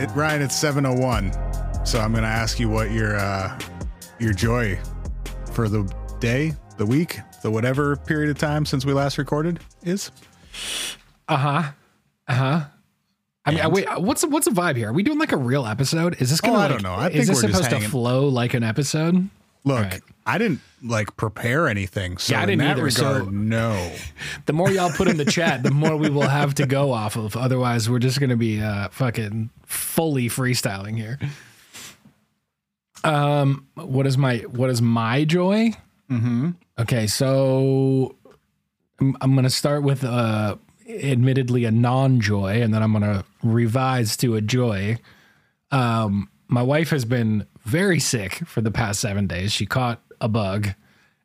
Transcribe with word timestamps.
it, 0.00 0.10
Ryan, 0.14 0.42
it's 0.42 0.56
701. 0.56 1.32
So 1.84 2.00
I'm 2.00 2.12
going 2.12 2.22
to 2.22 2.28
ask 2.28 2.58
you 2.58 2.68
what 2.68 2.90
your 2.90 3.16
uh, 3.16 3.58
your 4.18 4.32
joy 4.32 4.78
for 5.52 5.68
the 5.68 5.82
day, 6.20 6.52
the 6.76 6.86
week, 6.86 7.18
the 7.42 7.50
whatever 7.50 7.96
period 7.96 8.30
of 8.30 8.38
time 8.38 8.64
since 8.64 8.84
we 8.84 8.92
last 8.92 9.18
recorded 9.18 9.60
is. 9.82 10.10
Uh 11.28 11.36
huh. 11.36 11.62
Uh 12.28 12.34
huh. 12.34 12.64
I 13.44 13.52
mean, 13.52 13.70
wait. 13.70 13.86
What's 14.00 14.24
what's 14.26 14.46
the 14.46 14.52
vibe 14.52 14.76
here? 14.76 14.90
Are 14.90 14.92
we 14.92 15.02
doing 15.02 15.18
like 15.18 15.32
a 15.32 15.36
real 15.36 15.66
episode? 15.66 16.20
Is 16.20 16.30
this 16.30 16.40
gonna? 16.40 16.58
Oh, 16.58 16.60
I 16.60 16.68
don't 16.68 16.82
know. 16.82 16.94
I 16.94 17.08
is 17.08 17.28
this 17.28 17.40
supposed 17.40 17.70
to 17.70 17.80
flow 17.80 18.28
like 18.28 18.54
an 18.54 18.62
episode? 18.62 19.28
Look, 19.64 19.78
Right. 19.84 20.00
I 20.26 20.38
didn't 20.38 20.60
like 20.82 21.16
prepare 21.16 21.68
anything. 21.68 22.16
So 22.18 22.32
Yeah, 22.34 22.40
I 22.40 22.42
in 22.44 22.48
didn't 22.50 22.64
that 22.64 22.78
either, 22.78 22.90
so- 22.90 23.12
regard, 23.14 23.32
no. 23.34 23.92
The 24.46 24.52
more 24.52 24.70
y'all 24.70 24.90
put 24.90 25.08
in 25.08 25.16
the 25.16 25.24
chat, 25.24 25.62
the 25.62 25.70
more 25.70 25.96
we 25.96 26.08
will 26.10 26.28
have 26.28 26.54
to 26.56 26.66
go 26.66 26.92
off 26.92 27.16
of. 27.16 27.36
Otherwise, 27.36 27.88
we're 27.90 27.98
just 27.98 28.20
gonna 28.20 28.36
be 28.36 28.60
uh, 28.62 28.88
fucking 28.90 29.50
fully 29.66 30.28
freestyling 30.28 30.96
here. 30.96 31.18
Um, 33.02 33.66
what 33.74 34.06
is 34.06 34.18
my 34.18 34.38
what 34.38 34.70
is 34.70 34.82
my 34.82 35.24
joy? 35.24 35.70
Mm-hmm. 36.10 36.50
Okay, 36.78 37.06
so 37.06 38.14
I'm, 39.00 39.16
I'm 39.20 39.32
going 39.32 39.44
to 39.44 39.50
start 39.50 39.82
with 39.82 40.02
uh, 40.04 40.56
admittedly 40.88 41.64
a 41.64 41.70
non 41.70 42.20
joy, 42.20 42.60
and 42.62 42.74
then 42.74 42.82
I'm 42.82 42.92
going 42.92 43.02
to 43.04 43.24
revise 43.42 44.16
to 44.18 44.34
a 44.36 44.40
joy. 44.40 44.98
Um, 45.70 46.30
my 46.48 46.62
wife 46.62 46.90
has 46.90 47.04
been 47.04 47.46
very 47.62 48.00
sick 48.00 48.34
for 48.46 48.60
the 48.60 48.70
past 48.70 49.00
seven 49.00 49.26
days. 49.26 49.52
She 49.52 49.66
caught 49.66 50.00
a 50.20 50.28
bug, 50.28 50.68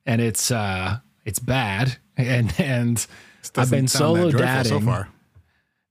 and 0.06 0.22
it's 0.22 0.52
uh, 0.52 1.00
it's 1.26 1.40
bad. 1.40 1.98
And 2.18 2.54
and 2.58 3.06
I've 3.58 3.70
been 3.70 3.90
solo 3.90 4.32
dadding. 4.32 4.70
so 4.70 4.80
far. 4.80 5.10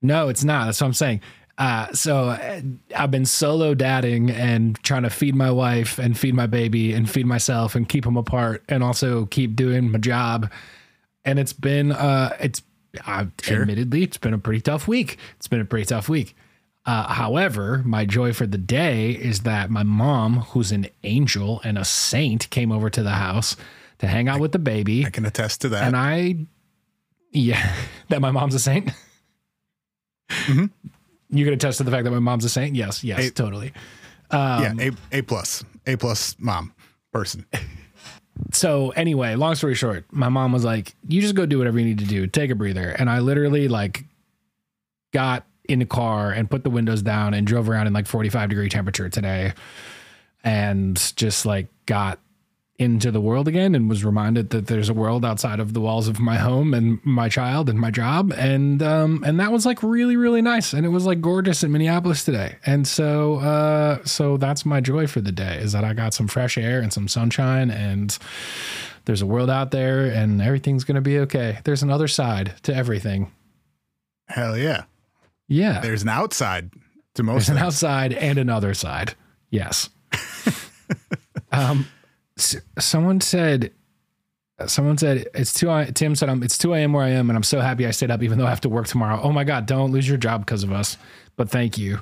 No, 0.01 0.29
it's 0.31 0.43
not. 0.43 0.65
That's 0.65 0.81
what 0.81 0.87
I'm 0.87 0.95
saying. 0.95 1.21
Uh, 1.59 1.93
so 1.93 2.31
uh, 2.31 2.61
I've 2.97 3.11
been 3.11 3.27
solo 3.27 3.75
dadding 3.75 4.31
and 4.31 4.83
trying 4.83 5.03
to 5.03 5.11
feed 5.11 5.35
my 5.35 5.51
wife 5.51 5.99
and 5.99 6.19
feed 6.19 6.35
my 6.35 6.47
baby 6.47 6.95
and 6.95 7.11
feed 7.11 7.27
myself 7.27 7.75
and 7.75 7.87
keep 7.87 8.05
them 8.05 8.17
apart 8.17 8.65
and 8.71 8.83
also 8.83 9.27
keep 9.27 9.55
doing 9.55 9.93
my 9.93 9.99
job. 9.99 10.51
And 11.27 11.39
it's 11.39 11.53
been, 11.53 11.93
uh, 11.93 12.35
it's, 12.41 12.63
uh, 13.07 13.27
Sure. 13.43 13.61
admittedly, 13.61 14.03
it's 14.03 14.17
been 14.17 14.33
a 14.33 14.39
pretty 14.39 14.63
tough 14.63 14.89
week. 14.89 15.19
It's 15.37 15.47
been 15.47 15.61
a 15.61 15.65
pretty 15.67 15.85
tough 15.85 16.09
week. 16.09 16.35
Uh, 16.87 17.13
however, 17.13 17.83
my 17.85 18.05
joy 18.05 18.33
for 18.33 18.47
the 18.47 18.59
day 18.59 19.11
is 19.13 19.41
that 19.41 19.71
my 19.71 19.83
mom, 19.83 20.41
who's 20.51 20.71
an 20.71 20.87
angel 21.03 21.61
and 21.65 21.79
a 21.79 21.85
saint, 21.85 22.51
came 22.51 22.71
over 22.71 22.91
to 22.91 23.03
the 23.03 23.11
house 23.13 23.57
to 23.99 24.07
hang 24.07 24.29
out 24.29 24.39
with 24.41 24.53
the 24.53 24.59
baby. 24.59 25.07
I 25.07 25.11
can 25.11 25.25
attest 25.25 25.63
to 25.63 25.71
that. 25.71 25.85
And 25.85 25.97
I, 25.97 26.37
yeah, 27.33 27.75
that 28.11 28.21
my 28.21 28.31
mom's 28.31 28.55
a 28.55 28.59
saint. 28.59 28.91
Mhm. 30.31 30.71
You 31.31 31.45
can 31.45 31.55
attest 31.55 31.79
to 31.79 31.85
the 31.85 31.91
fact 31.91 32.05
that 32.05 32.11
my 32.11 32.19
mom's 32.19 32.45
a 32.45 32.49
saint. 32.49 32.75
Yes, 32.77 33.03
yes, 33.03 33.19
Hey. 33.19 33.31
totally. 33.31 33.73
Um, 34.31 34.79
yeah, 34.79 34.91
A 35.13 35.19
A 35.19 35.23
plus, 35.23 35.65
A 35.87 35.97
plus 35.97 36.37
mom 36.39 36.73
person. 37.13 37.47
So 38.53 38.91
anyway, 38.91 39.37
long 39.37 39.55
story 39.55 39.77
short, 39.77 40.07
my 40.11 40.29
mom 40.29 40.51
was 40.51 40.65
like, 40.65 40.97
"You 41.07 41.21
just 41.21 41.37
go 41.37 41.47
do 41.47 41.57
whatever 41.59 41.79
you 41.79 41.85
need 41.85 42.01
to 42.01 42.05
do. 42.05 42.27
Take 42.27 42.51
a 42.51 42.57
breather." 42.57 42.89
And 42.89 43.09
I 43.09 43.21
literally 43.21 43.69
like 43.69 44.03
got 45.13 45.47
in 45.69 45.79
the 45.79 45.87
car 45.87 46.31
and 46.31 46.51
put 46.51 46.65
the 46.65 46.71
windows 46.71 47.03
down 47.03 47.35
and 47.35 47.47
drove 47.47 47.69
around 47.69 47.87
in 47.87 47.93
like 47.93 48.07
45 48.07 48.49
degree 48.51 48.69
temperature 48.69 49.09
today, 49.09 49.53
and 50.43 50.97
just 51.17 51.47
like 51.47 51.69
got 51.87 52.19
into 52.77 53.13
the 53.13 53.21
world 53.21 53.47
again 53.47 53.77
and 53.77 53.89
was 53.89 54.05
reminded 54.05 54.51
that 54.51 54.67
there's 54.67 54.89
a 54.89 54.95
world 54.95 55.25
outside 55.25 55.61
of 55.61 55.75
the 55.75 55.81
walls 55.81 56.09
of 56.09 56.19
my 56.19 56.35
home 56.37 56.75
and 56.75 56.99
my 57.05 57.29
child 57.29 57.69
and 57.69 57.79
my 57.79 57.91
job. 57.91 58.33
And 58.37 58.83
um 58.83 59.23
and 59.25 59.39
that 59.39 59.53
was 59.53 59.65
like 59.65 59.83
really 59.83 60.17
really 60.17 60.43
nice. 60.43 60.73
And 60.73 60.85
it 60.85 60.89
was 60.89 61.07
like 61.07 61.21
gorgeous 61.21 61.63
in 61.63 61.71
Minneapolis 61.71 62.25
today. 62.25 62.57
And 62.67 62.87
so 62.87 63.37
uh 63.37 64.05
so 64.05 64.37
that's 64.39 64.67
my 64.67 64.81
joy 64.81 65.07
for 65.07 65.21
the 65.21 65.31
day 65.31 65.59
is 65.59 65.71
that 65.71 65.85
I 65.85 65.95
got 65.95 66.15
some 66.15 66.27
fresh 66.27 66.59
air 66.59 66.81
and 66.81 66.93
some 66.93 67.07
sunshine 67.07 67.71
and 67.71 68.19
there's 69.05 69.23
a 69.23 69.27
world 69.27 69.51
out 69.51 69.71
there 69.71 70.07
and 70.07 70.41
everything's 70.43 70.83
going 70.83 70.95
to 70.97 71.01
be 71.01 71.19
okay. 71.21 71.59
There's 71.65 71.83
another 71.83 72.09
side 72.09 72.55
to 72.63 72.75
everything. 72.75 73.31
Hell 74.29 74.57
yeah. 74.57 74.85
Yeah 75.49 75.81
There's 75.81 76.03
an 76.03 76.09
outside 76.09 76.71
to 77.15 77.23
most 77.23 77.35
There's 77.35 77.49
an 77.51 77.55
things. 77.57 77.67
outside 77.67 78.13
and 78.13 78.39
another 78.39 78.75
side. 78.75 79.15
Yes. 79.51 79.89
um, 81.53 81.87
s- 82.39 82.57
someone 82.79 83.21
said, 83.21 83.73
someone 84.67 84.99
said 84.99 85.27
it's 85.35 85.53
two. 85.55 85.71
I- 85.71 85.87
Tim 85.87 86.15
said, 86.17 86.29
"I'm. 86.29 86.43
It's 86.43 86.59
two 86.59 86.75
a.m. 86.75 86.93
where 86.93 87.05
I 87.05 87.11
am, 87.11 87.31
and 87.31 87.37
I'm 87.37 87.43
so 87.43 87.61
happy 87.61 87.87
I 87.87 87.91
stayed 87.93 88.11
up, 88.11 88.23
even 88.23 88.39
though 88.39 88.47
I 88.47 88.51
have 88.51 88.61
to 88.63 88.69
work 88.69 88.87
tomorrow." 88.87 89.21
Oh 89.23 89.33
my 89.33 89.45
god! 89.45 89.67
Don't 89.67 89.93
lose 89.93 90.09
your 90.09 90.19
job 90.19 90.45
because 90.45 90.65
of 90.65 90.73
us. 90.73 90.97
But 91.37 91.51
thank 91.51 91.79
you. 91.79 92.01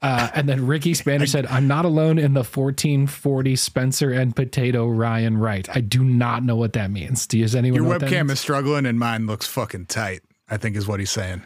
Uh, 0.00 0.28
and 0.34 0.48
then 0.48 0.66
Ricky 0.66 0.94
Spanish 1.02 1.30
said, 1.32 1.46
"I'm 1.46 1.66
not 1.66 1.84
alone 1.84 2.18
in 2.18 2.34
the 2.34 2.40
1440 2.44 3.56
Spencer 3.56 4.10
and 4.12 4.34
Potato 4.34 4.86
Ryan 4.88 5.38
Wright. 5.38 5.68
I 5.74 5.80
do 5.80 6.02
not 6.04 6.42
know 6.44 6.56
what 6.56 6.72
that 6.74 6.90
means. 6.90 7.26
Do 7.26 7.38
you? 7.38 7.44
Does 7.44 7.54
anyone? 7.54 7.76
Your 7.76 7.84
know 7.84 7.90
what 7.90 8.00
that 8.00 8.10
webcam 8.10 8.30
is 8.30 8.40
struggling 8.40 8.86
and 8.86 8.98
mine 8.98 9.26
looks 9.26 9.46
fucking 9.46 9.86
tight. 9.86 10.20
I 10.48 10.56
think 10.56 10.76
is 10.76 10.86
what 10.86 11.00
he's 11.00 11.10
saying. 11.10 11.42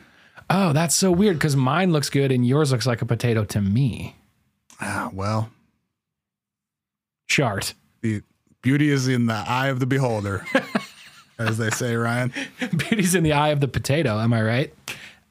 Oh, 0.49 0.73
that's 0.73 0.95
so 0.95 1.11
weird 1.11 1.39
because 1.39 1.57
mine 1.57 1.93
looks 1.93 2.09
good 2.11 2.31
and 2.31 2.47
yours 2.47 2.71
looks 2.73 2.87
like 2.87 3.03
a 3.03 3.07
potato 3.07 3.45
to 3.45 3.61
me. 3.61 4.15
Ah, 4.81 5.11
well, 5.13 5.51
Chart. 7.29 7.75
the 8.03 8.23
beauty 8.63 8.91
is 8.91 9.09
in 9.09 9.27
the 9.27 9.35
eye 9.47 9.69
of 9.69 9.81
the 9.81 9.87
beholder, 9.87 10.47
as 11.39 11.59
they 11.59 11.71
say, 11.71 11.97
Ryan. 11.97 12.33
Beauty's 12.77 13.15
in 13.15 13.23
the 13.25 13.33
eye 13.33 13.49
of 13.49 13.61
the 13.61 13.69
potato. 13.69 14.19
Am 14.19 14.33
I 14.33 14.43
right? 14.43 14.75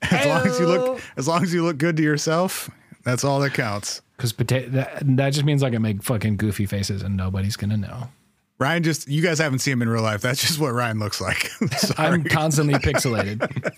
As 0.01 0.25
long 0.25 0.45
as 0.45 0.59
you 0.59 0.67
look, 0.67 1.01
as 1.17 1.27
long 1.27 1.43
as 1.43 1.53
you 1.53 1.63
look 1.63 1.77
good 1.77 1.95
to 1.97 2.03
yourself, 2.03 2.69
that's 3.03 3.23
all 3.23 3.39
that 3.39 3.53
counts. 3.53 4.01
Because 4.17 4.33
potato 4.33 4.69
that, 4.71 5.03
that 5.17 5.29
just 5.31 5.45
means 5.45 5.63
I 5.63 5.69
can 5.69 5.81
make 5.81 6.03
fucking 6.03 6.37
goofy 6.37 6.65
faces 6.65 7.01
and 7.01 7.15
nobody's 7.15 7.55
gonna 7.55 7.77
know. 7.77 8.09
Ryan 8.57 8.83
just, 8.83 9.07
you 9.09 9.21
guys 9.21 9.39
haven't 9.39 9.59
seen 9.59 9.73
him 9.73 9.81
in 9.81 9.89
real 9.89 10.01
life. 10.03 10.21
That's 10.21 10.39
just 10.41 10.59
what 10.59 10.73
Ryan 10.73 10.99
looks 10.99 11.19
like. 11.19 11.49
I'm 11.99 12.23
constantly 12.29 12.75
pixelated. 12.75 13.73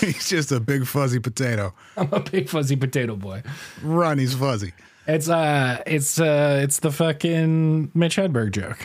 he's 0.00 0.28
just 0.28 0.52
a 0.52 0.60
big 0.60 0.86
fuzzy 0.86 1.18
potato. 1.18 1.74
I'm 1.96 2.12
a 2.12 2.20
big 2.20 2.48
fuzzy 2.48 2.76
potato 2.76 3.16
boy. 3.16 3.42
Run, 3.82 4.18
he's 4.18 4.34
fuzzy. 4.34 4.72
It's 5.08 5.28
uh, 5.28 5.82
it's 5.86 6.20
uh, 6.20 6.60
it's 6.62 6.80
the 6.80 6.90
fucking 6.90 7.90
Mitch 7.94 8.16
Hedberg 8.16 8.50
joke, 8.52 8.78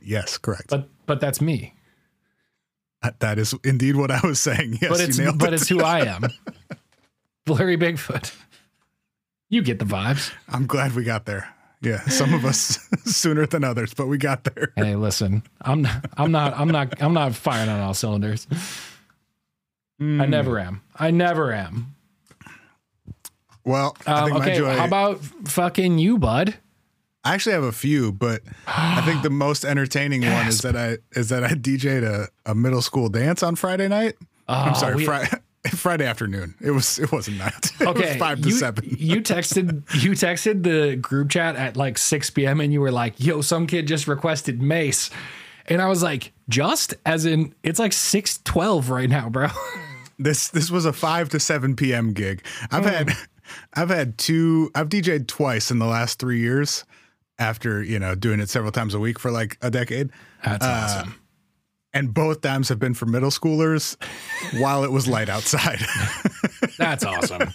Yes, 0.00 0.38
correct. 0.38 0.68
but 0.68 0.88
but 1.06 1.20
that's 1.20 1.40
me. 1.40 1.74
That- 3.02 3.18
that 3.18 3.36
is 3.38 3.52
indeed 3.64 3.96
what 3.96 4.12
I 4.12 4.20
was 4.24 4.38
saying. 4.40 4.78
Yes, 4.80 4.90
But 4.90 5.00
it's 5.00 5.18
but 5.36 5.48
it. 5.52 5.54
it's 5.54 5.68
who 5.68 5.82
I 5.82 6.00
am. 6.06 6.22
Blurry 7.46 7.76
Bigfoot. 7.76 8.32
You 9.48 9.60
get 9.62 9.80
the 9.80 9.84
vibes. 9.84 10.32
I'm 10.48 10.66
glad 10.68 10.94
we 10.94 11.02
got 11.02 11.26
there. 11.26 11.52
Yeah, 11.82 12.00
some 12.02 12.32
of 12.32 12.44
us 12.44 12.78
sooner 13.04 13.44
than 13.46 13.64
others, 13.64 13.92
but 13.92 14.06
we 14.06 14.16
got 14.16 14.44
there. 14.44 14.72
Hey, 14.76 14.94
listen, 14.96 15.42
I'm 15.60 15.82
not, 15.82 16.04
I'm 16.16 16.30
not, 16.30 16.56
I'm 16.56 16.68
not, 16.68 17.02
I'm 17.02 17.12
not 17.12 17.34
firing 17.34 17.68
on 17.68 17.80
all 17.80 17.94
cylinders. 17.94 18.46
I 18.50 18.56
Hmm. 19.98 20.30
never 20.30 20.58
am. 20.58 20.80
I 20.96 21.10
never 21.10 21.52
am. 21.52 21.94
Well, 23.64 23.96
I 24.06 24.30
Um, 24.30 24.32
okay, 24.38 24.56
joy. 24.56 24.76
how 24.76 24.84
about 24.86 25.20
fucking 25.44 25.98
you, 25.98 26.18
bud? 26.18 26.54
I 27.24 27.34
actually 27.34 27.52
have 27.52 27.62
a 27.62 27.70
few, 27.72 28.10
but 28.10 28.42
I 28.66 29.00
think 29.02 29.22
the 29.22 29.30
most 29.30 29.64
entertaining 29.64 30.22
one 30.22 30.48
is 30.48 30.60
that 30.62 30.76
I 30.76 30.98
is 31.18 31.28
that 31.28 31.44
I 31.44 31.50
DJ'd 31.50 32.02
a, 32.02 32.28
a 32.44 32.54
middle 32.54 32.82
school 32.82 33.08
dance 33.08 33.42
on 33.44 33.54
Friday 33.54 33.86
night. 33.86 34.16
I'm 34.48 34.72
Oh, 34.72 34.74
sorry, 34.76 34.96
we- 34.96 35.04
Friday 35.04 35.28
Friday 35.74 36.04
afternoon. 36.06 36.54
It 36.60 36.70
was 36.72 36.98
it 36.98 37.12
wasn't 37.12 37.38
night. 37.38 37.70
It 37.80 37.86
Okay, 37.88 38.08
was 38.08 38.16
five 38.16 38.40
to 38.42 38.48
you, 38.48 38.54
seven. 38.54 38.84
you 38.98 39.20
texted 39.22 39.82
you 40.02 40.12
texted 40.12 40.62
the 40.62 40.96
group 40.96 41.30
chat 41.30 41.56
at 41.56 41.76
like 41.76 41.98
6 41.98 42.30
p.m. 42.30 42.60
and 42.60 42.72
you 42.72 42.80
were 42.80 42.90
like, 42.92 43.14
"Yo, 43.18 43.40
some 43.42 43.66
kid 43.66 43.86
just 43.86 44.06
requested 44.08 44.60
Mase," 44.62 45.10
and 45.66 45.80
I 45.80 45.86
was 45.88 46.02
like, 46.02 46.32
"Just 46.48 46.94
as 47.06 47.26
in 47.26 47.54
it's 47.62 47.78
like 47.78 47.92
6:12 47.92 48.88
right 48.90 49.08
now, 49.10 49.28
bro." 49.28 49.48
This 50.18 50.48
this 50.48 50.70
was 50.70 50.84
a 50.84 50.92
five 50.92 51.28
to 51.30 51.40
seven 51.40 51.74
p.m. 51.74 52.12
gig. 52.12 52.44
I've 52.70 52.84
had 52.84 53.10
Hmm. 53.10 53.24
I've 53.74 53.88
had 53.90 54.18
two. 54.18 54.70
I've 54.74 54.88
DJ'd 54.88 55.26
twice 55.28 55.70
in 55.70 55.78
the 55.78 55.86
last 55.86 56.18
three 56.18 56.38
years. 56.40 56.84
After 57.38 57.82
you 57.82 57.98
know 57.98 58.14
doing 58.14 58.38
it 58.38 58.48
several 58.48 58.70
times 58.72 58.94
a 58.94 59.00
week 59.00 59.18
for 59.18 59.30
like 59.32 59.58
a 59.62 59.70
decade, 59.70 60.10
That's 60.44 60.64
Uh, 60.64 60.68
awesome. 60.68 61.14
And 61.94 62.12
both 62.14 62.40
times 62.40 62.68
have 62.68 62.78
been 62.78 62.94
for 62.94 63.06
middle 63.06 63.30
schoolers, 63.30 63.96
while 64.60 64.84
it 64.84 64.90
was 64.92 65.06
light 65.06 65.28
outside. 65.28 65.80
That's 66.78 67.04
awesome. 67.04 67.52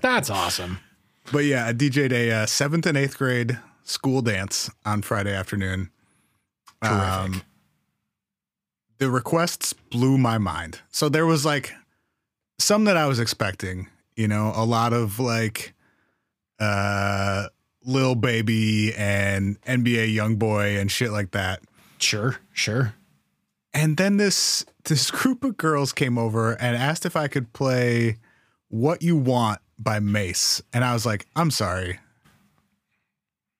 That's 0.00 0.30
awesome. 0.30 0.78
But 1.32 1.44
yeah, 1.44 1.66
I 1.66 1.72
DJ'd 1.72 2.12
a 2.12 2.30
uh, 2.30 2.46
seventh 2.46 2.86
and 2.86 2.96
eighth 2.98 3.16
grade 3.18 3.58
school 3.84 4.22
dance 4.22 4.70
on 4.84 5.02
Friday 5.02 5.32
afternoon. 5.34 5.90
Terrific. 6.82 7.44
the 8.98 9.10
requests 9.10 9.72
blew 9.72 10.16
my 10.16 10.38
mind. 10.38 10.80
So 10.90 11.08
there 11.08 11.26
was 11.26 11.44
like 11.44 11.72
some 12.58 12.84
that 12.84 12.96
I 12.96 13.06
was 13.06 13.18
expecting, 13.20 13.88
you 14.16 14.26
know, 14.28 14.52
a 14.54 14.64
lot 14.64 14.92
of 14.92 15.18
like 15.20 15.74
uh 16.58 17.48
Lil 17.84 18.14
Baby 18.14 18.94
and 18.94 19.60
NBA 19.62 20.12
Young 20.12 20.36
Boy 20.36 20.78
and 20.78 20.90
shit 20.90 21.10
like 21.10 21.30
that. 21.32 21.60
Sure, 21.98 22.36
sure. 22.52 22.94
And 23.72 23.96
then 23.96 24.16
this 24.16 24.64
this 24.84 25.10
group 25.10 25.44
of 25.44 25.56
girls 25.56 25.92
came 25.92 26.18
over 26.18 26.52
and 26.52 26.76
asked 26.76 27.06
if 27.06 27.16
I 27.16 27.28
could 27.28 27.52
play 27.52 28.16
What 28.68 29.02
You 29.02 29.16
Want 29.16 29.60
by 29.78 30.00
Mase. 30.00 30.62
And 30.72 30.84
I 30.84 30.92
was 30.92 31.06
like, 31.06 31.26
I'm 31.36 31.50
sorry. 31.50 31.98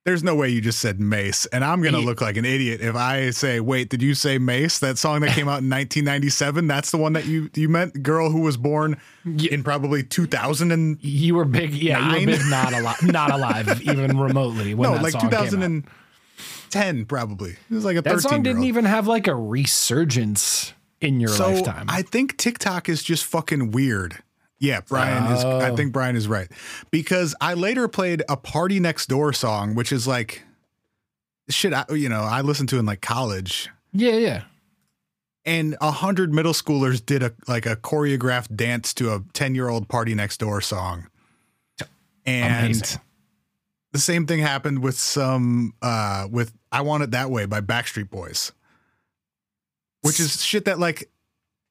There's 0.06 0.24
no 0.24 0.34
way 0.34 0.48
you 0.48 0.62
just 0.62 0.80
said 0.80 0.98
Mase. 0.98 1.44
And 1.46 1.62
I'm 1.62 1.82
going 1.82 1.92
to 1.92 2.00
look 2.00 2.22
like 2.22 2.38
an 2.38 2.46
idiot 2.46 2.80
if 2.80 2.96
I 2.96 3.30
say, 3.30 3.60
wait, 3.60 3.90
did 3.90 4.00
you 4.00 4.14
say 4.14 4.38
Mase? 4.38 4.80
That 4.80 4.96
song 4.96 5.20
that 5.20 5.34
came 5.34 5.46
out 5.46 5.60
in 5.60 5.68
1997? 5.68 6.66
That's 6.66 6.90
the 6.90 6.96
one 6.96 7.12
that 7.12 7.26
you, 7.26 7.50
you 7.54 7.68
meant? 7.68 8.02
Girl 8.02 8.30
who 8.30 8.40
was 8.40 8.56
born 8.56 8.98
in 9.24 9.62
probably 9.62 10.02
2000 10.02 10.72
and 10.72 10.98
You 11.02 11.34
were 11.34 11.44
big, 11.44 11.74
yeah. 11.74 12.16
You 12.16 12.26
were 12.26 12.32
big, 12.32 12.40
not 12.48 12.72
alive, 12.72 13.02
not 13.02 13.30
alive, 13.30 13.82
even 13.82 14.18
remotely. 14.18 14.74
When 14.80 14.90
no, 14.90 15.02
like 15.02 15.12
song 15.12 15.28
came 15.30 15.62
out. 15.62 15.82
2010 16.70 17.06
probably. 17.06 17.50
It 17.70 17.74
was 17.74 17.84
like 17.84 17.96
a 17.96 18.02
13 18.02 18.16
That 18.16 18.22
song 18.22 18.42
didn't 18.42 18.64
even 18.64 18.84
have 18.84 19.06
like 19.06 19.26
a 19.26 19.34
resurgence 19.34 20.72
in 21.00 21.20
your 21.20 21.30
so 21.30 21.50
lifetime. 21.50 21.86
I 21.88 22.02
think 22.02 22.36
TikTok 22.36 22.88
is 22.88 23.02
just 23.02 23.24
fucking 23.24 23.70
weird. 23.70 24.22
Yeah, 24.58 24.80
Brian 24.86 25.32
is. 25.32 25.42
I 25.44 25.70
Oh. 25.70 25.76
think 25.76 25.92
Brian 25.92 26.16
is 26.16 26.28
right 26.28 26.48
because 26.90 27.34
I 27.40 27.54
later 27.54 27.88
played 27.88 28.22
a 28.28 28.36
Party 28.36 28.78
Next 28.78 29.08
Door 29.08 29.32
song, 29.32 29.74
which 29.74 29.90
is 29.90 30.06
like 30.06 30.42
shit. 31.48 31.72
I, 31.72 31.84
you 31.92 32.08
know, 32.10 32.20
I 32.22 32.42
listened 32.42 32.68
to 32.70 32.78
in 32.78 32.84
like 32.84 33.00
college, 33.00 33.70
yeah, 33.92 34.12
yeah. 34.16 34.42
and 35.46 35.78
a 35.80 35.90
hundred 35.90 36.34
middle 36.34 36.52
schoolers 36.52 37.04
did 37.04 37.22
a 37.22 37.32
like 37.48 37.64
a 37.64 37.74
choreographed 37.74 38.54
dance 38.54 38.92
to 38.94 39.14
a 39.14 39.22
ten 39.32 39.54
year 39.54 39.70
old 39.70 39.88
Party 39.88 40.14
Next 40.14 40.36
Door 40.40 40.60
song, 40.60 41.06
and 42.26 42.64
Amazing. 42.66 43.00
The 43.92 43.98
same 43.98 44.26
thing 44.26 44.40
happened 44.40 44.82
with 44.82 44.98
some 44.98 45.74
uh 45.82 46.26
with 46.30 46.52
I 46.72 46.82
Want 46.82 47.02
It 47.02 47.10
That 47.12 47.30
Way 47.30 47.46
by 47.46 47.60
Backstreet 47.60 48.10
Boys. 48.10 48.52
Which 50.02 50.18
is 50.20 50.42
shit 50.42 50.64
that 50.64 50.78
like 50.78 51.10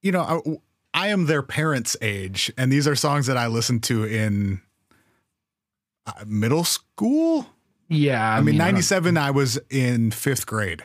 you 0.02 0.12
know, 0.12 0.22
I, 0.94 1.06
I 1.06 1.08
am 1.10 1.26
their 1.26 1.42
parents' 1.42 1.98
age 2.02 2.52
and 2.58 2.72
these 2.72 2.88
are 2.88 2.96
songs 2.96 3.28
that 3.28 3.38
I 3.38 3.48
listened 3.48 3.84
to 3.84 4.04
in 4.06 4.62
uh, 6.06 6.24
middle 6.26 6.64
school. 6.64 7.46
Yeah. 7.90 8.22
I, 8.36 8.40
mean, 8.42 8.56
I 8.56 8.66
don't- 8.66 8.76
97 8.76 9.18
I 9.18 9.32
was 9.32 9.60
in 9.70 10.12
5th 10.12 10.46
grade. 10.46 10.84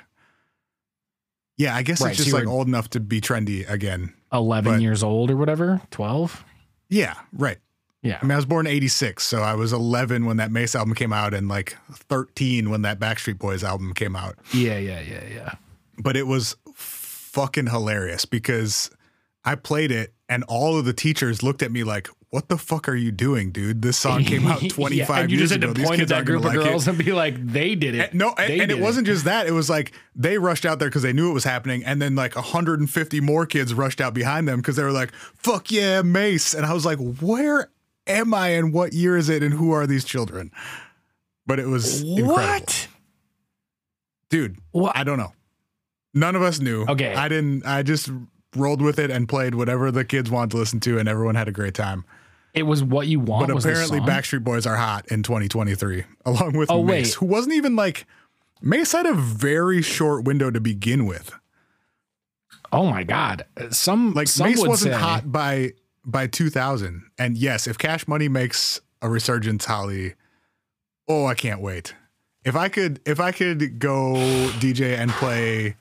Yeah, 1.56 1.76
I 1.76 1.82
guess 1.82 2.00
Right, 2.00 2.08
it's 2.10 2.16
just 2.16 2.28
you 2.30 2.34
like 2.34 2.46
old 2.48 2.66
enough 2.66 2.90
to 2.90 3.00
be 3.00 3.20
trendy 3.20 3.68
again. 3.70 4.12
11 4.32 4.72
but- 4.72 4.80
years 4.82 5.02
old 5.04 5.30
or 5.30 5.36
whatever, 5.36 5.80
12. 5.90 6.44
Yeah, 6.88 7.14
right. 7.32 7.58
Yeah. 8.04 8.18
I 8.20 8.24
mean, 8.24 8.32
I 8.32 8.36
was 8.36 8.44
born 8.46 8.66
in 8.66 8.72
86, 8.72 9.24
so 9.24 9.40
I 9.42 9.54
was 9.54 9.72
11 9.72 10.26
when 10.26 10.36
that 10.36 10.52
Mase 10.52 10.74
album 10.76 10.94
came 10.94 11.12
out 11.12 11.32
and 11.34 11.48
like 11.48 11.76
13 11.92 12.68
when 12.70 12.82
that 12.82 13.00
Backstreet 13.00 13.38
Boys 13.38 13.64
album 13.64 13.94
came 13.94 14.14
out. 14.14 14.36
Yeah, 14.52 14.76
yeah, 14.78 15.00
yeah, 15.00 15.24
yeah. 15.34 15.54
but 15.98 16.16
it 16.16 16.26
was 16.26 16.54
fucking 16.76 17.66
hilarious 17.68 18.24
because 18.26 18.90
I 19.44 19.54
played 19.56 19.90
it 19.90 20.12
and 20.28 20.44
all 20.44 20.78
of 20.78 20.84
the 20.84 20.92
teachers 20.92 21.42
looked 21.42 21.62
at 21.62 21.70
me 21.72 21.82
like, 21.84 22.08
"What 22.30 22.48
the 22.48 22.56
fuck 22.56 22.88
are 22.88 22.94
you 22.94 23.10
doing, 23.12 23.52
dude? 23.52 23.82
This 23.82 23.96
song 23.98 24.24
came 24.24 24.46
out 24.46 24.60
25 24.68 25.08
yeah, 25.08 25.20
and 25.22 25.30
you 25.30 25.36
years 25.38 25.50
just 25.50 25.60
had 25.60 25.70
ago. 25.70 25.74
to 25.82 25.86
point 25.86 26.00
at 26.00 26.08
that 26.08 26.24
group 26.24 26.38
of 26.40 26.44
like 26.46 26.54
girls 26.54 26.86
it." 26.86 26.90
and 26.94 27.04
be 27.04 27.12
like, 27.12 27.34
they 27.44 27.74
did 27.74 27.94
it. 27.94 28.10
And- 28.10 28.18
no, 28.18 28.34
and, 28.38 28.52
and 28.52 28.62
it 28.62 28.74
did 28.76 28.80
wasn't 28.80 29.06
just 29.06 29.24
that. 29.24 29.46
It 29.46 29.52
was 29.52 29.68
like 29.68 29.92
they 30.14 30.38
rushed 30.38 30.64
out 30.64 30.78
there 30.78 30.88
because 30.88 31.02
they 31.02 31.12
knew 31.12 31.30
it 31.30 31.34
was 31.34 31.44
happening, 31.44 31.84
and 31.84 32.00
then 32.00 32.14
like 32.14 32.36
150 32.36 33.20
more 33.20 33.44
kids 33.46 33.74
rushed 33.74 34.00
out 34.00 34.14
behind 34.14 34.46
them 34.48 34.60
because 34.60 34.76
they 34.76 34.82
were 34.82 34.92
like, 34.92 35.12
"Fuck 35.36 35.70
yeah, 35.70 36.00
Mase!" 36.02 36.54
And 36.54 36.64
I 36.64 36.72
was 36.72 36.86
like, 36.86 36.98
"Where 36.98 37.70
am 38.06 38.34
I? 38.34 38.48
And 38.48 38.72
what 38.72 38.92
year 38.92 39.16
is 39.16 39.28
it? 39.28 39.42
And 39.42 39.54
who 39.54 39.72
are 39.72 39.86
these 39.86 40.04
children?" 40.04 40.50
But 41.46 41.58
it 41.58 41.66
was 41.66 42.00
incredible, 42.02 42.32
What? 42.34 42.88
dude. 44.30 44.58
What? 44.72 44.96
I 44.96 45.04
don't 45.04 45.18
know. 45.18 45.32
None 46.14 46.36
of 46.36 46.42
us 46.42 46.60
knew. 46.60 46.84
Okay. 46.88 47.14
I 47.14 47.28
didn't. 47.28 47.66
I 47.66 47.82
just 47.82 48.10
rolled 48.56 48.80
with 48.80 48.98
it 48.98 49.10
and 49.10 49.28
played 49.28 49.54
whatever 49.54 49.90
the 49.90 50.04
kids 50.04 50.30
wanted 50.30 50.52
to 50.52 50.56
listen 50.58 50.80
to, 50.80 50.98
and 50.98 51.08
everyone 51.08 51.34
had 51.34 51.48
a 51.48 51.52
great 51.52 51.74
time. 51.74 52.04
It 52.54 52.62
was 52.62 52.84
what 52.84 53.08
you 53.08 53.18
want. 53.18 53.48
But 53.48 53.58
apparently? 53.58 53.98
Backstreet 54.00 54.44
Boys 54.44 54.64
are 54.64 54.76
hot 54.76 55.06
in 55.10 55.24
2023, 55.24 56.04
along 56.24 56.56
with 56.56 56.70
Oh, 56.70 56.84
Mase, 56.84 57.06
wait. 57.08 57.14
who 57.14 57.26
wasn't 57.26 57.54
even 57.56 57.74
like 57.74 58.06
Mase 58.62 58.92
had 58.92 59.06
a 59.06 59.12
very 59.14 59.82
short 59.82 60.24
window 60.24 60.52
to 60.52 60.60
begin 60.60 61.04
with. 61.04 61.34
Oh 62.72 62.86
my 62.86 63.02
god! 63.02 63.44
Some 63.70 64.14
Like 64.14 64.28
some 64.28 64.48
Mase 64.50 64.64
wasn't 64.64 64.94
say, 64.94 65.00
hot 65.00 65.30
by 65.30 65.72
by 66.04 66.26
2000, 66.26 67.04
and 67.18 67.36
yes, 67.36 67.66
if 67.66 67.78
Cash 67.78 68.06
Money 68.08 68.28
makes 68.28 68.80
a 69.02 69.08
resurgence, 69.08 69.64
Holly, 69.64 70.14
oh, 71.08 71.26
I 71.26 71.34
can't 71.34 71.60
wait. 71.60 71.94
If 72.44 72.56
I 72.56 72.68
could, 72.68 73.00
if 73.06 73.20
I 73.20 73.32
could 73.32 73.78
go 73.78 74.14
DJ 74.60 74.96
and 74.98 75.10
play 75.10 75.76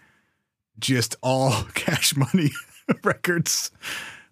just 0.79 1.15
all 1.21 1.51
Cash 1.73 2.15
Money 2.15 2.51
records, 3.03 3.71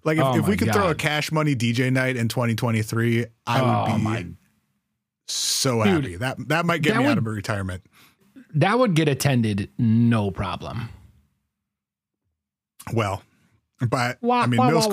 like 0.03 0.17
if, 0.17 0.23
Oh 0.23 0.37
if 0.37 0.47
we 0.47 0.57
could 0.57 0.71
throw 0.73 0.89
a 0.89 0.95
Cash 0.95 1.31
Money 1.31 1.55
DJ 1.55 1.91
night 1.91 2.15
in 2.15 2.27
2023, 2.27 3.25
I 3.47 3.59
Oh 3.61 3.93
would 3.93 4.19
be 4.23 4.35
so 5.27 5.83
Dude, 5.83 6.03
happy. 6.03 6.15
That 6.17 6.47
that 6.49 6.65
might 6.65 6.81
get 6.81 6.93
that 6.93 6.99
me 6.99 7.05
out 7.05 7.09
would- 7.09 7.17
of 7.19 7.25
retirement. 7.25 7.83
That 8.53 8.77
would 8.79 8.95
get 8.95 9.07
attended, 9.07 9.69
no 9.77 10.29
problem. 10.29 10.89
Well, 12.93 13.21
but 13.89 14.17
Wah, 14.21 14.41
I 14.41 14.45
mean, 14.47 14.57
wah, 14.59 14.65
middle 14.65 14.81
wah, 14.81 14.87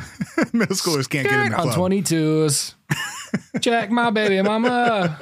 schoolers, 0.00 0.52
middle 0.54 0.76
schoolers 0.76 1.08
can't 1.08 1.28
get 1.28 1.46
in 1.46 1.50
the 1.52 1.56
on 1.56 1.62
club. 1.64 1.74
twenty 1.76 2.02
twos. 2.02 2.74
Check 3.60 3.90
my 3.90 4.10
baby 4.10 4.40
mama. 4.42 5.18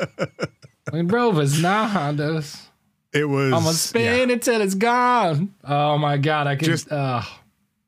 When 0.90 1.08
Rovers, 1.08 1.60
not 1.60 1.90
Hondas. 1.90 2.60
It 3.12 3.24
was 3.24 3.52
I'm 3.52 3.60
gonna 3.60 3.66
yeah. 3.66 3.72
spin 3.72 4.30
until 4.30 4.60
it's 4.60 4.74
gone. 4.74 5.54
Oh 5.64 5.98
my 5.98 6.16
god! 6.18 6.46
I 6.46 6.56
can 6.56 6.66
Just- 6.66 6.84
just. 6.88 6.92
Uh, 6.92 7.22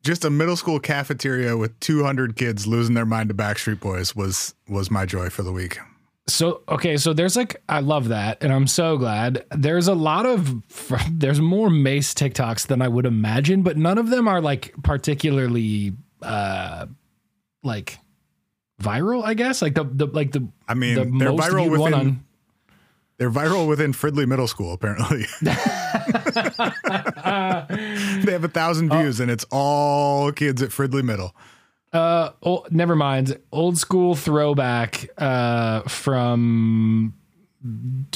just 0.02 0.24
a 0.24 0.30
middle 0.30 0.56
school 0.56 0.80
cafeteria 0.80 1.58
with 1.58 1.78
200 1.80 2.34
kids 2.34 2.66
losing 2.66 2.94
their 2.94 3.04
mind 3.04 3.28
to 3.28 3.34
Backstreet 3.34 3.80
Boys 3.80 4.16
was 4.16 4.54
was 4.66 4.90
my 4.90 5.04
joy 5.04 5.28
for 5.28 5.42
the 5.42 5.52
week. 5.52 5.78
So 6.32 6.62
okay, 6.68 6.96
so 6.96 7.12
there's 7.12 7.36
like 7.36 7.62
I 7.68 7.80
love 7.80 8.08
that, 8.08 8.42
and 8.42 8.52
I'm 8.52 8.66
so 8.66 8.96
glad. 8.96 9.44
There's 9.50 9.88
a 9.88 9.94
lot 9.94 10.26
of 10.26 10.62
there's 11.10 11.40
more 11.40 11.70
Mase 11.70 12.14
TikToks 12.14 12.66
than 12.66 12.82
I 12.82 12.88
would 12.88 13.06
imagine, 13.06 13.62
but 13.62 13.76
none 13.76 13.98
of 13.98 14.10
them 14.10 14.28
are 14.28 14.40
like 14.40 14.74
particularly 14.82 15.92
uh 16.22 16.86
like 17.62 17.98
viral. 18.80 19.24
I 19.24 19.34
guess 19.34 19.62
like 19.62 19.74
the 19.74 19.84
the 19.84 20.06
like 20.06 20.32
the 20.32 20.48
I 20.68 20.74
mean, 20.74 20.94
the 20.94 21.04
they're 21.18 21.32
most 21.32 21.50
viral 21.50 21.64
viewed 21.64 21.78
one 21.78 21.92
within 21.92 22.06
on. 22.08 22.24
they're 23.18 23.30
viral 23.30 23.68
within 23.68 23.92
Fridley 23.92 24.26
Middle 24.26 24.48
School. 24.48 24.72
Apparently, 24.72 25.26
they 25.42 25.50
have 28.32 28.44
a 28.44 28.50
thousand 28.52 28.90
views, 28.90 29.20
and 29.20 29.30
it's 29.30 29.44
all 29.50 30.32
kids 30.32 30.62
at 30.62 30.70
Fridley 30.70 31.02
Middle. 31.02 31.34
Uh, 31.92 32.30
oh, 32.42 32.64
never 32.70 32.94
mind. 32.94 33.38
Old 33.52 33.76
school 33.78 34.14
throwback 34.14 35.10
uh, 35.18 35.82
from 35.82 37.14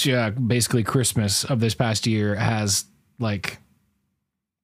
uh, 0.09 0.31
basically 0.31 0.85
Christmas 0.85 1.45
of 1.45 1.61
this 1.61 1.75
past 1.75 2.07
year 2.07 2.35
has 2.37 2.85
like 3.19 3.59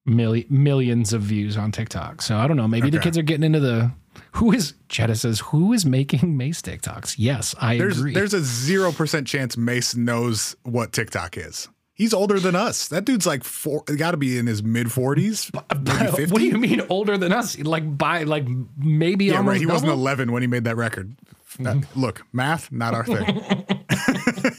milli- 0.08 0.48
millions 0.50 1.12
of 1.12 1.22
views 1.22 1.56
on 1.56 1.72
TikTok. 1.72 2.22
So 2.22 2.36
I 2.36 2.46
don't 2.46 2.56
know. 2.56 2.68
Maybe 2.68 2.90
the 2.90 2.98
kids 3.00 3.18
are 3.18 3.22
getting 3.22 3.44
into 3.44 3.60
the. 3.60 3.90
Who 4.32 4.52
is 4.52 4.74
Jetta 4.88 5.14
says 5.16 5.40
who 5.40 5.72
is 5.72 5.84
making 5.86 6.36
Mase 6.36 6.62
TikToks? 6.62 7.16
Yes, 7.18 7.54
I 7.60 7.78
There's 7.78 7.98
agree. 7.98 8.12
there's 8.12 8.34
a 8.34 8.40
zero 8.40 8.92
percent 8.92 9.26
chance 9.26 9.56
Mase 9.56 9.96
knows 9.96 10.56
what 10.62 10.92
TikTok 10.92 11.36
is. 11.36 11.68
He's 12.00 12.14
older 12.14 12.40
than 12.40 12.56
us. 12.56 12.88
That 12.88 13.04
dude's 13.04 13.26
like 13.26 13.44
four, 13.44 13.82
got 13.82 14.12
to 14.12 14.16
be 14.16 14.38
in 14.38 14.46
his 14.46 14.62
mid 14.62 14.86
40s, 14.86 15.52
what 16.30 16.38
do 16.38 16.46
you 16.46 16.56
mean 16.56 16.80
older 16.88 17.18
than 17.18 17.30
us? 17.30 17.58
Like 17.58 17.98
by 17.98 18.22
like 18.22 18.46
maybe 18.78 19.26
Yeah, 19.26 19.42
right. 19.44 19.60
He 19.60 19.66
wasn't 19.66 19.92
11 19.92 20.32
when 20.32 20.40
he 20.40 20.48
made 20.48 20.64
that 20.64 20.76
record. 20.76 21.14
Uh, 21.62 21.82
look, 21.94 22.24
math, 22.32 22.72
not 22.72 22.94
our 22.94 23.04
thing. 23.04 23.44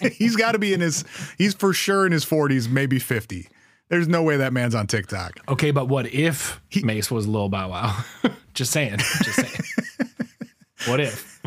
he's 0.14 0.36
got 0.36 0.52
to 0.52 0.60
be 0.60 0.72
in 0.72 0.82
his, 0.82 1.04
he's 1.40 1.56
for 1.56 1.74
sure 1.74 2.06
in 2.06 2.12
his 2.12 2.24
40s, 2.24 2.70
maybe 2.70 3.00
50. 3.00 3.48
There's 3.90 4.08
no 4.08 4.22
way 4.22 4.38
that 4.38 4.54
man's 4.54 4.76
on 4.76 4.86
TikTok. 4.86 5.40
Okay, 5.50 5.72
but 5.72 5.88
what 5.88 6.14
if 6.14 6.62
Mase 6.84 7.10
was 7.10 7.28
Lil 7.28 7.50
Bow 7.50 7.72
Wow? 7.72 8.04
just 8.54 8.72
saying. 8.72 9.00
Just 9.00 9.38
saying. 9.38 10.10
what 10.86 11.00
if? 11.00 11.42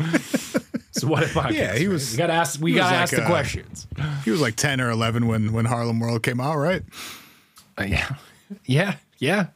So 0.97 1.07
what 1.07 1.23
if? 1.23 1.33
Podcast, 1.33 1.51
Yeah, 1.53 1.75
he 1.75 1.87
right? 1.87 1.93
was- 1.93 2.11
We 2.11 2.17
gotta 2.17 2.33
ask. 2.33 2.61
We 2.61 2.73
gotta 2.73 2.93
like, 2.95 3.01
ask 3.03 3.13
the 3.15 3.23
uh, 3.23 3.27
questions. 3.27 3.87
He 4.23 4.31
was 4.31 4.39
like 4.39 4.55
10 4.55 4.79
or 4.79 4.89
11 4.89 5.27
when, 5.27 5.51
when 5.51 5.65
Harlem 5.65 5.99
World 5.99 6.23
came 6.23 6.39
out, 6.39 6.55
right? 6.57 6.83
Uh, 7.77 7.83
yeah, 7.83 8.15
yeah, 8.65 8.95
yeah. 9.19 9.47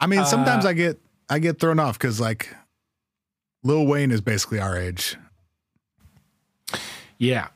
I 0.00 0.06
mean, 0.06 0.24
sometimes 0.24 0.64
Uh, 0.64 0.68
I 0.68 0.72
get, 0.74 1.00
I 1.28 1.40
get 1.40 1.58
thrown 1.58 1.80
off 1.80 1.98
because 1.98 2.20
like 2.20 2.54
Lil 3.64 3.84
Wayne 3.86 4.12
is 4.12 4.20
basically 4.20 4.60
our 4.60 4.76
age. 4.76 5.16
Yeah, 7.18 7.48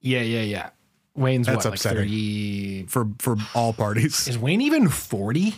yeah, 0.00 0.20
yeah, 0.20 0.42
yeah. 0.42 0.70
Wayne's 1.14 1.46
That's 1.46 1.64
what, 1.64 1.74
upsetting. 1.74 1.98
like 2.02 2.08
thirty? 2.08 2.82
for, 2.86 3.08
for 3.18 3.36
all 3.54 3.72
parties. 3.72 4.28
Is 4.28 4.38
Wayne 4.38 4.60
even 4.60 4.88
forty? 4.88 5.54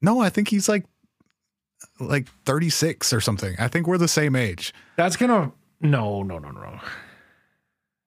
No, 0.00 0.20
I 0.20 0.30
think 0.30 0.48
he's 0.48 0.68
like, 0.68 0.84
like 1.98 2.28
36 2.44 3.12
or 3.12 3.20
something. 3.20 3.56
I 3.58 3.66
think 3.66 3.88
we're 3.88 3.98
the 3.98 4.06
same 4.08 4.36
age. 4.36 4.72
That's 4.96 5.16
gonna. 5.16 5.50
No, 5.80 6.22
no, 6.22 6.38
no, 6.38 6.50
no. 6.50 6.80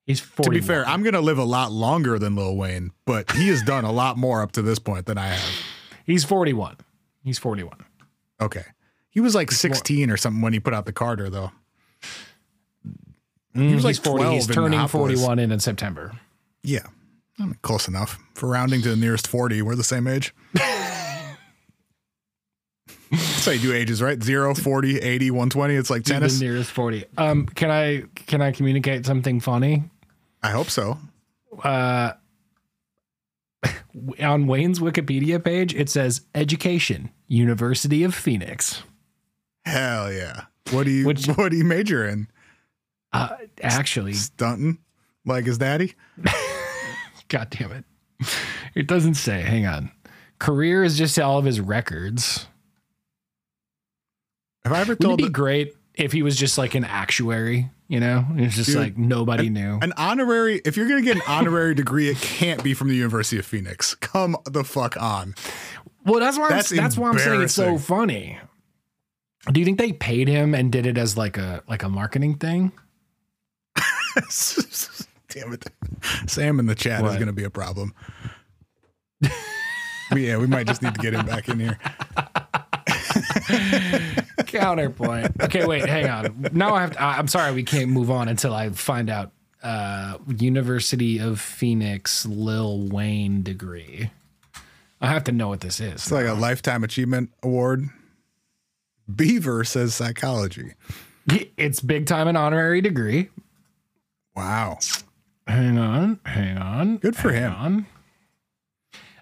He's 0.06 0.20
41. 0.20 0.44
To 0.44 0.60
be 0.62 0.66
fair, 0.68 0.86
I'm 0.86 1.04
going 1.04 1.14
to 1.14 1.22
live 1.22 1.38
a 1.38 1.44
lot 1.44 1.72
longer 1.72 2.20
than 2.20 2.36
Lil 2.36 2.56
Wayne, 2.56 2.92
but 3.06 3.32
he 3.32 3.48
has 3.50 3.62
done 3.62 3.86
a 3.86 3.92
lot 3.92 4.18
more 4.18 4.42
up 4.42 4.52
to 4.54 4.62
this 4.62 4.80
point 4.80 5.06
than 5.06 5.18
I 5.18 5.28
have. 5.28 5.64
he's 6.06 6.24
forty-one. 6.24 6.78
He's 7.24 7.40
forty-one. 7.40 7.86
Okay. 8.42 8.64
He 9.12 9.20
was 9.20 9.36
like 9.36 9.52
16 9.52 10.10
or 10.10 10.18
something 10.18 10.42
when 10.42 10.54
he 10.54 10.60
put 10.60 10.74
out 10.74 10.86
the 10.86 10.94
Carter, 10.94 11.30
though. 11.30 11.52
He 13.54 13.60
mm, 13.60 13.76
was 13.76 13.84
like 13.84 13.98
he's 13.98 14.00
40. 14.00 14.24
He's 14.24 14.46
12 14.46 14.50
in 14.50 14.56
turning 14.56 14.70
Minneapolis. 14.72 15.20
41 15.20 15.40
in, 15.40 15.52
in 15.52 15.60
September. 15.60 16.14
Yeah. 16.64 16.88
I 17.38 17.44
mean, 17.44 17.58
close 17.62 17.88
enough. 17.90 18.18
For 18.34 18.48
rounding 18.48 18.82
to 18.84 18.90
the 18.90 18.96
nearest 18.96 19.28
40, 19.28 19.62
we're 19.62 19.76
the 19.76 19.84
same 19.84 20.08
age. 20.08 20.34
How 23.12 23.52
you 23.52 23.60
do 23.60 23.74
ages, 23.74 24.02
right? 24.02 24.22
0, 24.22 24.56
40, 24.56 25.00
80, 25.00 25.32
120. 25.32 25.76
It's 25.76 25.90
like 25.90 26.04
tennis. 26.04 26.40
The 26.40 26.46
nearest 26.46 26.72
40. 26.72 27.06
Um, 27.18 27.46
can 27.46 27.70
I 27.70 28.04
can 28.16 28.42
I 28.42 28.52
communicate 28.52 29.06
something 29.06 29.40
funny? 29.40 29.84
I 30.42 30.52
hope 30.52 30.70
so. 30.70 30.98
Uh, 31.64 32.14
on 34.20 34.48
Wayne's 34.48 34.80
Wikipedia 34.80 35.44
page, 35.44 35.76
it 35.76 35.90
says 35.90 36.22
education, 36.34 37.10
University 37.28 38.04
of 38.04 38.16
Phoenix. 38.16 38.84
Hell 39.66 40.12
yeah. 40.12 40.46
What 40.72 40.86
do 40.86 40.92
you 40.92 41.06
Which- 41.06 41.28
what 41.28 41.50
do 41.52 41.58
you 41.58 41.66
major 41.66 42.08
in? 42.08 42.28
Uh, 43.14 43.36
actually, 43.62 44.14
Stunting? 44.14 44.78
Like 45.26 45.46
his 45.46 45.58
daddy? 45.58 45.96
God 47.28 47.50
damn 47.50 47.72
it. 47.74 47.84
It 48.74 48.88
doesn't 48.88 49.16
say. 49.16 49.42
Hang 49.42 49.66
on. 49.66 49.92
Career 50.40 50.84
is 50.84 50.98
just 50.98 51.20
all 51.20 51.38
of 51.38 51.46
his 51.46 51.60
records. 51.60 52.48
Have 54.64 54.74
I 54.74 54.82
ever 54.82 54.92
Wouldn't 54.94 55.02
it 55.04 55.08
told 55.08 55.18
be 55.18 55.24
the- 55.26 55.30
great 55.30 55.76
if 55.96 56.12
he 56.12 56.24
was 56.24 56.36
just 56.36 56.58
like 56.58 56.76
an 56.76 56.84
actuary? 56.86 57.70
You 57.88 58.00
know, 58.00 58.26
it's 58.36 58.56
just 58.56 58.70
Dude, 58.70 58.78
like 58.78 58.98
nobody 58.98 59.50
knew. 59.50 59.78
an 59.82 59.92
honorary 59.98 60.62
if 60.64 60.78
you're 60.78 60.88
gonna 60.88 61.02
get 61.02 61.18
an 61.18 61.24
honorary 61.28 61.76
degree, 61.76 62.08
it 62.10 62.18
can't 62.22 62.64
be 62.64 62.74
from 62.74 62.88
the 62.88 62.96
University 62.96 63.38
of 63.38 63.46
Phoenix. 63.46 63.96
Come 63.96 64.38
the 64.46 64.64
fuck 64.64 64.96
on. 65.02 65.36
Well, 66.06 66.22
that's 66.22 66.38
why 66.38 66.46
I'm, 66.46 66.52
That's 66.52 66.70
that's 66.70 66.98
why 66.98 67.10
I'm 67.10 67.20
saying 67.20 67.42
it's 67.42 67.54
so 67.54 67.78
funny. 67.78 68.40
Do 69.52 69.60
you 69.60 69.66
think 69.66 69.78
they 69.78 69.92
paid 69.92 70.28
him 70.30 70.56
and 70.56 70.72
did 70.72 70.86
it 70.86 70.98
as 70.98 71.18
like 71.18 71.38
a 71.38 71.64
like 71.68 71.84
a 71.84 71.90
marketing 71.90 72.36
thing? 72.36 72.72
Damn 75.30 75.54
it. 75.54 75.66
Sam 76.28 76.60
in 76.60 76.68
the 76.68 76.76
chat 76.76 77.04
is 77.04 77.18
gonna 77.18 77.34
be 77.34 77.44
a 77.44 77.50
problem. 77.50 77.94
Yeah, 80.14 80.36
we 80.40 80.46
might 80.48 80.68
just 80.68 80.82
need 80.82 80.94
to 80.94 81.00
get 81.00 81.14
him 81.14 81.26
back 81.26 81.48
in 81.48 81.58
here. 81.58 81.80
Counterpoint. 84.46 85.32
Okay, 85.42 85.66
wait, 85.66 85.86
hang 85.86 86.10
on. 86.10 86.50
Now 86.54 86.76
I 86.76 86.82
have. 86.82 86.92
To, 86.94 87.04
I'm 87.04 87.28
sorry, 87.28 87.54
we 87.54 87.64
can't 87.64 87.90
move 87.90 88.10
on 88.12 88.28
until 88.28 88.54
I 88.54 88.70
find 88.70 89.10
out. 89.10 89.32
Uh, 89.64 90.18
University 90.40 91.20
of 91.20 91.40
Phoenix 91.40 92.26
Lil 92.26 92.88
Wayne 92.88 93.44
degree. 93.44 94.10
I 95.00 95.08
have 95.08 95.24
to 95.26 95.32
know 95.32 95.50
what 95.50 95.60
this 95.62 95.80
is. 95.80 95.94
It's 95.94 96.12
like 96.12 96.26
a 96.26 96.34
lifetime 96.34 96.84
achievement 96.84 97.32
award. 97.44 97.88
Beaver 99.14 99.64
says 99.64 99.94
psychology. 99.94 100.74
It's 101.58 101.80
big 101.80 102.08
time 102.08 102.28
an 102.28 102.36
honorary 102.36 102.82
degree. 102.82 103.30
Wow. 104.36 104.80
Hang 105.46 105.78
on, 105.78 106.20
hang 106.26 106.58
on. 106.58 106.98
Good 106.98 107.16
for 107.16 107.32
hang 107.32 107.44
him. 107.44 107.54
on. 107.54 107.86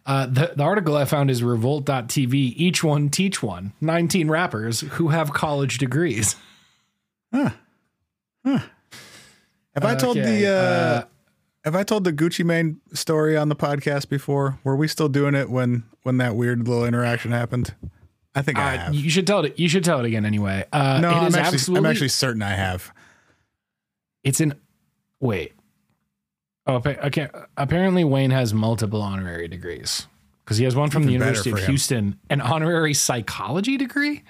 Uh, 0.10 0.26
the, 0.26 0.54
the 0.56 0.64
article 0.64 0.96
I 0.98 1.06
found 1.06 1.30
is 1.30 1.44
revolt.tv. 1.44 2.34
Each 2.34 2.84
one 2.84 3.10
teach 3.10 3.44
one. 3.44 3.74
19 3.80 4.28
rappers 4.28 4.82
who 4.82 5.10
have 5.10 5.34
college 5.34 5.78
degrees. 5.78 6.36
Huh. 7.32 7.52
Huh. 8.44 8.60
Have 9.76 9.86
I 9.86 9.94
told 9.96 10.18
Okay, 10.18 10.42
the 10.42 10.48
uh, 10.48 10.52
uh, 10.52 11.04
have 11.64 11.76
I 11.76 11.84
told 11.84 12.06
the 12.06 12.12
Gucci 12.12 12.44
Mane 12.44 12.82
story 12.94 13.38
on 13.38 13.50
the 13.50 13.56
podcast 13.56 14.10
before? 14.10 14.58
Were 14.64 14.76
we 14.76 14.88
still 14.88 15.10
doing 15.10 15.36
it 15.36 15.50
when 15.50 15.84
when 16.02 16.18
that 16.18 16.36
weird 16.36 16.68
little 16.68 16.86
interaction 16.86 17.32
happened? 17.32 17.76
I 18.34 18.42
think 18.42 18.58
I 18.58 18.76
Uh, 18.76 18.78
have. 18.80 18.96
you 18.96 19.12
should 19.12 19.28
tell 19.28 19.46
it. 19.46 19.60
You 19.60 19.70
should 19.70 19.84
tell 19.84 20.00
it 20.00 20.06
again 20.08 20.26
anyway. 20.26 20.66
Uh, 20.74 21.00
no, 21.02 21.12
it 21.12 21.14
I'm 21.14 21.28
is 21.28 21.36
actually. 21.36 21.78
I'm 21.78 21.86
actually 21.86 22.10
certain 22.10 22.42
I 22.42 22.56
have. 22.56 22.92
It's 24.24 24.42
in. 24.42 24.56
Wait. 25.20 25.54
Oh, 26.70 26.82
okay. 26.86 27.28
Apparently, 27.58 28.04
Wayne 28.04 28.32
has 28.32 28.54
multiple 28.54 29.02
honorary 29.02 29.48
degrees 29.48 30.08
because 30.46 30.58
he 30.58 30.66
has 30.66 30.76
one 30.76 30.90
from 30.90 31.04
the 31.04 31.14
Even 31.14 31.22
better 31.22 31.38
University 31.40 31.64
of. 31.64 31.68
Houston, 31.68 32.20
an 32.30 32.42
honorary 32.42 32.94
psychology 32.94 33.76
degree. 33.76 34.24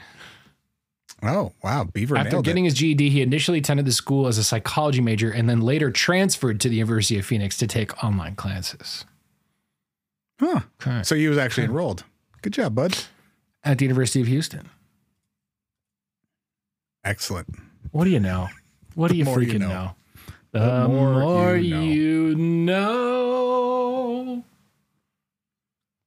Oh 1.21 1.51
wow, 1.61 1.83
Beaver 1.83 2.15
After 2.15 2.41
getting 2.41 2.63
it. 2.63 2.69
his 2.69 2.75
GED, 2.75 3.09
he 3.09 3.21
initially 3.21 3.57
attended 3.57 3.85
the 3.85 3.91
school 3.91 4.27
as 4.27 4.37
a 4.37 4.43
psychology 4.43 5.01
major 5.01 5.29
and 5.29 5.49
then 5.49 5.59
later 5.59 5.91
transferred 5.91 6.61
to 6.61 6.69
the 6.69 6.77
University 6.77 7.19
of 7.19 7.25
Phoenix 7.25 7.57
to 7.57 7.67
take 7.67 8.01
online 8.03 8.35
classes. 8.35 9.03
Huh. 10.39 10.61
Okay. 10.81 11.03
So 11.03 11.15
he 11.15 11.27
was 11.27 11.37
actually 11.37 11.65
enrolled. 11.65 12.05
Good 12.41 12.53
job, 12.53 12.73
bud. 12.75 12.97
At 13.65 13.79
the 13.79 13.85
University 13.85 14.21
of 14.21 14.27
Houston. 14.27 14.69
Excellent. 17.03 17.49
What 17.91 18.05
do 18.05 18.11
you 18.11 18.21
know? 18.21 18.47
What 18.95 19.11
do 19.11 19.17
you 19.17 19.25
more 19.25 19.41
you 19.41 19.51
freaking 19.51 19.59
know. 19.59 19.67
know? 19.67 19.95
The, 20.51 20.87
more 20.87 21.19
more, 21.19 21.55
you 21.57 21.77
you 21.79 22.35
know. 22.35 24.43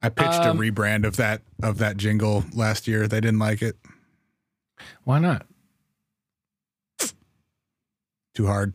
I 0.03 0.09
pitched 0.09 0.41
Um, 0.43 0.59
a 0.59 0.61
rebrand 0.61 1.07
of 1.07 1.17
that 1.17 1.43
of 1.63 1.79
that 1.79 1.97
jingle 1.97 2.45
last 2.53 2.89
year. 2.89 3.07
They 3.07 3.21
didn't 3.21 3.39
like 3.39 3.63
it. 3.63 3.77
Why 5.05 5.21
not? 5.21 5.47
Too 8.35 8.47
hard. 8.47 8.75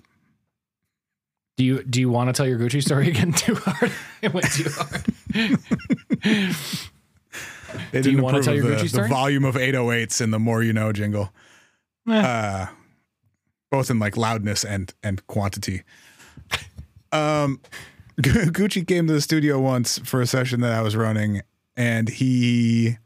Do 1.58 1.66
you 1.66 1.84
do 1.84 2.00
you 2.00 2.10
want 2.10 2.30
to 2.30 2.34
tell 2.34 2.48
your 2.48 2.60
Gucci 2.60 2.82
story 2.82 3.08
again? 3.10 3.34
Too 3.34 3.56
hard. 3.56 3.92
It 4.22 4.34
went 4.34 4.50
too 4.52 4.70
hard. 4.70 5.06
They 7.92 8.02
Do 8.02 8.12
you 8.12 8.22
wanna 8.24 8.42
tell 8.42 8.54
of 8.56 8.60
your 8.64 8.70
the, 8.70 8.76
Gucci 8.78 8.90
story? 8.90 9.08
the 9.10 9.14
volume 9.14 9.44
of 9.46 9.56
808s 9.56 10.22
in 10.22 10.32
the 10.32 10.40
more 10.40 10.64
you 10.64 10.72
know 10.74 10.92
jingle. 10.94 11.32
Eh. 12.10 12.18
Uh, 12.18 12.68
both 13.72 13.90
in 13.90 14.00
like 14.00 14.18
loudness 14.18 14.64
and 14.64 14.94
and 15.04 15.26
quantity. 15.28 15.84
Um, 17.12 17.62
Gucci 18.20 18.86
came 18.86 19.08
to 19.08 19.14
the 19.14 19.22
studio 19.22 19.60
once 19.60 20.00
for 20.00 20.22
a 20.22 20.28
session 20.28 20.62
that 20.62 20.74
I 20.74 20.82
was 20.82 20.96
running, 20.96 21.42
and 21.76 22.10
he 22.10 22.98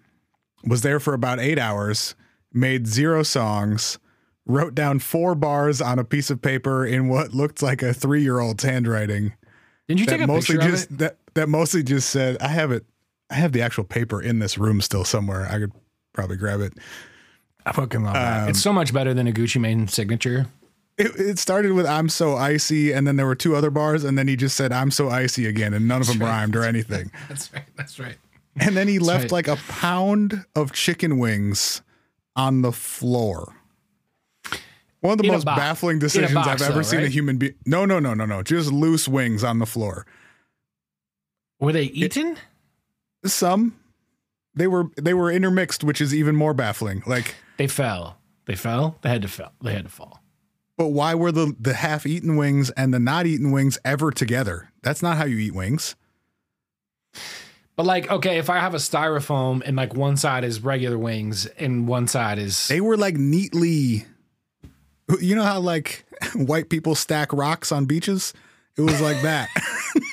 was 0.65 0.81
there 0.81 0.99
for 0.99 1.13
about 1.13 1.39
eight 1.39 1.59
hours, 1.59 2.15
made 2.53 2.87
zero 2.87 3.23
songs, 3.23 3.99
wrote 4.45 4.73
down 4.73 4.99
four 4.99 5.35
bars 5.35 5.81
on 5.81 5.99
a 5.99 6.03
piece 6.03 6.29
of 6.29 6.41
paper 6.41 6.85
in 6.85 7.09
what 7.09 7.33
looked 7.33 7.61
like 7.61 7.81
a 7.81 7.93
three 7.93 8.21
year 8.23 8.39
old's 8.39 8.63
handwriting. 8.63 9.33
Didn't 9.87 9.99
you 9.99 10.05
That 10.05 10.11
take 10.17 10.21
a 10.21 10.27
mostly 10.27 10.55
picture 10.55 10.71
just 10.71 10.85
of 10.89 10.91
it? 10.93 10.97
that 10.99 11.17
that 11.35 11.49
mostly 11.49 11.83
just 11.83 12.09
said, 12.09 12.37
"I 12.41 12.47
have 12.47 12.71
it. 12.71 12.85
I 13.29 13.35
have 13.35 13.51
the 13.51 13.61
actual 13.61 13.83
paper 13.83 14.21
in 14.21 14.39
this 14.39 14.57
room 14.57 14.81
still 14.81 15.03
somewhere. 15.03 15.45
I 15.45 15.59
could 15.59 15.73
probably 16.13 16.37
grab 16.37 16.61
it." 16.61 16.73
I 17.65 17.71
fucking 17.71 18.03
love 18.03 18.13
that. 18.13 18.43
Um, 18.43 18.49
It's 18.49 18.61
so 18.61 18.73
much 18.73 18.93
better 18.93 19.13
than 19.13 19.27
a 19.27 19.31
Gucci 19.31 19.59
Mane 19.59 19.87
signature. 19.87 20.47
It, 20.97 21.15
it 21.15 21.39
started 21.39 21.73
with 21.73 21.85
"I'm 21.85 22.09
so 22.09 22.35
icy," 22.35 22.91
and 22.91 23.07
then 23.07 23.15
there 23.15 23.25
were 23.25 23.35
two 23.35 23.55
other 23.55 23.71
bars, 23.71 24.03
and 24.03 24.17
then 24.17 24.27
he 24.27 24.35
just 24.35 24.55
said 24.55 24.71
"I'm 24.71 24.91
so 24.91 25.09
icy" 25.09 25.45
again, 25.47 25.73
and 25.73 25.87
none 25.87 26.01
of 26.01 26.07
them 26.11 26.19
right. 26.19 26.27
rhymed 26.27 26.55
or 26.55 26.63
anything. 26.63 27.11
That's 27.29 27.51
right. 27.53 27.63
That's 27.75 27.99
right. 27.99 28.17
And 28.59 28.75
then 28.75 28.87
he 28.87 28.99
left 28.99 29.25
right. 29.25 29.31
like 29.31 29.47
a 29.47 29.55
pound 29.55 30.45
of 30.55 30.73
chicken 30.73 31.17
wings 31.17 31.81
on 32.35 32.61
the 32.61 32.71
floor. 32.71 33.55
One 34.99 35.13
of 35.13 35.17
the 35.17 35.25
In 35.25 35.31
most 35.31 35.45
baffling 35.45 35.97
decisions 35.99 36.33
box, 36.33 36.61
I've 36.61 36.69
ever 36.69 36.75
though, 36.75 36.81
seen 36.81 36.99
a 36.99 37.07
human 37.07 37.37
being. 37.37 37.55
No, 37.65 37.85
no, 37.85 37.99
no, 37.99 38.13
no, 38.13 38.25
no. 38.25 38.43
Just 38.43 38.71
loose 38.71 39.07
wings 39.07 39.43
on 39.43 39.59
the 39.59 39.65
floor. 39.65 40.05
Were 41.59 41.71
they 41.71 41.85
eaten? 41.85 42.37
Some 43.25 43.79
they 44.53 44.67
were 44.67 44.85
they 44.95 45.13
were 45.13 45.31
intermixed, 45.31 45.83
which 45.83 46.01
is 46.01 46.13
even 46.13 46.35
more 46.35 46.53
baffling. 46.53 47.03
Like, 47.05 47.35
They 47.57 47.67
fell. 47.67 48.17
They 48.45 48.55
fell. 48.55 48.97
They 49.01 49.09
had 49.09 49.21
to 49.21 49.27
fall. 49.27 49.51
They 49.61 49.73
had 49.73 49.83
to 49.85 49.89
fall. 49.91 50.21
but 50.77 50.87
why 50.87 51.13
were 51.15 51.31
the 51.31 51.55
the 51.59 51.73
half 51.75 52.05
eaten 52.05 52.35
wings 52.37 52.69
and 52.71 52.93
the 52.93 52.99
not 52.99 53.25
eaten 53.25 53.51
wings 53.51 53.77
ever 53.85 54.11
together? 54.11 54.71
That's 54.81 55.01
not 55.03 55.17
how 55.17 55.25
you 55.25 55.37
eat 55.37 55.53
wings. 55.53 55.95
But 57.75 57.85
like, 57.85 58.11
okay, 58.11 58.37
if 58.37 58.49
I 58.49 58.59
have 58.59 58.73
a 58.73 58.77
styrofoam 58.77 59.61
and 59.65 59.75
like 59.77 59.93
one 59.93 60.17
side 60.17 60.43
is 60.43 60.61
regular 60.61 60.97
wings 60.97 61.45
and 61.45 61.87
one 61.87 62.07
side 62.07 62.37
is 62.37 62.67
They 62.67 62.81
were 62.81 62.97
like 62.97 63.15
neatly. 63.15 64.05
You 65.19 65.35
know 65.35 65.43
how 65.43 65.59
like 65.59 66.05
white 66.35 66.69
people 66.69 66.95
stack 66.95 67.31
rocks 67.33 67.71
on 67.71 67.85
beaches? 67.85 68.33
It 68.77 68.81
was 68.81 69.01
like 69.01 69.21
that. 69.21 69.49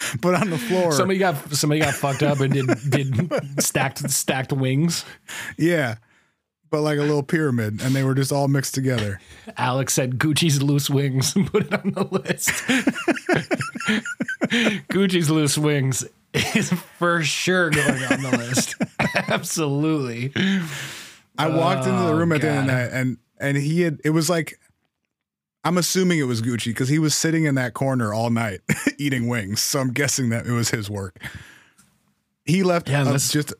but 0.20 0.34
on 0.34 0.50
the 0.50 0.58
floor, 0.58 0.92
somebody 0.92 1.18
got 1.18 1.36
somebody 1.54 1.80
got 1.80 1.94
fucked 1.94 2.22
up 2.22 2.40
and 2.40 2.52
did 2.52 2.66
did 2.88 3.32
stacked 3.62 4.08
stacked 4.10 4.52
wings. 4.52 5.04
yeah, 5.56 5.96
but 6.70 6.82
like 6.82 6.98
a 6.98 7.02
little 7.02 7.22
pyramid, 7.22 7.80
and 7.82 7.94
they 7.94 8.04
were 8.04 8.14
just 8.14 8.32
all 8.32 8.48
mixed 8.48 8.74
together. 8.74 9.20
Alex 9.56 9.94
said 9.94 10.18
Gucci's 10.18 10.62
loose 10.62 10.90
wings 10.90 11.34
and 11.34 11.50
put 11.50 11.66
it 11.66 11.74
on 11.74 11.92
the 11.92 12.04
list. 12.04 12.48
Gucci's 14.88 15.30
loose 15.30 15.58
wings 15.58 16.04
is 16.34 16.72
for 16.98 17.22
sure 17.22 17.70
going 17.70 18.02
on 18.04 18.22
the 18.22 18.36
list. 18.38 18.76
Absolutely. 19.28 20.32
I 21.38 21.48
walked 21.48 21.86
into 21.86 21.98
the 21.98 22.08
Oh, 22.08 22.16
room 22.16 22.32
at 22.32 22.40
the 22.40 22.48
end 22.48 22.58
of 22.60 22.66
the 22.66 22.72
oh, 22.72 22.76
night, 22.84 22.90
and 22.92 23.18
and 23.40 23.56
he 23.56 23.82
had. 23.82 24.00
It 24.04 24.10
was 24.10 24.28
like, 24.28 24.58
I'm 25.64 25.76
assuming 25.76 26.18
it 26.18 26.24
was 26.24 26.40
Gucci 26.40 26.66
because 26.66 26.88
he 26.88 26.98
was 26.98 27.14
sitting 27.14 27.44
in 27.44 27.54
that 27.56 27.74
corner 27.74 28.14
all 28.14 28.30
night 28.30 28.60
eating 28.98 29.28
wings. 29.28 29.60
So 29.60 29.80
I'm 29.80 29.92
guessing 29.92 30.28
that 30.30 30.46
it 30.46 30.52
was 30.52 30.70
his 30.70 30.88
work. 30.88 31.18
He 32.44 32.62
left 32.62 32.88
Yeah, 32.88 33.08
a- 33.08 33.18
just 33.18 33.52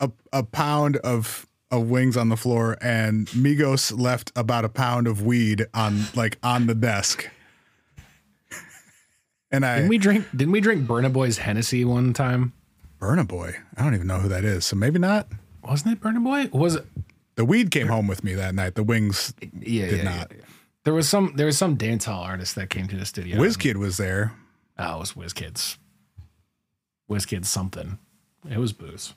a 0.00 0.10
a 0.32 0.42
pound 0.42 0.96
of 0.98 1.46
of 1.70 1.90
wings 1.90 2.16
on 2.16 2.28
the 2.28 2.36
floor, 2.36 2.76
and 2.80 3.26
Migos 3.28 3.98
left 3.98 4.30
about 4.36 4.64
a 4.64 4.68
pound 4.68 5.08
of 5.08 5.22
weed 5.22 5.66
on 5.74 6.04
like 6.14 6.38
on 6.42 6.66
the 6.66 6.74
desk. 6.74 7.28
And 9.52 9.64
I 9.64 9.76
Didn't 9.76 9.88
we 9.90 9.98
drink? 9.98 10.26
Didn't 10.34 10.52
we 10.52 10.60
drink 10.60 10.86
Burna 10.88 11.12
Boy's 11.12 11.38
Hennessy 11.38 11.84
one 11.84 12.12
time? 12.12 12.52
Burna 13.00 13.26
Boy. 13.26 13.56
I 13.76 13.84
don't 13.84 13.94
even 13.94 14.06
know 14.08 14.18
who 14.18 14.28
that 14.28 14.44
is, 14.44 14.64
so 14.64 14.74
maybe 14.76 14.98
not. 14.98 15.28
Wasn't 15.62 15.92
it 15.92 16.00
Burna 16.00 16.22
Boy? 16.22 16.50
Was 16.56 16.74
it? 16.74 16.84
The 17.36 17.44
weed 17.44 17.70
came 17.70 17.86
home 17.86 18.08
with 18.08 18.24
me 18.24 18.34
that 18.34 18.54
night. 18.56 18.74
The 18.74 18.82
wings 18.82 19.34
Yeah, 19.60 19.86
did 19.88 19.98
yeah, 19.98 20.02
not. 20.04 20.32
yeah, 20.32 20.38
yeah. 20.38 20.44
There 20.86 20.94
was 20.94 21.08
some. 21.08 21.32
There 21.34 21.46
was 21.46 21.58
some 21.58 21.76
dancehall 21.76 22.24
artist 22.24 22.54
that 22.54 22.70
came 22.70 22.86
to 22.86 22.96
the 22.96 23.04
studio. 23.04 23.38
WizKid 23.38 23.74
was 23.74 23.96
there. 23.96 24.32
Oh, 24.78 24.94
it 24.94 25.00
was 25.00 25.12
WizKids. 25.14 25.78
WizKids 27.10 27.46
something. 27.46 27.98
It 28.48 28.56
was 28.58 28.72
booze. 28.72 29.12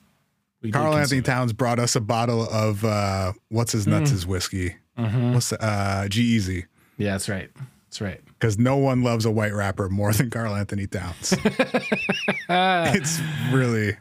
We 0.62 0.72
Karl-Anthony 0.72 1.22
Towns 1.22 1.52
brought 1.52 1.78
us 1.78 1.94
a 1.94 2.00
bottle 2.00 2.42
of 2.50 2.84
uh, 2.84 3.34
what's 3.50 3.70
his 3.70 3.86
nuts' 3.86 4.10
his 4.10 4.26
whiskey. 4.26 4.74
Mm-hmm. 4.98 5.34
What's 5.34 5.50
the 5.50 5.64
uh, 5.64 6.08
G-Eazy? 6.08 6.66
Yeah, 6.98 7.12
that's 7.12 7.28
right. 7.28 7.50
That's 7.86 8.00
right. 8.00 8.20
Because 8.26 8.58
no 8.58 8.76
one 8.76 9.04
loves 9.04 9.24
a 9.24 9.30
white 9.30 9.54
rapper 9.54 9.88
more 9.88 10.12
than 10.12 10.28
Karl-Anthony 10.28 10.88
Towns. 10.88 11.34
it's 12.48 13.20
really, 13.52 13.96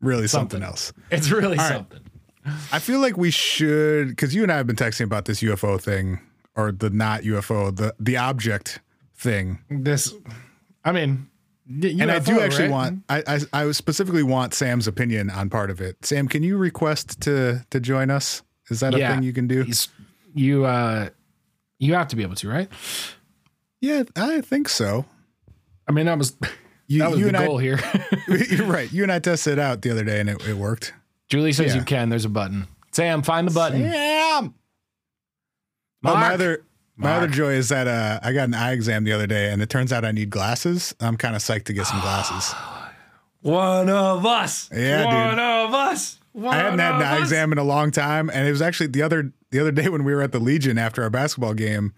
really 0.00 0.28
something, 0.28 0.60
Something. 0.60 0.62
else. 0.62 0.92
It's 1.10 1.30
really 1.32 1.58
right. 1.58 1.72
something. 1.72 2.02
I 2.70 2.78
feel 2.78 3.00
like 3.00 3.16
we 3.16 3.32
should, 3.32 4.10
because 4.10 4.32
you 4.32 4.44
and 4.44 4.52
I 4.52 4.56
have 4.58 4.68
been 4.68 4.76
texting 4.76 5.04
about 5.04 5.24
this 5.24 5.42
UFO 5.42 5.80
thing, 5.80 6.20
or 6.58 6.72
the 6.72 6.90
not 6.90 7.22
UFO, 7.22 7.74
the 7.74 7.94
the 7.98 8.16
object 8.18 8.80
thing. 9.16 9.60
This, 9.70 10.12
I 10.84 10.92
mean, 10.92 11.28
and 11.68 12.10
I 12.10 12.18
do 12.18 12.40
actually 12.40 12.68
want 12.68 13.04
I, 13.08 13.22
I 13.52 13.64
I 13.64 13.70
specifically 13.72 14.22
want 14.24 14.52
Sam's 14.54 14.86
opinion 14.86 15.30
on 15.30 15.48
part 15.48 15.70
of 15.70 15.80
it. 15.80 16.04
Sam, 16.04 16.28
can 16.28 16.42
you 16.42 16.56
request 16.58 17.20
to 17.22 17.64
to 17.70 17.80
join 17.80 18.10
us? 18.10 18.42
Is 18.70 18.80
that 18.80 18.94
a 18.94 18.98
thing 18.98 19.22
you 19.22 19.32
can 19.32 19.46
do? 19.46 19.62
He's- 19.62 19.88
you. 20.34 20.64
uh 20.66 21.08
You 21.78 21.94
have 21.94 22.08
to 22.08 22.16
be 22.16 22.22
able 22.22 22.34
to, 22.36 22.48
right? 22.48 22.68
Yeah, 23.80 24.02
I 24.16 24.40
think 24.42 24.68
so. 24.68 25.04
I 25.88 25.92
mean, 25.92 26.06
that 26.06 26.18
was 26.18 26.36
You, 26.90 27.00
that 27.00 27.10
was 27.10 27.20
you 27.20 27.30
the 27.30 27.36
and 27.38 27.46
goal 27.46 27.58
here. 27.58 27.78
I, 27.82 28.18
you're 28.50 28.66
right. 28.78 28.90
You 28.92 29.02
and 29.04 29.12
I 29.12 29.18
tested 29.20 29.54
it 29.54 29.58
out 29.58 29.82
the 29.82 29.90
other 29.90 30.04
day, 30.04 30.20
and 30.20 30.28
it, 30.30 30.46
it 30.48 30.54
worked. 30.54 30.92
Julie 31.28 31.52
says 31.52 31.72
Yeah. 31.74 31.80
you 31.80 31.84
can. 31.84 32.08
There's 32.08 32.24
a 32.24 32.30
button. 32.30 32.66
Sam, 32.92 33.22
find 33.22 33.46
the 33.48 33.52
button. 33.52 33.90
Sam. 33.90 34.54
Oh, 36.04 36.14
my 36.14 36.32
other 36.34 36.64
my 36.96 37.12
other 37.16 37.26
joy 37.28 37.52
is 37.52 37.68
that 37.68 37.86
uh, 37.86 38.18
I 38.22 38.32
got 38.32 38.44
an 38.48 38.54
eye 38.54 38.72
exam 38.72 39.04
the 39.04 39.12
other 39.12 39.26
day, 39.26 39.50
and 39.52 39.62
it 39.62 39.68
turns 39.70 39.92
out 39.92 40.04
I 40.04 40.10
need 40.12 40.30
glasses. 40.30 40.94
I'm 41.00 41.16
kind 41.16 41.36
of 41.36 41.42
psyched 41.42 41.64
to 41.64 41.72
get 41.72 41.86
some 41.86 42.00
glasses. 42.00 42.54
One 43.40 43.88
of 43.88 44.26
us. 44.26 44.68
Yeah, 44.74 45.04
One 45.04 45.30
dude. 45.30 45.38
of 45.38 45.74
us. 45.74 46.18
One 46.32 46.54
I 46.54 46.56
hadn't 46.58 46.78
had 46.80 46.94
an 46.96 47.02
eye 47.02 47.16
us. 47.16 47.20
exam 47.22 47.52
in 47.52 47.58
a 47.58 47.64
long 47.64 47.90
time, 47.90 48.30
and 48.30 48.46
it 48.46 48.50
was 48.50 48.62
actually 48.62 48.88
the 48.88 49.02
other 49.02 49.32
the 49.50 49.60
other 49.60 49.72
day 49.72 49.88
when 49.88 50.04
we 50.04 50.14
were 50.14 50.22
at 50.22 50.32
the 50.32 50.38
Legion 50.40 50.76
after 50.78 51.02
our 51.02 51.10
basketball 51.10 51.54
game, 51.54 51.94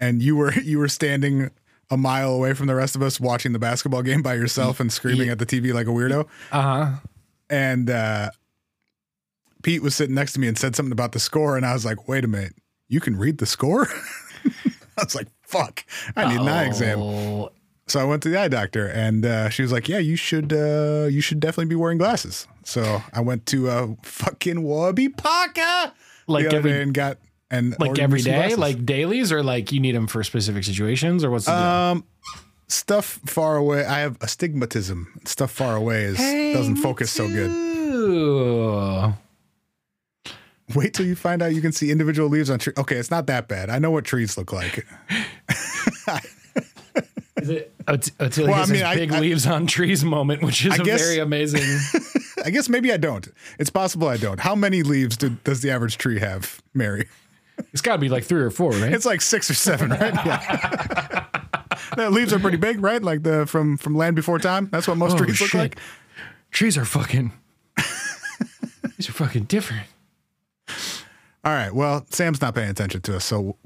and 0.00 0.22
you 0.22 0.36
were 0.36 0.52
you 0.54 0.78
were 0.78 0.88
standing 0.88 1.50
a 1.90 1.96
mile 1.96 2.32
away 2.32 2.54
from 2.54 2.66
the 2.66 2.74
rest 2.74 2.96
of 2.96 3.02
us 3.02 3.20
watching 3.20 3.52
the 3.52 3.58
basketball 3.58 4.02
game 4.02 4.22
by 4.22 4.34
yourself 4.34 4.80
and 4.80 4.92
screaming 4.92 5.28
at 5.28 5.38
the 5.38 5.46
TV 5.46 5.72
like 5.74 5.86
a 5.86 5.90
weirdo. 5.90 6.26
Uh 6.50 6.62
huh. 6.62 6.90
And 7.50 7.90
uh, 7.90 8.30
Pete 9.62 9.82
was 9.82 9.94
sitting 9.94 10.14
next 10.14 10.32
to 10.34 10.40
me 10.40 10.48
and 10.48 10.56
said 10.58 10.74
something 10.74 10.92
about 10.92 11.12
the 11.12 11.20
score, 11.20 11.56
and 11.56 11.66
I 11.66 11.72
was 11.74 11.84
like, 11.84 12.08
"Wait 12.08 12.24
a 12.24 12.28
minute, 12.28 12.54
you 12.94 13.00
can 13.00 13.16
read 13.16 13.38
the 13.38 13.46
score?" 13.46 13.86
I 14.96 15.02
was 15.04 15.14
like, 15.14 15.28
"Fuck, 15.42 15.84
I 16.16 16.30
need 16.32 16.40
an 16.40 16.48
eye 16.48 16.64
exam." 16.66 16.98
So 17.86 18.00
I 18.00 18.04
went 18.04 18.22
to 18.22 18.30
the 18.30 18.40
eye 18.40 18.48
doctor, 18.48 18.86
and 18.88 19.26
uh, 19.26 19.48
she 19.50 19.60
was 19.62 19.72
like, 19.72 19.88
"Yeah, 19.88 19.98
you 19.98 20.16
should. 20.16 20.52
Uh, 20.52 21.06
you 21.10 21.20
should 21.20 21.40
definitely 21.40 21.66
be 21.66 21.74
wearing 21.74 21.98
glasses." 21.98 22.46
So 22.64 23.02
I 23.12 23.20
went 23.20 23.44
to 23.46 23.68
uh, 23.68 23.86
fucking 24.02 24.62
Warby 24.62 25.10
Parker 25.10 25.92
Like 26.26 26.46
every- 26.46 26.70
day 26.70 26.82
and 26.82 26.94
got 26.94 27.18
and 27.50 27.76
like 27.78 27.98
every 27.98 28.22
day, 28.22 28.34
glasses. 28.36 28.58
like 28.58 28.86
dailies, 28.86 29.30
or 29.32 29.42
like 29.42 29.70
you 29.72 29.80
need 29.80 29.94
them 29.94 30.06
for 30.06 30.24
specific 30.24 30.64
situations, 30.64 31.24
or 31.24 31.30
what's 31.30 31.44
the 31.46 31.52
um 31.54 32.04
stuff 32.68 33.20
far 33.26 33.56
away. 33.56 33.84
I 33.84 33.98
have 34.00 34.16
astigmatism. 34.22 35.20
Stuff 35.26 35.50
far 35.50 35.76
away 35.76 36.04
is 36.04 36.16
doesn't 36.18 36.76
focus 36.76 37.10
so 37.10 37.28
good. 37.28 37.50
Ooh. 40.72 40.78
Wait 40.78 40.94
till 40.94 41.06
you 41.06 41.14
find 41.14 41.42
out 41.42 41.54
you 41.54 41.60
can 41.60 41.72
see 41.72 41.90
individual 41.90 42.28
leaves 42.28 42.48
on 42.50 42.58
trees. 42.58 42.74
Okay, 42.78 42.96
it's 42.96 43.10
not 43.10 43.26
that 43.26 43.48
bad. 43.48 43.68
I 43.70 43.78
know 43.78 43.90
what 43.90 44.04
trees 44.04 44.36
look 44.38 44.52
like. 44.52 44.86
Is 47.36 47.50
it 47.50 47.72
Ot- 47.88 48.00
Ottilia 48.18 48.46
Well, 48.48 48.54
I 48.54 48.66
mean, 48.66 48.74
his 48.76 48.82
I- 48.82 48.94
big 48.94 49.12
I- 49.12 49.20
leaves 49.20 49.46
on 49.46 49.66
trees 49.66 50.04
moment, 50.04 50.42
which 50.42 50.64
is 50.64 50.72
I 50.72 50.76
a 50.76 50.84
guess- 50.84 51.02
very 51.02 51.18
amazing. 51.18 51.62
I 52.44 52.50
guess 52.50 52.68
maybe 52.68 52.92
I 52.92 52.96
don't. 52.96 53.28
It's 53.58 53.70
possible 53.70 54.08
I 54.08 54.16
don't. 54.16 54.40
How 54.40 54.54
many 54.54 54.82
leaves 54.82 55.16
do, 55.16 55.30
does 55.44 55.60
the 55.60 55.70
average 55.70 55.98
tree 55.98 56.18
have, 56.20 56.62
Mary? 56.72 57.08
it's 57.72 57.82
got 57.82 57.92
to 57.94 57.98
be 57.98 58.08
like 58.08 58.24
three 58.24 58.40
or 58.42 58.50
four, 58.50 58.70
right? 58.72 58.92
It's 58.92 59.04
like 59.06 59.20
six 59.20 59.50
or 59.50 59.54
seven, 59.54 59.90
right? 59.90 60.14
Yeah. 60.24 61.26
the 61.96 62.10
leaves 62.10 62.32
are 62.32 62.38
pretty 62.38 62.56
big, 62.56 62.80
right? 62.82 63.02
Like 63.02 63.22
the 63.24 63.46
from 63.46 63.76
from 63.76 63.94
Land 63.96 64.16
Before 64.16 64.38
Time. 64.38 64.68
That's 64.72 64.86
what 64.88 64.96
most 64.96 65.14
Oh, 65.14 65.18
trees 65.18 65.40
look 65.40 65.50
shit. 65.50 65.60
like. 65.60 65.78
Trees 66.50 66.78
are 66.78 66.84
fucking. 66.84 67.32
These 68.96 69.08
are 69.08 69.12
fucking 69.12 69.44
different. 69.44 69.86
All 71.44 71.52
right. 71.52 71.72
Well, 71.74 72.06
Sam's 72.10 72.40
not 72.40 72.54
paying 72.54 72.70
attention 72.70 73.00
to 73.02 73.16
us, 73.16 73.24
so 73.24 73.56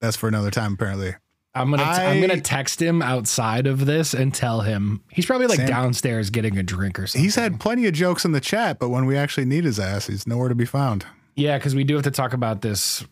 that's 0.00 0.16
for 0.16 0.28
another 0.28 0.50
time, 0.50 0.74
apparently. 0.74 1.14
I'm 1.52 1.70
gonna 1.70 1.82
i 1.82 2.04
am 2.04 2.20
gonna 2.20 2.40
text 2.40 2.80
him 2.80 3.02
outside 3.02 3.66
of 3.66 3.84
this 3.84 4.14
and 4.14 4.32
tell 4.32 4.60
him 4.60 5.02
he's 5.10 5.26
probably 5.26 5.48
like 5.48 5.56
Sam- 5.56 5.66
downstairs 5.66 6.30
getting 6.30 6.56
a 6.58 6.62
drink 6.62 6.96
or 7.00 7.08
something. 7.08 7.24
He's 7.24 7.34
had 7.34 7.58
plenty 7.58 7.86
of 7.86 7.92
jokes 7.94 8.24
in 8.24 8.30
the 8.30 8.40
chat, 8.40 8.78
but 8.78 8.90
when 8.90 9.04
we 9.04 9.16
actually 9.16 9.46
need 9.46 9.64
his 9.64 9.80
ass, 9.80 10.06
he's 10.06 10.28
nowhere 10.28 10.48
to 10.48 10.54
be 10.54 10.64
found. 10.64 11.04
yeah, 11.34 11.58
because 11.58 11.74
we 11.74 11.82
do 11.82 11.94
have 11.94 12.04
to 12.04 12.12
talk 12.12 12.32
about 12.34 12.60
this. 12.62 13.04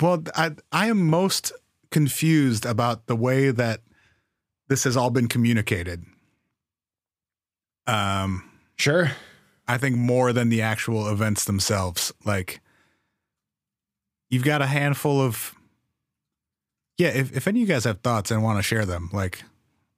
Well, 0.00 0.24
I 0.34 0.52
I 0.72 0.88
am 0.88 1.06
most 1.06 1.52
confused 1.92 2.66
about 2.66 3.06
the 3.06 3.14
way 3.14 3.52
that 3.52 3.80
this 4.66 4.82
has 4.82 4.96
all 4.96 5.10
been 5.10 5.28
communicated. 5.28 6.04
Um, 7.86 8.50
Sure. 8.76 9.12
I 9.68 9.78
think 9.78 9.96
more 9.96 10.32
than 10.32 10.48
the 10.48 10.62
actual 10.62 11.08
events 11.08 11.44
themselves. 11.44 12.12
Like, 12.24 12.60
you've 14.30 14.44
got 14.44 14.62
a 14.62 14.66
handful 14.66 15.20
of. 15.20 15.54
Yeah, 16.98 17.08
if, 17.08 17.36
if 17.36 17.46
any 17.46 17.62
of 17.62 17.68
you 17.68 17.74
guys 17.74 17.84
have 17.84 18.00
thoughts 18.00 18.30
and 18.30 18.42
want 18.42 18.58
to 18.58 18.62
share 18.62 18.86
them, 18.86 19.10
like, 19.12 19.42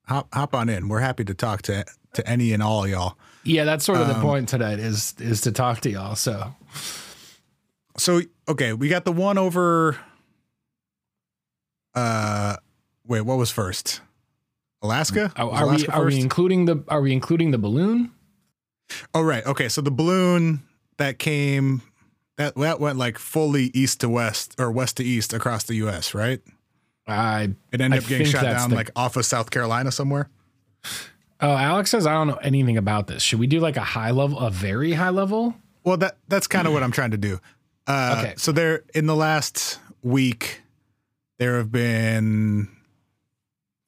hop 0.06 0.32
hop 0.34 0.54
on 0.54 0.68
in. 0.68 0.88
We're 0.88 1.00
happy 1.00 1.24
to 1.24 1.34
talk 1.34 1.62
to 1.62 1.84
to 2.14 2.28
any 2.28 2.52
and 2.52 2.62
all 2.62 2.86
y'all. 2.88 3.16
Yeah, 3.44 3.64
that's 3.64 3.84
sort 3.84 4.00
of 4.00 4.08
the 4.08 4.16
Um, 4.16 4.22
point 4.22 4.48
tonight 4.48 4.78
is 4.80 5.14
is 5.18 5.40
to 5.42 5.52
talk 5.52 5.80
to 5.82 5.90
y'all. 5.90 6.16
So 6.16 6.54
So 7.96 8.22
okay, 8.48 8.72
we 8.72 8.88
got 8.88 9.04
the 9.04 9.12
one 9.12 9.38
over. 9.38 9.96
Uh, 11.94 12.56
wait, 13.06 13.22
what 13.22 13.38
was 13.38 13.50
first? 13.50 14.00
Alaska. 14.82 15.32
are, 15.36 15.50
are 15.50 15.66
we 15.66 15.72
Alaska 15.72 15.92
are 15.92 16.04
we 16.04 16.20
including 16.20 16.64
the 16.66 16.84
are 16.88 17.00
we 17.00 17.12
including 17.12 17.50
the 17.50 17.58
balloon? 17.58 18.12
Oh 19.14 19.22
right. 19.22 19.44
Okay. 19.46 19.68
So 19.68 19.80
the 19.80 19.90
balloon 19.90 20.62
that 20.96 21.18
came 21.18 21.82
that 22.38 22.54
that 22.54 22.80
went 22.80 22.96
like 22.96 23.18
fully 23.18 23.70
east 23.74 24.00
to 24.00 24.08
west 24.08 24.54
or 24.58 24.70
west 24.72 24.96
to 24.96 25.04
east 25.04 25.34
across 25.34 25.64
the 25.64 25.74
U.S. 25.74 26.14
Right. 26.14 26.40
I 27.06 27.54
It 27.72 27.80
ended 27.80 28.00
I 28.00 28.02
up 28.02 28.08
getting 28.08 28.26
shot 28.26 28.42
down 28.44 28.70
the- 28.70 28.76
like 28.76 28.90
off 28.96 29.16
of 29.16 29.26
South 29.26 29.50
Carolina 29.50 29.92
somewhere. 29.92 30.30
oh 31.40 31.50
Alex 31.56 31.90
says 31.90 32.06
I 32.06 32.12
don't 32.14 32.26
know 32.28 32.36
anything 32.36 32.76
about 32.78 33.06
this. 33.06 33.22
Should 33.22 33.38
we 33.40 33.46
do 33.46 33.60
like 33.60 33.76
a 33.76 33.84
high 33.84 34.10
level, 34.12 34.38
a 34.38 34.50
very 34.50 34.92
high 34.94 35.10
level? 35.10 35.54
Well, 35.84 35.96
that 35.98 36.16
that's 36.28 36.46
kind 36.46 36.66
of 36.66 36.72
what 36.72 36.82
I'm 36.82 36.92
trying 36.92 37.10
to 37.12 37.16
do. 37.18 37.40
Uh, 37.86 38.16
Okay. 38.18 38.34
So 38.36 38.52
there, 38.52 38.82
in 38.94 39.06
the 39.06 39.16
last 39.16 39.78
week, 40.02 40.60
there 41.38 41.56
have 41.56 41.72
been 41.72 42.68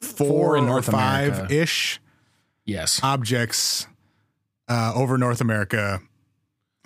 four, 0.00 0.26
Four 0.26 0.56
in 0.56 0.64
or 0.64 0.66
North 0.68 0.86
five 0.86 1.34
America. 1.34 1.54
ish 1.54 2.00
Yes. 2.64 3.00
objects 3.02 3.86
uh, 4.68 4.92
over 4.94 5.18
North 5.18 5.40
America. 5.42 6.00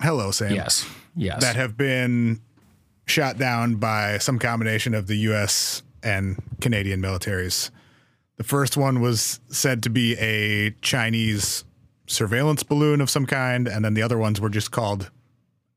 Hello, 0.01 0.31
Sam. 0.31 0.53
yes. 0.53 0.87
Yes. 1.15 1.41
That 1.41 1.55
have 1.55 1.77
been 1.77 2.41
shot 3.05 3.37
down 3.37 3.75
by 3.75 4.17
some 4.17 4.39
combination 4.39 4.93
of 4.93 5.07
the 5.07 5.15
U.S. 5.17 5.83
and 6.03 6.41
Canadian 6.59 7.01
militaries. 7.01 7.69
The 8.37 8.43
first 8.43 8.75
one 8.75 8.99
was 8.99 9.39
said 9.47 9.83
to 9.83 9.89
be 9.89 10.17
a 10.17 10.71
Chinese 10.81 11.63
surveillance 12.07 12.63
balloon 12.63 12.99
of 12.99 13.09
some 13.09 13.25
kind, 13.25 13.67
and 13.67 13.85
then 13.85 13.93
the 13.93 14.01
other 14.01 14.17
ones 14.17 14.41
were 14.41 14.49
just 14.49 14.71
called 14.71 15.09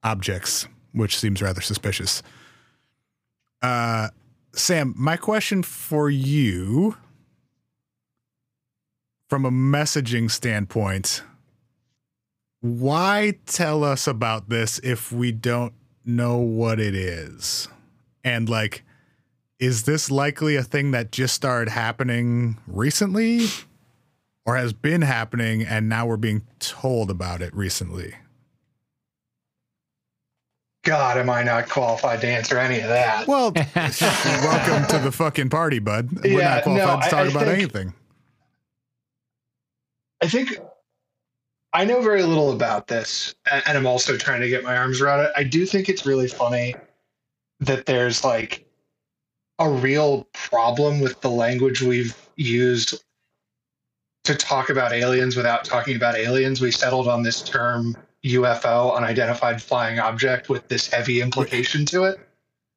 objects, 0.03 0.67
which 0.93 1.17
seems 1.17 1.41
rather 1.41 1.61
suspicious. 1.61 2.23
Uh, 3.63 4.09
Sam, 4.53 4.95
my 4.97 5.17
question 5.17 5.63
for 5.63 6.11
you 6.11 6.97
from 9.29 9.45
a 9.45 9.51
messaging 9.51 10.31
standpoint 10.31 11.23
why 12.61 13.35
tell 13.47 13.85
us 13.85 14.07
about 14.07 14.49
this 14.49 14.79
if 14.83 15.13
we 15.13 15.33
don't 15.33 15.73
know 16.05 16.39
what 16.39 16.81
it 16.81 16.95
is? 16.95 17.69
And 18.25 18.49
like, 18.49 18.83
is 19.59 19.85
this 19.85 20.11
likely 20.11 20.57
a 20.57 20.63
thing 20.63 20.91
that 20.93 21.13
just 21.13 21.35
started 21.35 21.71
happening 21.71 22.57
recently 22.67 23.47
or 24.47 24.57
has 24.57 24.73
been 24.73 25.03
happening 25.03 25.63
and 25.63 25.89
now 25.89 26.07
we're 26.07 26.17
being 26.17 26.43
told 26.59 27.11
about 27.11 27.43
it 27.43 27.55
recently? 27.55 28.15
God, 30.85 31.19
am 31.19 31.29
I 31.29 31.43
not 31.43 31.69
qualified 31.69 32.21
to 32.23 32.29
answer 32.29 32.57
any 32.59 32.81
of 32.81 32.89
that? 32.89 33.27
Well, 33.27 33.53
welcome 33.77 34.87
to 34.89 34.99
the 35.05 35.13
fucking 35.13 35.51
party, 35.51 35.81
bud. 35.81 36.09
We're 36.25 36.39
Yeah, 36.41 36.55
not 36.55 36.63
qualified 36.63 36.89
no, 36.89 36.97
to 36.97 37.07
I- 37.07 37.09
talk 37.09 37.19
I 37.19 37.27
about 37.27 37.45
think- 37.45 37.59
anything. 37.59 37.95
I 40.23 40.27
think 40.29 40.59
I 41.73 41.85
know 41.85 42.01
very 42.01 42.23
little 42.23 42.53
about 42.53 42.87
this, 42.87 43.35
and 43.51 43.77
I'm 43.77 43.87
also 43.87 44.17
trying 44.17 44.41
to 44.41 44.49
get 44.49 44.65
my 44.65 44.77
arms 44.77 45.01
around 45.01 45.21
it. 45.21 45.33
I 45.37 45.45
do 45.45 45.67
think 45.67 45.89
it's 45.89 46.07
really 46.07 46.29
funny 46.29 46.75
that 47.61 47.87
there's 47.87 48.25
like 48.25 48.67
a 49.59 49.69
real 49.69 50.27
problem 50.33 51.01
with 51.01 51.21
the 51.21 51.31
language 51.31 51.83
we've 51.83 52.17
used 52.37 53.03
to 54.25 54.35
talk 54.35 54.71
about 54.71 54.93
aliens 54.93 55.37
without 55.37 55.65
talking 55.65 55.97
about 55.97 56.15
aliens. 56.15 56.61
We 56.61 56.71
settled 56.71 57.09
on 57.09 57.23
this 57.23 57.43
term 57.43 57.97
UFO, 58.25 58.95
unidentified 58.97 59.63
flying 59.63 59.99
object, 59.99 60.49
with 60.49 60.69
this 60.69 60.87
heavy 60.87 61.21
implication 61.21 61.85
to 61.87 62.05
it. 62.05 62.19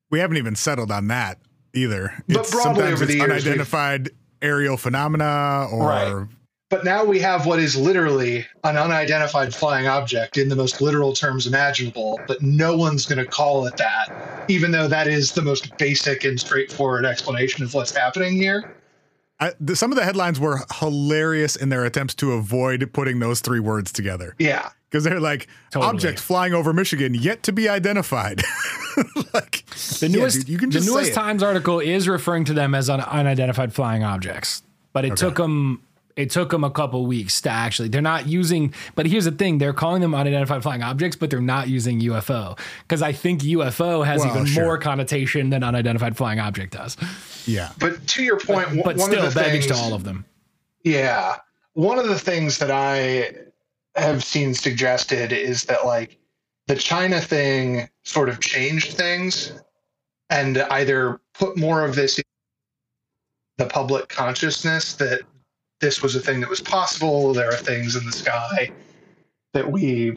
We 0.09 0.19
haven't 0.19 0.37
even 0.37 0.55
settled 0.55 0.91
on 0.91 1.07
that 1.07 1.39
either. 1.73 2.13
But 2.27 2.37
It's 2.37 2.51
broadly 2.51 2.81
sometimes 2.81 2.93
over 2.93 3.05
the 3.05 3.17
years, 3.17 3.29
unidentified 3.29 4.09
aerial 4.41 4.77
phenomena 4.77 5.67
or 5.71 5.87
Right. 5.87 6.27
But 6.71 6.85
now 6.85 7.03
we 7.03 7.19
have 7.19 7.45
what 7.45 7.59
is 7.59 7.75
literally 7.75 8.45
an 8.63 8.77
unidentified 8.77 9.53
flying 9.53 9.87
object 9.87 10.37
in 10.37 10.47
the 10.47 10.55
most 10.55 10.79
literal 10.81 11.11
terms 11.11 11.45
imaginable, 11.45 12.17
but 12.27 12.41
no 12.41 12.77
one's 12.77 13.05
going 13.05 13.19
to 13.19 13.25
call 13.25 13.65
it 13.67 13.75
that, 13.75 14.45
even 14.47 14.71
though 14.71 14.87
that 14.87 15.05
is 15.05 15.33
the 15.33 15.41
most 15.41 15.77
basic 15.77 16.23
and 16.23 16.39
straightforward 16.39 17.05
explanation 17.05 17.65
of 17.65 17.73
what's 17.73 17.93
happening 17.93 18.37
here. 18.37 18.73
I, 19.41 19.51
the, 19.59 19.75
some 19.75 19.91
of 19.91 19.97
the 19.97 20.05
headlines 20.05 20.39
were 20.39 20.61
hilarious 20.79 21.57
in 21.57 21.67
their 21.67 21.83
attempts 21.83 22.13
to 22.15 22.31
avoid 22.31 22.89
putting 22.93 23.19
those 23.19 23.41
three 23.41 23.59
words 23.59 23.91
together 23.91 24.35
Yeah. 24.39 24.69
because 24.89 25.03
they're 25.03 25.19
like 25.19 25.47
Totally. 25.71 25.89
object 25.89 26.19
flying 26.19 26.53
over 26.53 26.71
Michigan 26.71 27.13
yet 27.15 27.43
to 27.43 27.51
be 27.51 27.67
identified. 27.67 28.43
like 29.33 29.65
The 29.99 30.07
yeah, 30.09 30.19
newest, 30.19 30.39
dude, 30.41 30.49
you 30.49 30.57
can 30.57 30.69
the 30.69 30.75
just 30.75 30.87
say 30.87 30.93
newest. 30.93 31.13
Times 31.15 31.43
article 31.43 31.81
is 31.81 32.07
referring 32.07 32.45
to 32.45 32.53
them 32.53 32.73
as 32.73 32.89
un- 32.89 33.01
unidentified 33.01 33.73
flying 33.73 34.05
objects, 34.05 34.63
but 34.93 35.03
it 35.03 35.17
took 35.17 35.35
them 35.35 35.81
it 36.21 36.29
took 36.29 36.49
them 36.51 36.63
a 36.63 36.69
couple 36.71 37.05
weeks 37.05 37.41
to 37.41 37.49
actually. 37.49 37.89
They're 37.89 38.01
not 38.01 38.27
using. 38.27 38.73
But 38.95 39.05
here's 39.07 39.25
the 39.25 39.31
thing: 39.31 39.57
they're 39.57 39.73
calling 39.73 40.01
them 40.01 40.13
unidentified 40.15 40.63
flying 40.63 40.83
objects, 40.83 41.15
but 41.17 41.29
they're 41.29 41.41
not 41.41 41.67
using 41.67 41.99
UFO 42.01 42.57
because 42.83 43.01
I 43.01 43.11
think 43.11 43.41
UFO 43.41 44.05
has 44.05 44.21
Well, 44.21 44.29
even 44.31 44.45
sure. 44.45 44.63
more 44.63 44.77
connotation 44.77 45.49
than 45.49 45.63
unidentified 45.63 46.15
flying 46.15 46.39
object 46.39 46.73
does. 46.73 46.95
Yeah, 47.45 47.71
But 47.79 48.05
to 48.07 48.23
your 48.23 48.37
point, 48.39 48.65
w- 48.65 48.83
But 48.83 48.97
one 48.97 49.09
still, 49.11 49.25
of 49.25 49.33
the 49.33 49.39
baggage 49.39 49.65
things, 49.65 49.77
to 49.79 49.83
all 49.83 49.93
of 49.93 50.03
them. 50.03 50.25
Yeah. 50.83 51.37
One 51.73 51.97
of 51.99 52.07
the 52.07 52.19
things 52.19 52.57
that 52.59 52.69
I 52.71 53.33
have 53.95 54.23
seen 54.23 54.53
suggested 54.53 55.31
is 55.31 55.63
that 55.63 55.85
like 55.85 56.17
the 56.67 56.75
China 56.75 57.19
thing 57.19 57.89
sort 58.03 58.29
of 58.29 58.39
changed 58.39 58.93
things 58.93 59.53
and 60.29 60.59
either 60.59 61.19
put 61.33 61.57
more 61.57 61.83
of 61.83 61.95
this 61.95 62.17
in 62.19 62.23
the 63.57 63.65
public 63.65 64.07
consciousness 64.09 64.93
that 64.93 65.21
this 65.81 66.01
was 66.01 66.15
a 66.15 66.19
thing 66.19 66.39
that 66.39 66.49
was 66.49 66.61
possible. 66.61 67.33
There 67.33 67.49
are 67.49 67.55
things 67.57 67.95
in 67.95 68.05
the 68.05 68.11
sky 68.11 68.71
that 69.53 69.69
we 69.69 70.15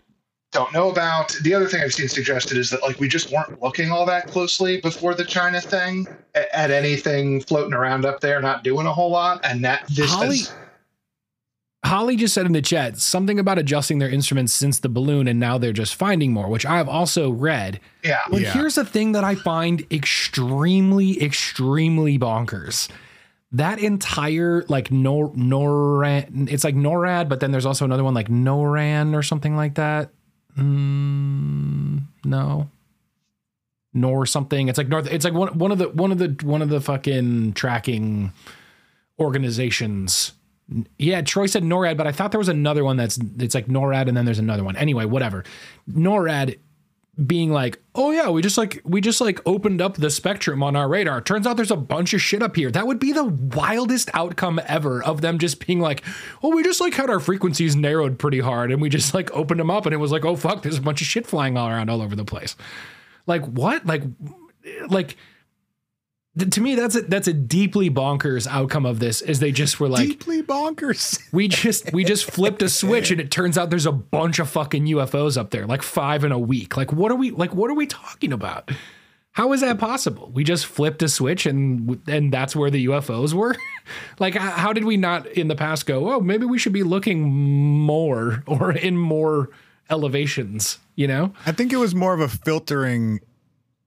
don't 0.53 0.73
know 0.73 0.91
about. 0.91 1.35
The 1.43 1.53
other 1.53 1.67
thing 1.67 1.83
I've 1.83 1.93
seen 1.95 2.09
suggested 2.09 2.57
is 2.57 2.71
that 2.71 2.83
like 2.83 3.01
we 3.01 3.09
just 3.09 3.33
weren't 3.33 3.61
looking 3.61 3.91
all 3.91 4.07
that 4.07 4.29
closely 4.29 4.81
before 4.81 5.15
the 5.15 5.25
China 5.25 5.61
thing 5.61 6.07
a- 6.37 6.57
at 6.57 6.71
anything 6.71 7.41
floating 7.41 7.73
around 7.75 8.05
up 8.05 8.21
there, 8.21 8.41
not 8.41 8.63
doing 8.63 8.87
a 8.87 8.93
whole 8.93 9.11
lot, 9.11 9.41
and 9.45 9.65
that 9.65 9.85
this 9.89 10.13
Holly- 10.13 10.39
has 10.39 10.53
Holly 11.85 12.17
just 12.17 12.33
said 12.33 12.47
in 12.47 12.53
the 12.53 12.63
chat 12.63 12.97
something 12.99 13.39
about 13.39 13.59
adjusting 13.59 13.99
their 13.99 14.09
instruments 14.09 14.53
since 14.55 14.79
the 14.79 14.89
balloon, 14.89 15.27
and 15.29 15.39
now 15.41 15.59
they're 15.59 15.73
just 15.73 15.95
finding 15.97 16.33
more, 16.33 16.49
which 16.49 16.65
I've 16.65 16.89
also 16.89 17.31
read. 17.31 17.81
yeah. 18.03 18.21
But 18.31 18.41
Yeah. 18.43 18.53
here's 18.53 18.77
the 18.77 18.85
thing 18.87 19.13
that 19.13 19.25
I 19.25 19.35
find 19.35 19.85
extremely, 19.91 21.21
extremely 21.23 22.19
bonkers. 22.19 22.89
That 23.55 23.79
entire 23.79 24.65
like 24.69 24.91
Nor 24.91 25.31
NORAD, 25.31 26.51
it's 26.51 26.65
like 26.65 26.75
NORAD, 26.75 27.29
but 27.29 27.41
then 27.41 27.53
there's 27.53 27.67
also 27.67 27.85
another 27.85 28.03
one 28.05 28.13
like 28.13 28.29
NORAN 28.29 29.15
or 29.15 29.23
something 29.23 29.57
like 29.57 29.75
that. 29.75 30.11
Mm, 30.59 32.03
no, 32.25 32.69
nor 33.93 34.27
something. 34.27 34.69
It's 34.69 34.77
like 34.77 34.89
North. 34.89 35.07
It's 35.07 35.25
like 35.25 35.35
one 35.35 35.57
one 35.57 35.71
of 35.71 35.79
the 35.79 35.89
one 35.91 36.13
of 36.13 36.19
the 36.19 36.37
one 36.43 36.63
of 36.63 36.69
the 36.69 36.81
fucking 36.81 37.53
tracking 37.55 38.33
organizations. 39.21 40.33
Yeah, 40.99 41.21
Troy 41.21 41.47
said 41.47 41.63
NORAD, 41.63 41.97
but 41.97 42.07
I 42.07 42.13
thought 42.13 42.33
there 42.33 42.39
was 42.39 42.49
another 42.49 42.85
one 42.85 42.97
that's 42.97 43.19
it's 43.39 43.55
like 43.55 43.67
NORAD, 43.67 44.09
and 44.09 44.17
then 44.17 44.25
there's 44.25 44.39
another 44.39 44.65
one. 44.65 44.77
Anyway, 44.77 45.05
whatever. 45.05 45.45
NORAD 45.91 46.59
being 47.27 47.53
like, 47.53 47.81
oh 47.95 48.11
yeah, 48.11 48.29
we 48.29 48.43
just 48.43 48.59
like 48.59 48.81
we 48.85 49.01
just 49.01 49.21
like 49.21 49.41
opened 49.47 49.81
up 49.81 49.97
the 49.97 50.11
spectrum 50.11 50.63
on 50.63 50.75
our 50.75 50.89
radar. 50.89 51.21
Turns 51.21 51.47
out 51.47 51.57
there's 51.57 51.71
a 51.71 51.77
bunch 51.77 52.13
of 52.13 52.21
shit 52.21 52.43
up 52.43 52.57
here. 52.57 52.71
That 52.71 52.87
would 52.87 52.99
be 52.99 53.13
the 53.13 53.25
wildest 53.25 54.11
outcome 54.15 54.61
ever 54.67 55.03
of 55.03 55.21
them 55.21 55.39
just 55.39 55.65
being 55.65 55.81
like, 55.81 56.03
oh, 56.43 56.55
we 56.55 56.63
just 56.63 56.81
like 56.81 56.95
had 56.95 57.11
our 57.11 57.21
frequencies 57.21 57.77
narrowed 57.77 58.19
pretty 58.19 58.41
hard, 58.41 58.73
and 58.73 58.83
we 58.83 58.89
just 58.89 59.15
like 59.15 59.31
opened 59.33 59.61
them 59.61 59.71
up, 59.71 59.87
and 59.87 59.95
it 59.95 59.99
was 59.99 60.13
like, 60.13 60.25
oh 60.25 60.37
fuck, 60.37 60.63
there's 60.63 60.79
a 60.79 60.83
bunch 60.83 61.01
of 61.01 61.07
shit 61.07 61.27
flying 61.27 61.57
all 61.57 61.69
around 61.69 61.89
all 61.89 62.03
over 62.03 62.17
the 62.17 62.25
place. 62.25 62.57
Like 63.27 63.45
what? 63.47 63.87
Like 63.87 64.03
like 64.89 65.17
to 66.37 66.61
me 66.61 66.75
that's 66.75 66.97
a 66.97 67.03
that's 67.03 67.29
a 67.29 67.33
deeply 67.33 67.89
bonkers 67.91 68.47
outcome 68.49 68.85
of 68.85 68.99
this 68.99 69.23
is 69.23 69.39
they 69.39 69.53
just 69.53 69.79
were 69.79 69.89
like 69.89 70.09
deeply 70.09 70.43
bonkers. 70.43 71.23
we 71.33 71.47
just 71.47 71.93
we 71.93 72.05
just 72.05 72.29
flipped 72.31 72.61
a 72.63 72.69
switch 72.69 73.11
and 73.11 73.21
it 73.21 73.31
turns 73.31 73.57
out 73.57 73.71
there's 73.71 73.87
a 73.87 73.93
bunch 73.93 74.39
of 74.41 74.49
fucking 74.49 74.87
UFOs 74.87 75.37
up 75.37 75.51
there, 75.51 75.67
like 75.67 75.83
five 75.83 76.25
in 76.25 76.33
a 76.33 76.39
week. 76.39 76.77
Like 76.77 76.93
what 76.93 77.13
are 77.13 77.17
we 77.17 77.31
like 77.31 77.55
what 77.55 77.71
are 77.71 77.75
we 77.75 77.87
talking 77.87 78.33
about? 78.33 78.71
How 79.33 79.53
is 79.53 79.63
that 79.63 79.79
possible? 79.79 80.31
We 80.33 80.45
just 80.45 80.67
flipped 80.67 81.03
a 81.03 81.09
switch 81.09 81.47
and 81.47 82.01
and 82.09 82.33
that's 82.33 82.57
where 82.57 82.71
the 82.71 82.87
UFOs 82.87 83.33
were. 83.33 83.57
like 84.19 84.35
how 84.35 84.73
did 84.73 84.85
we 84.85 84.97
not 84.97 85.27
in 85.29 85.47
the 85.47 85.57
past 85.57 85.87
go, 85.87 86.13
"Oh, 86.15 86.21
maybe 86.21 86.47
we 86.47 86.59
should 86.59 86.73
be 86.73 86.83
looking 86.83 87.23
more 87.23 88.43
or 88.47 88.73
in 88.73 88.97
more 88.97 89.51
elevations," 89.89 90.79
you 90.97 91.07
know? 91.07 91.33
I 91.47 91.53
think 91.53 91.73
it 91.73 91.77
was 91.77 91.95
more 91.95 92.13
of 92.13 92.21
a 92.21 92.29
filtering 92.29 93.21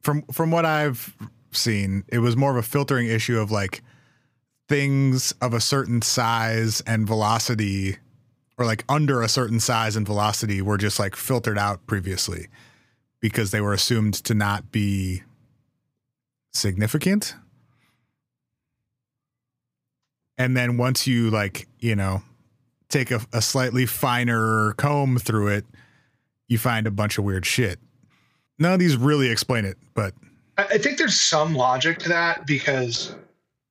from 0.01 0.21
from 0.31 0.51
what 0.51 0.65
I've 0.65 1.13
seen. 1.58 2.04
It 2.08 2.20
was 2.20 2.38
more 2.38 2.52
of 2.52 2.58
a 2.58 2.67
filtering 2.67 3.08
issue 3.08 3.39
of 3.39 3.52
like 3.52 3.82
things 4.70 5.34
of 5.41 5.54
a 5.54 5.62
certain 5.62 6.02
size 6.02 6.82
and 6.82 7.08
velocity 7.08 7.98
or 8.58 8.65
like 8.65 8.84
under 8.89 9.22
a 9.22 9.30
certain 9.30 9.60
size 9.60 9.96
and 9.96 10.06
velocity 10.06 10.62
were 10.62 10.78
just 10.78 11.00
like 11.00 11.15
filtered 11.15 11.58
out 11.58 11.86
previously 11.86 12.48
because 13.20 13.52
they 13.52 13.62
were 13.62 13.74
assumed 13.74 14.15
to 14.15 14.34
not 14.34 14.72
be 14.72 15.24
significant. 16.54 17.36
And 20.38 20.56
then 20.56 20.78
once 20.78 21.08
you 21.08 21.30
like, 21.30 21.67
you 21.80 21.96
know, 21.96 22.24
take 22.89 23.12
a, 23.12 23.22
a 23.34 23.41
slightly 23.41 23.86
finer 23.86 24.74
comb 24.74 25.17
through 25.17 25.48
it, 25.48 25.65
you 26.48 26.58
find 26.58 26.88
a 26.88 26.91
bunch 26.91 27.17
of 27.17 27.24
weird 27.24 27.46
shit. 27.46 27.80
None 28.60 28.74
of 28.74 28.80
these 28.80 28.98
really 28.98 29.30
explain 29.30 29.65
it, 29.65 29.78
but 29.93 30.13
I 30.58 30.78
think 30.78 30.98
there's 30.98 31.20
some 31.20 31.54
logic 31.54 32.00
to 32.00 32.10
that 32.10 32.48
because 32.48 33.15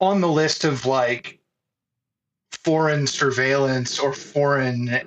on 0.00 0.20
the 0.20 0.28
list 0.28 0.64
of 0.64 0.86
like 0.86 1.38
foreign 2.50 3.06
surveillance 3.06 3.98
or 3.98 4.12
foreign 4.12 4.88
uh, 4.90 5.00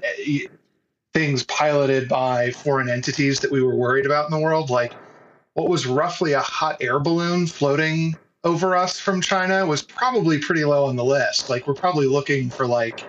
things 1.13 1.43
piloted 1.43 2.09
by 2.09 2.51
foreign 2.51 2.89
entities 2.89 3.39
that 3.39 3.51
we 3.51 3.61
were 3.61 3.75
worried 3.75 4.05
about 4.05 4.25
in 4.25 4.31
the 4.31 4.43
world, 4.43 4.69
like 4.69 4.93
what 5.53 5.69
was 5.69 5.87
roughly 5.87 6.33
a 6.33 6.41
hot 6.41 6.77
air 6.81 6.99
balloon 6.99 7.47
floating 7.47 8.15
over 8.43 8.75
us 8.75 8.99
from 8.99 9.21
China 9.21 9.65
was 9.65 9.81
probably 9.81 10.37
pretty 10.37 10.65
low 10.65 10.85
on 10.85 10.95
the 10.95 11.03
list. 11.03 11.49
Like 11.49 11.67
we're 11.67 11.73
probably 11.73 12.07
looking 12.07 12.49
for 12.49 12.67
like 12.67 13.03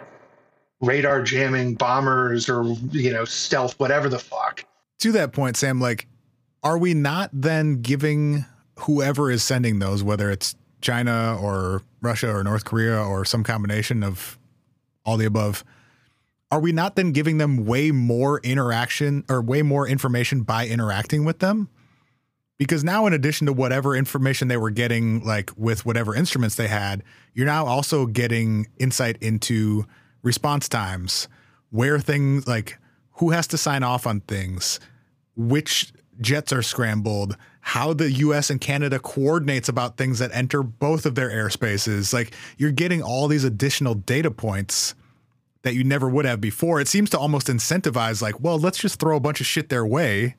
radar 0.80 1.22
jamming 1.22 1.74
bombers 1.74 2.48
or 2.48 2.64
you 2.92 3.12
know 3.12 3.24
stealth 3.24 3.78
whatever 3.78 4.08
the 4.08 4.18
fuck. 4.18 4.64
to 5.00 5.12
that 5.12 5.32
point, 5.32 5.56
Sam, 5.56 5.80
like, 5.80 6.06
are 6.62 6.78
we 6.78 6.94
not 6.94 7.30
then 7.32 7.82
giving 7.82 8.44
whoever 8.82 9.30
is 9.30 9.42
sending 9.42 9.78
those, 9.78 10.02
whether 10.02 10.30
it's 10.30 10.54
China 10.80 11.38
or 11.40 11.82
Russia 12.00 12.34
or 12.34 12.42
North 12.42 12.64
Korea 12.64 13.02
or 13.02 13.24
some 13.24 13.44
combination 13.44 14.02
of 14.02 14.38
all 15.04 15.16
the 15.16 15.26
above, 15.26 15.64
are 16.50 16.60
we 16.60 16.72
not 16.72 16.96
then 16.96 17.12
giving 17.12 17.38
them 17.38 17.64
way 17.64 17.90
more 17.90 18.40
interaction 18.40 19.24
or 19.28 19.40
way 19.40 19.62
more 19.62 19.86
information 19.86 20.42
by 20.42 20.66
interacting 20.66 21.24
with 21.24 21.38
them? 21.38 21.68
Because 22.58 22.84
now, 22.84 23.06
in 23.06 23.14
addition 23.14 23.46
to 23.46 23.52
whatever 23.52 23.96
information 23.96 24.48
they 24.48 24.56
were 24.56 24.70
getting, 24.70 25.24
like 25.24 25.50
with 25.56 25.86
whatever 25.86 26.14
instruments 26.14 26.56
they 26.56 26.68
had, 26.68 27.02
you're 27.32 27.46
now 27.46 27.64
also 27.64 28.04
getting 28.04 28.66
insight 28.78 29.16
into 29.22 29.86
response 30.22 30.68
times, 30.68 31.28
where 31.70 31.98
things 31.98 32.46
like 32.46 32.78
who 33.12 33.30
has 33.30 33.46
to 33.48 33.56
sign 33.56 33.82
off 33.82 34.06
on 34.06 34.20
things, 34.20 34.78
which 35.36 35.92
jets 36.20 36.52
are 36.52 36.62
scrambled, 36.62 37.36
how 37.60 37.92
the 37.92 38.10
US 38.12 38.50
and 38.50 38.60
Canada 38.60 38.98
coordinates 38.98 39.68
about 39.68 39.96
things 39.96 40.18
that 40.18 40.30
enter 40.32 40.62
both 40.62 41.06
of 41.06 41.14
their 41.14 41.30
airspaces. 41.30 42.12
Like 42.12 42.32
you're 42.58 42.72
getting 42.72 43.02
all 43.02 43.28
these 43.28 43.44
additional 43.44 43.94
data 43.94 44.30
points 44.30 44.94
that 45.62 45.74
you 45.74 45.84
never 45.84 46.08
would 46.08 46.24
have 46.24 46.40
before. 46.40 46.80
It 46.80 46.88
seems 46.88 47.10
to 47.10 47.18
almost 47.18 47.48
incentivize 47.48 48.22
like, 48.22 48.40
well, 48.40 48.58
let's 48.58 48.78
just 48.78 48.98
throw 48.98 49.16
a 49.16 49.20
bunch 49.20 49.40
of 49.40 49.46
shit 49.46 49.68
their 49.68 49.84
way 49.84 50.36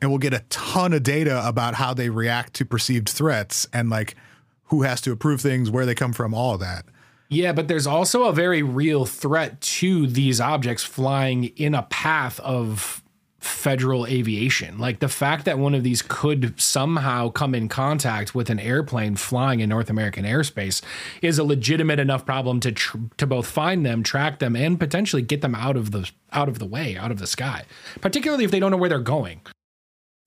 and 0.00 0.10
we'll 0.10 0.18
get 0.18 0.34
a 0.34 0.44
ton 0.48 0.92
of 0.92 1.02
data 1.04 1.46
about 1.46 1.74
how 1.74 1.94
they 1.94 2.10
react 2.10 2.54
to 2.54 2.64
perceived 2.64 3.08
threats 3.08 3.66
and 3.72 3.88
like 3.88 4.16
who 4.64 4.82
has 4.82 5.00
to 5.02 5.12
approve 5.12 5.40
things, 5.40 5.70
where 5.70 5.86
they 5.86 5.94
come 5.94 6.12
from, 6.12 6.34
all 6.34 6.54
of 6.54 6.60
that. 6.60 6.86
Yeah, 7.28 7.52
but 7.52 7.68
there's 7.68 7.86
also 7.86 8.24
a 8.24 8.32
very 8.32 8.62
real 8.62 9.06
threat 9.06 9.60
to 9.60 10.06
these 10.06 10.40
objects 10.40 10.82
flying 10.82 11.44
in 11.44 11.74
a 11.74 11.84
path 11.84 12.40
of 12.40 13.01
federal 13.42 14.06
aviation. 14.06 14.78
Like 14.78 15.00
the 15.00 15.08
fact 15.08 15.44
that 15.46 15.58
one 15.58 15.74
of 15.74 15.82
these 15.82 16.00
could 16.00 16.58
somehow 16.60 17.28
come 17.28 17.54
in 17.54 17.68
contact 17.68 18.34
with 18.34 18.50
an 18.50 18.60
airplane 18.60 19.16
flying 19.16 19.60
in 19.60 19.68
North 19.68 19.90
American 19.90 20.24
airspace 20.24 20.80
is 21.22 21.38
a 21.38 21.44
legitimate 21.44 21.98
enough 21.98 22.24
problem 22.24 22.60
to 22.60 22.72
tr- 22.72 22.98
to 23.16 23.26
both 23.26 23.46
find 23.46 23.84
them, 23.84 24.02
track 24.02 24.38
them, 24.38 24.54
and 24.54 24.78
potentially 24.78 25.22
get 25.22 25.40
them 25.40 25.54
out 25.54 25.76
of 25.76 25.90
the 25.90 26.08
out 26.32 26.48
of 26.48 26.60
the 26.60 26.66
way, 26.66 26.96
out 26.96 27.10
of 27.10 27.18
the 27.18 27.26
sky. 27.26 27.64
Particularly 28.00 28.44
if 28.44 28.52
they 28.52 28.60
don't 28.60 28.70
know 28.70 28.76
where 28.76 28.88
they're 28.88 29.00
going. 29.00 29.40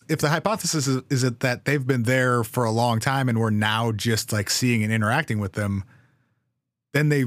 If 0.07 0.19
the 0.19 0.29
hypothesis 0.29 0.85
is, 0.85 1.01
is 1.09 1.23
it 1.23 1.39
that 1.39 1.65
they've 1.65 1.85
been 1.85 2.03
there 2.03 2.43
for 2.43 2.63
a 2.63 2.71
long 2.71 2.99
time 2.99 3.27
and 3.29 3.39
we're 3.39 3.49
now 3.49 3.91
just 3.91 4.31
like 4.31 4.49
seeing 4.49 4.83
and 4.83 4.91
interacting 4.93 5.39
with 5.39 5.53
them, 5.53 5.83
then 6.93 7.09
they 7.09 7.25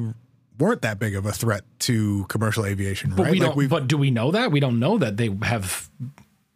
weren't 0.58 0.82
that 0.82 0.98
big 0.98 1.14
of 1.14 1.24
a 1.26 1.32
threat 1.32 1.62
to 1.80 2.24
commercial 2.28 2.64
aviation, 2.66 3.10
But 3.16 3.24
right? 3.24 3.32
we 3.32 3.40
Like 3.40 3.54
don't. 3.54 3.68
but 3.68 3.88
do 3.88 3.96
we 3.98 4.10
know 4.10 4.30
that? 4.32 4.50
We 4.50 4.60
don't 4.60 4.78
know 4.78 4.98
that 4.98 5.16
they 5.16 5.36
have. 5.42 5.88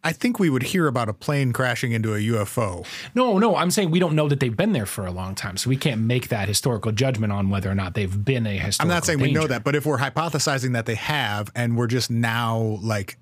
I 0.05 0.13
think 0.13 0.41
we 0.41 0.51
would 0.51 0.65
hear 0.65 0.89
about 0.89 1.09
a 1.09 1.13
plane 1.13 1.53
crashing 1.53 1.93
into 1.93 2.13
a 2.15 2.19
UFO. 2.19 2.85
No, 3.15 3.39
no. 3.39 3.55
I'm 3.55 3.71
saying 3.71 3.93
we 3.93 4.01
don't 4.01 4.17
know 4.17 4.29
that 4.29 4.41
they've 4.41 4.57
been 4.57 4.73
there 4.73 4.87
for 4.87 5.07
a 5.07 5.13
long 5.13 5.37
time, 5.37 5.57
so 5.57 5.71
we 5.71 5.77
can't 5.77 6.01
make 6.01 6.29
that 6.29 6.49
historical 6.49 6.91
judgment 6.91 7.33
on 7.33 7.51
whether 7.51 7.71
or 7.71 7.75
not 7.77 7.95
they've 7.95 8.25
been 8.25 8.45
a 8.47 8.59
historical. 8.59 8.91
I'm 8.91 8.97
not 8.97 9.05
saying 9.05 9.21
we 9.21 9.31
know 9.31 9.47
that, 9.47 9.63
but 9.63 9.77
if 9.77 9.87
we're 9.87 9.99
hypothesizing 9.99 10.73
that 10.73 10.87
they 10.87 10.97
have 10.97 11.51
and 11.55 11.77
we're 11.77 11.87
just 11.87 12.11
now 12.11 12.79
like 12.83 13.17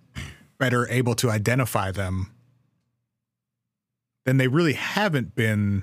better 0.59 0.89
able 0.89 1.15
to 1.17 1.31
identify 1.31 1.91
them, 1.91 2.33
then 4.25 4.39
they 4.39 4.49
really 4.49 4.75
haven't 4.75 5.35
been 5.35 5.83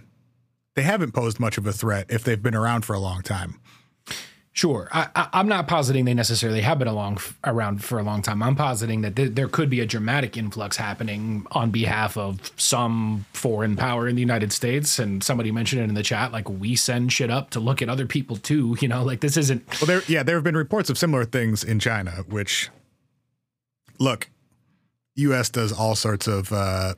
they 0.75 0.83
haven't 0.83 1.11
posed 1.11 1.39
much 1.39 1.57
of 1.57 1.65
a 1.65 1.73
threat 1.73 2.05
if 2.09 2.23
they've 2.23 2.41
been 2.41 2.55
around 2.55 2.85
for 2.85 2.93
a 2.93 2.99
long 2.99 3.21
time. 3.21 3.59
Sure, 4.57 4.89
I, 4.91 5.07
I, 5.15 5.29
I'm 5.33 5.47
not 5.47 5.67
positing 5.67 6.05
they 6.05 6.15
necessarily 6.15 6.61
have 6.61 6.79
been 6.79 6.87
along 6.87 7.19
around 7.43 7.83
for 7.83 7.99
a 7.99 8.03
long 8.03 8.23
time. 8.23 8.41
I'm 8.41 8.55
positing 8.55 9.01
that 9.01 9.15
th- 9.15 9.35
there 9.35 9.47
could 9.47 9.69
be 9.69 9.81
a 9.81 9.85
dramatic 9.85 10.35
influx 10.35 10.77
happening 10.77 11.45
on 11.51 11.69
behalf 11.69 12.17
of 12.17 12.51
some 12.57 13.27
foreign 13.33 13.75
power 13.75 14.07
in 14.07 14.15
the 14.15 14.19
United 14.19 14.51
States. 14.51 14.97
And 14.97 15.23
somebody 15.23 15.51
mentioned 15.51 15.83
it 15.83 15.89
in 15.89 15.93
the 15.93 16.01
chat, 16.01 16.31
like 16.31 16.49
we 16.49 16.75
send 16.75 17.13
shit 17.13 17.29
up 17.29 17.51
to 17.51 17.59
look 17.59 17.83
at 17.83 17.89
other 17.89 18.07
people 18.07 18.35
too. 18.35 18.75
You 18.87 18.87
know, 18.87 19.03
like 19.03 19.21
this 19.21 19.37
isn't. 19.37 19.63
Well, 19.79 19.85
there 19.85 20.01
yeah, 20.07 20.23
there 20.23 20.35
have 20.37 20.43
been 20.43 20.57
reports 20.57 20.89
of 20.89 20.97
similar 20.97 21.23
things 21.23 21.63
in 21.63 21.79
China, 21.79 22.23
which 22.27 22.71
look, 23.99 24.27
US 25.17 25.49
does 25.49 25.71
all 25.71 25.93
sorts 25.93 26.25
of 26.25 26.51
uh 26.51 26.95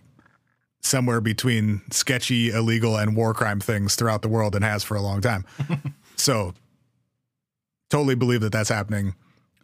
somewhere 0.80 1.20
between 1.20 1.82
sketchy, 1.92 2.52
illegal, 2.52 2.96
and 2.96 3.18
war 3.18 3.34
crime 3.34 3.60
things 3.60 3.96
throughout 3.96 4.22
the 4.22 4.30
world 4.30 4.56
and 4.56 4.64
has 4.64 4.82
for 4.86 4.96
a 4.96 5.02
long 5.02 5.20
time. 5.20 5.44
so 6.16 6.54
totally 7.90 8.16
believe 8.16 8.42
that 8.42 8.52
that's 8.52 8.70
happening. 8.70 9.16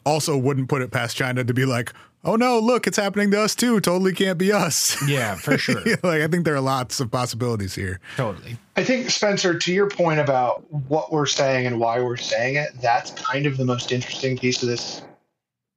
Also 0.06 0.38
wouldn't 0.38 0.70
put 0.70 0.82
it 0.82 0.92
past 0.92 1.16
China 1.16 1.44
to 1.44 1.54
be 1.54 1.66
like, 1.66 1.94
oh 2.24 2.36
no, 2.36 2.60
look, 2.60 2.88
it's 2.88 2.98
happening 2.98 3.32
to 3.32 3.42
us 3.42 3.56
too. 3.56 3.80
Totally 3.80 4.14
can't 4.14 4.38
be 4.38 4.52
us. 4.52 4.96
Yeah, 5.08 5.36
for 5.36 5.58
sure, 5.58 5.82
like 6.04 6.22
I 6.22 6.28
think 6.28 6.46
there 6.46 6.56
are 6.56 6.62
lots 6.62 7.00
of 7.00 7.12
possibilities 7.12 7.74
here. 7.76 8.00
totally. 8.18 8.58
I 8.76 8.84
think 8.84 9.10
Spencer, 9.10 9.58
to 9.58 9.74
your 9.74 9.90
point 9.90 10.20
about 10.20 10.70
what 10.90 11.12
we're 11.12 11.26
saying 11.26 11.66
and 11.66 11.80
why 11.80 12.00
we're 12.02 12.18
saying 12.18 12.56
it, 12.56 12.70
that's 12.82 13.12
kind 13.12 13.46
of 13.46 13.58
the 13.58 13.66
most 13.66 13.92
interesting 13.92 14.38
piece 14.38 14.62
of 14.62 14.70
this 14.70 15.02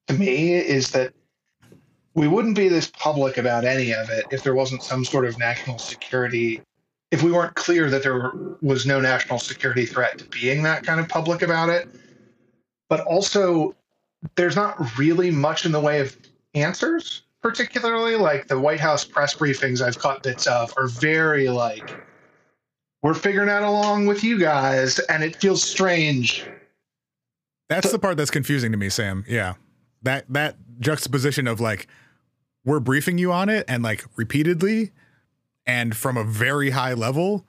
to 0.08 0.14
me 0.14 0.54
is 0.54 0.90
that 0.90 1.12
we 2.14 2.26
wouldn't 2.26 2.56
be 2.56 2.68
this 2.68 2.90
public 2.90 3.38
about 3.38 3.64
any 3.64 3.92
of 3.92 4.10
it 4.10 4.24
if 4.30 4.42
there 4.42 4.54
wasn't 4.54 4.82
some 4.82 5.04
sort 5.04 5.24
of 5.24 5.38
national 5.38 5.78
security 5.78 6.60
if 7.10 7.22
we 7.22 7.32
weren't 7.32 7.54
clear 7.54 7.88
that 7.88 8.02
there 8.02 8.32
was 8.60 8.84
no 8.84 9.00
national 9.00 9.38
security 9.38 9.86
threat 9.86 10.18
to 10.18 10.24
being 10.26 10.62
that 10.62 10.84
kind 10.84 11.00
of 11.00 11.08
public 11.08 11.40
about 11.42 11.70
it. 11.70 11.88
But 12.88 13.00
also 13.00 13.74
there's 14.34 14.56
not 14.56 14.98
really 14.98 15.30
much 15.30 15.64
in 15.66 15.72
the 15.72 15.80
way 15.80 16.00
of 16.00 16.16
answers, 16.54 17.22
particularly 17.42 18.16
like 18.16 18.48
the 18.48 18.58
White 18.58 18.80
House 18.80 19.04
press 19.04 19.34
briefings 19.34 19.80
I've 19.80 19.98
caught 19.98 20.22
bits 20.22 20.46
of 20.46 20.72
are 20.76 20.88
very 20.88 21.48
like 21.48 22.02
we're 23.02 23.14
figuring 23.14 23.48
out 23.48 23.62
along 23.62 24.06
with 24.06 24.24
you 24.24 24.38
guys 24.38 24.98
and 24.98 25.22
it 25.22 25.36
feels 25.36 25.62
strange 25.62 26.44
That's 27.68 27.92
the 27.92 27.98
part 27.98 28.16
that's 28.16 28.30
confusing 28.30 28.72
to 28.72 28.78
me, 28.78 28.88
Sam. 28.88 29.24
Yeah. 29.28 29.54
That 30.02 30.24
that 30.32 30.56
juxtaposition 30.80 31.46
of 31.46 31.60
like 31.60 31.86
we're 32.64 32.80
briefing 32.80 33.18
you 33.18 33.32
on 33.32 33.48
it 33.48 33.64
and 33.68 33.82
like 33.82 34.04
repeatedly 34.16 34.90
and 35.66 35.96
from 35.96 36.16
a 36.16 36.24
very 36.24 36.70
high 36.70 36.94
level 36.94 37.46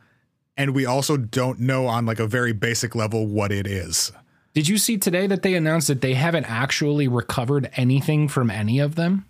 and 0.57 0.75
we 0.75 0.85
also 0.85 1.15
don't 1.17 1.59
know 1.59 1.87
on 1.87 2.05
like 2.05 2.19
a 2.19 2.27
very 2.27 2.51
basic 2.51 2.93
level 2.93 3.25
what 3.27 3.51
it 3.51 3.65
is. 3.65 4.11
Did 4.59 4.67
you 4.67 4.77
see 4.77 4.97
today 4.97 5.25
that 5.25 5.41
they 5.41 5.53
announced 5.53 5.87
that 5.87 6.01
they 6.01 6.15
haven't 6.15 6.43
actually 6.43 7.07
recovered 7.07 7.69
anything 7.77 8.27
from 8.27 8.49
any 8.49 8.79
of 8.79 8.95
them? 8.95 9.25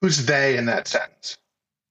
who's 0.00 0.26
they 0.26 0.56
in 0.56 0.64
that 0.66 0.88
sentence 0.88 1.38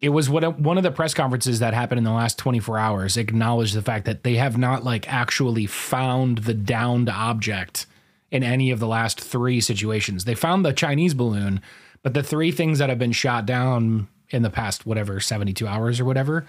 It 0.02 0.10
was 0.10 0.30
what 0.30 0.60
one 0.60 0.76
of 0.76 0.84
the 0.84 0.92
press 0.92 1.14
conferences 1.14 1.60
that 1.60 1.74
happened 1.74 2.00
in 2.00 2.04
the 2.04 2.12
last 2.12 2.38
24 2.38 2.78
hours 2.78 3.16
acknowledged 3.16 3.74
the 3.74 3.82
fact 3.82 4.04
that 4.08 4.24
they 4.24 4.36
have 4.36 4.58
not 4.58 4.84
like 4.84 5.08
actually 5.08 5.68
found 5.68 6.40
the 6.40 6.54
downed 6.54 7.08
object 7.08 7.86
in 8.30 8.44
any 8.44 8.70
of 8.70 8.82
the 8.82 8.88
last 8.88 9.18
three 9.18 9.62
situations. 9.62 10.26
They 10.26 10.36
found 10.36 10.66
the 10.66 10.74
Chinese 10.74 11.14
balloon, 11.14 11.62
but 12.04 12.14
the 12.14 12.24
three 12.24 12.52
things 12.52 12.80
that 12.80 12.90
have 12.90 13.00
been 13.00 13.14
shot 13.14 13.46
down 13.46 14.10
in 14.32 14.42
the 14.42 14.50
past 14.50 14.86
whatever 14.86 15.22
72 15.22 15.66
hours 15.66 15.98
or 15.98 16.04
whatever 16.04 16.46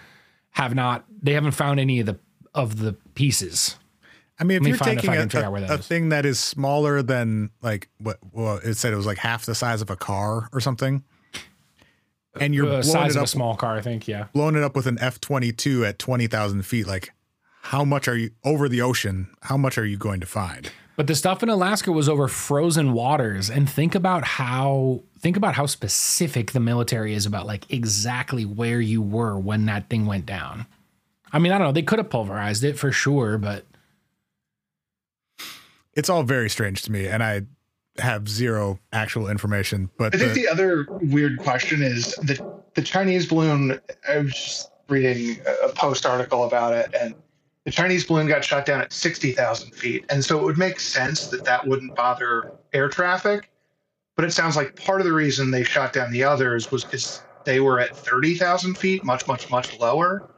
have 0.50 0.74
not 0.74 1.04
they 1.22 1.34
haven't 1.34 1.52
found 1.52 1.78
any 1.78 2.00
of 2.00 2.06
the 2.06 2.18
of 2.52 2.80
the 2.80 2.94
pieces. 3.14 3.76
I 4.42 4.44
mean, 4.44 4.56
if 4.56 4.66
you're 4.66 4.74
if 4.74 4.82
taking 4.82 5.10
I 5.10 5.14
a, 5.14 5.20
can 5.20 5.28
figure 5.28 5.46
out 5.46 5.52
where 5.52 5.62
a, 5.62 5.68
that 5.68 5.78
a 5.78 5.82
thing 5.84 6.08
that 6.08 6.26
is 6.26 6.40
smaller 6.40 7.00
than 7.00 7.50
like 7.62 7.88
what 7.98 8.18
well 8.32 8.56
it 8.56 8.74
said 8.74 8.92
it 8.92 8.96
was 8.96 9.06
like 9.06 9.18
half 9.18 9.46
the 9.46 9.54
size 9.54 9.80
of 9.80 9.88
a 9.88 9.94
car 9.94 10.48
or 10.52 10.58
something 10.60 11.04
and 12.40 12.52
you're 12.52 12.66
the 12.66 12.82
blowing 12.82 13.10
it 13.10 13.16
up 13.16 13.24
a 13.24 13.28
small 13.28 13.54
car, 13.54 13.76
I 13.76 13.82
think, 13.82 14.08
yeah. 14.08 14.26
blowing 14.32 14.56
it 14.56 14.64
up 14.64 14.74
with 14.74 14.88
an 14.88 14.96
F22 14.96 15.88
at 15.88 16.00
20,000 16.00 16.62
feet 16.62 16.88
like 16.88 17.12
how 17.62 17.84
much 17.84 18.08
are 18.08 18.16
you 18.16 18.30
over 18.42 18.68
the 18.68 18.82
ocean 18.82 19.28
how 19.42 19.56
much 19.56 19.78
are 19.78 19.86
you 19.86 19.96
going 19.96 20.18
to 20.18 20.26
find 20.26 20.72
But 20.96 21.06
the 21.06 21.14
stuff 21.14 21.44
in 21.44 21.48
Alaska 21.48 21.92
was 21.92 22.08
over 22.08 22.26
frozen 22.26 22.94
waters 22.94 23.48
and 23.48 23.70
think 23.70 23.94
about 23.94 24.24
how 24.24 25.04
think 25.20 25.36
about 25.36 25.54
how 25.54 25.66
specific 25.66 26.50
the 26.50 26.58
military 26.58 27.14
is 27.14 27.26
about 27.26 27.46
like 27.46 27.70
exactly 27.70 28.44
where 28.44 28.80
you 28.80 29.00
were 29.00 29.38
when 29.38 29.66
that 29.66 29.88
thing 29.88 30.04
went 30.04 30.26
down. 30.26 30.66
I 31.32 31.38
mean, 31.38 31.52
I 31.52 31.58
don't 31.58 31.68
know, 31.68 31.72
they 31.72 31.82
could 31.82 32.00
have 32.00 32.10
pulverized 32.10 32.64
it 32.64 32.76
for 32.76 32.90
sure, 32.90 33.38
but 33.38 33.64
it's 35.94 36.08
all 36.08 36.22
very 36.22 36.48
strange 36.50 36.82
to 36.82 36.92
me 36.92 37.06
and 37.06 37.22
i 37.22 37.42
have 37.98 38.28
zero 38.28 38.78
actual 38.92 39.28
information 39.28 39.90
but 39.98 40.14
i 40.14 40.18
think 40.18 40.34
the- 40.34 40.42
the 40.42 40.48
other 40.48 40.86
weird 41.02 41.38
question 41.38 41.82
is 41.82 42.14
the 42.16 42.42
the 42.74 42.82
chinese 42.82 43.26
balloon 43.26 43.78
i 44.08 44.18
was 44.18 44.32
just 44.34 44.70
reading 44.88 45.36
a 45.64 45.68
post 45.70 46.04
article 46.06 46.44
about 46.44 46.72
it 46.72 46.92
and 46.98 47.14
the 47.64 47.70
chinese 47.70 48.04
balloon 48.04 48.26
got 48.26 48.44
shot 48.44 48.64
down 48.66 48.80
at 48.80 48.92
60000 48.92 49.70
feet 49.72 50.04
and 50.10 50.24
so 50.24 50.38
it 50.38 50.44
would 50.44 50.58
make 50.58 50.80
sense 50.80 51.26
that 51.28 51.44
that 51.44 51.66
wouldn't 51.66 51.94
bother 51.94 52.52
air 52.72 52.88
traffic 52.88 53.50
but 54.16 54.24
it 54.24 54.32
sounds 54.32 54.56
like 54.56 54.76
part 54.76 55.00
of 55.00 55.06
the 55.06 55.12
reason 55.12 55.50
they 55.50 55.62
shot 55.64 55.92
down 55.92 56.10
the 56.10 56.24
others 56.24 56.70
was 56.70 56.84
because 56.84 57.22
they 57.44 57.60
were 57.60 57.78
at 57.80 57.96
30000 57.96 58.76
feet 58.76 59.04
much 59.04 59.26
much 59.26 59.50
much 59.50 59.78
lower 59.78 60.28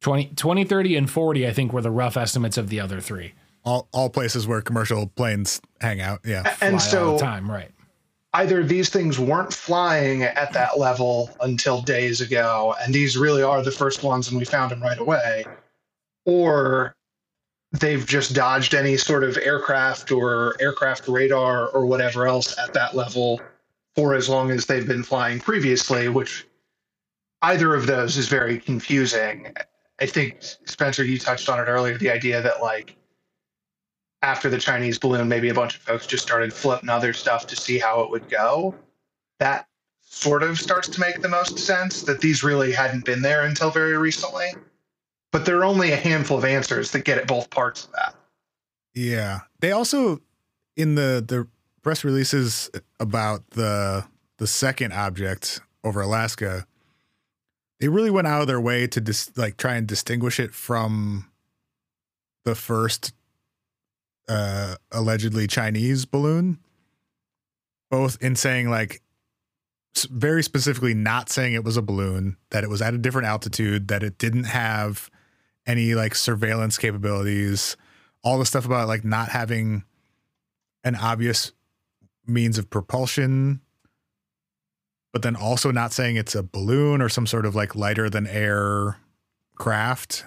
20, 0.00 0.32
20, 0.36 0.64
30, 0.64 0.96
and 0.96 1.10
40, 1.10 1.46
I 1.48 1.52
think, 1.54 1.72
were 1.72 1.80
the 1.80 1.90
rough 1.90 2.18
estimates 2.18 2.58
of 2.58 2.68
the 2.68 2.78
other 2.78 3.00
three. 3.00 3.32
All, 3.64 3.88
all 3.92 4.10
places 4.10 4.46
where 4.46 4.60
commercial 4.60 5.06
planes 5.08 5.60
hang 5.80 6.00
out 6.00 6.20
yeah 6.24 6.42
and 6.46 6.56
Fly 6.56 6.72
all 6.72 6.78
so 6.80 7.12
the 7.12 7.18
time, 7.18 7.50
right. 7.50 7.70
either 8.34 8.62
these 8.64 8.90
things 8.90 9.18
weren't 9.18 9.52
flying 9.52 10.22
at 10.22 10.52
that 10.52 10.78
level 10.78 11.30
until 11.40 11.80
days 11.80 12.20
ago, 12.20 12.74
and 12.80 12.94
these 12.94 13.16
really 13.16 13.42
are 13.42 13.62
the 13.62 13.70
first 13.70 14.02
ones, 14.02 14.28
and 14.28 14.38
we 14.38 14.44
found 14.44 14.70
them 14.70 14.82
right 14.82 14.98
away, 14.98 15.44
or 16.24 16.96
they've 17.72 18.06
just 18.06 18.34
dodged 18.34 18.74
any 18.74 18.96
sort 18.96 19.24
of 19.24 19.36
aircraft 19.38 20.12
or 20.12 20.54
aircraft 20.60 21.08
radar 21.08 21.68
or 21.68 21.86
whatever 21.86 22.26
else 22.26 22.56
at 22.58 22.72
that 22.72 22.94
level 22.94 23.40
for 23.96 24.14
as 24.14 24.28
long 24.28 24.50
as 24.50 24.66
they've 24.66 24.86
been 24.86 25.02
flying 25.02 25.40
previously, 25.40 26.08
which 26.08 26.46
either 27.42 27.74
of 27.74 27.86
those 27.86 28.16
is 28.16 28.28
very 28.28 28.58
confusing. 28.58 29.52
I 30.00 30.06
think, 30.06 30.36
Spencer, 30.40 31.04
you 31.04 31.18
touched 31.18 31.48
on 31.48 31.60
it 31.60 31.64
earlier 31.64 31.98
the 31.98 32.10
idea 32.10 32.42
that, 32.42 32.60
like, 32.60 32.96
after 34.24 34.48
the 34.48 34.58
Chinese 34.58 34.98
balloon, 34.98 35.28
maybe 35.28 35.50
a 35.50 35.54
bunch 35.54 35.76
of 35.76 35.82
folks 35.82 36.06
just 36.06 36.22
started 36.22 36.50
floating 36.50 36.88
other 36.88 37.12
stuff 37.12 37.46
to 37.46 37.54
see 37.54 37.78
how 37.78 38.00
it 38.00 38.10
would 38.10 38.26
go. 38.30 38.74
That 39.38 39.68
sort 40.00 40.42
of 40.42 40.58
starts 40.58 40.88
to 40.88 41.00
make 41.00 41.20
the 41.20 41.28
most 41.28 41.58
sense 41.58 42.02
that 42.02 42.22
these 42.22 42.42
really 42.42 42.72
hadn't 42.72 43.04
been 43.04 43.20
there 43.20 43.44
until 43.44 43.70
very 43.70 43.98
recently. 43.98 44.46
But 45.30 45.44
there 45.44 45.58
are 45.58 45.64
only 45.64 45.92
a 45.92 45.96
handful 45.96 46.38
of 46.38 46.44
answers 46.46 46.90
that 46.92 47.04
get 47.04 47.18
at 47.18 47.26
both 47.26 47.50
parts 47.50 47.84
of 47.84 47.92
that. 47.92 48.14
yeah 48.94 49.40
they 49.60 49.72
also 49.72 50.20
in 50.76 50.94
the 50.94 51.22
the 51.26 51.46
press 51.82 52.02
releases 52.02 52.70
about 52.98 53.50
the 53.50 54.06
the 54.38 54.46
second 54.46 54.92
object 54.92 55.60
over 55.82 56.00
Alaska, 56.00 56.66
they 57.78 57.88
really 57.88 58.10
went 58.10 58.26
out 58.26 58.40
of 58.40 58.46
their 58.46 58.60
way 58.60 58.86
to 58.86 59.00
dis- 59.00 59.36
like 59.36 59.58
try 59.58 59.74
and 59.74 59.86
distinguish 59.86 60.40
it 60.40 60.54
from 60.54 61.30
the 62.44 62.54
first 62.54 63.12
uh 64.28 64.76
allegedly 64.92 65.46
Chinese 65.46 66.04
balloon 66.04 66.58
both 67.90 68.16
in 68.22 68.34
saying 68.34 68.70
like 68.70 69.00
very 70.10 70.42
specifically 70.42 70.94
not 70.94 71.30
saying 71.30 71.52
it 71.54 71.64
was 71.64 71.76
a 71.76 71.82
balloon 71.82 72.36
that 72.50 72.64
it 72.64 72.70
was 72.70 72.82
at 72.82 72.94
a 72.94 72.98
different 72.98 73.28
altitude 73.28 73.88
that 73.88 74.02
it 74.02 74.18
didn't 74.18 74.44
have 74.44 75.10
any 75.66 75.94
like 75.94 76.14
surveillance 76.14 76.78
capabilities 76.78 77.76
all 78.22 78.38
the 78.38 78.46
stuff 78.46 78.64
about 78.66 78.88
like 78.88 79.04
not 79.04 79.28
having 79.28 79.84
an 80.82 80.96
obvious 80.96 81.52
means 82.26 82.58
of 82.58 82.70
propulsion 82.70 83.60
but 85.14 85.22
then 85.22 85.36
also 85.36 85.70
not 85.70 85.92
saying 85.92 86.16
it's 86.16 86.34
a 86.34 86.42
balloon 86.42 87.00
or 87.00 87.08
some 87.08 87.24
sort 87.24 87.46
of 87.46 87.54
like 87.54 87.76
lighter 87.76 88.10
than 88.10 88.26
air 88.26 88.96
craft. 89.54 90.24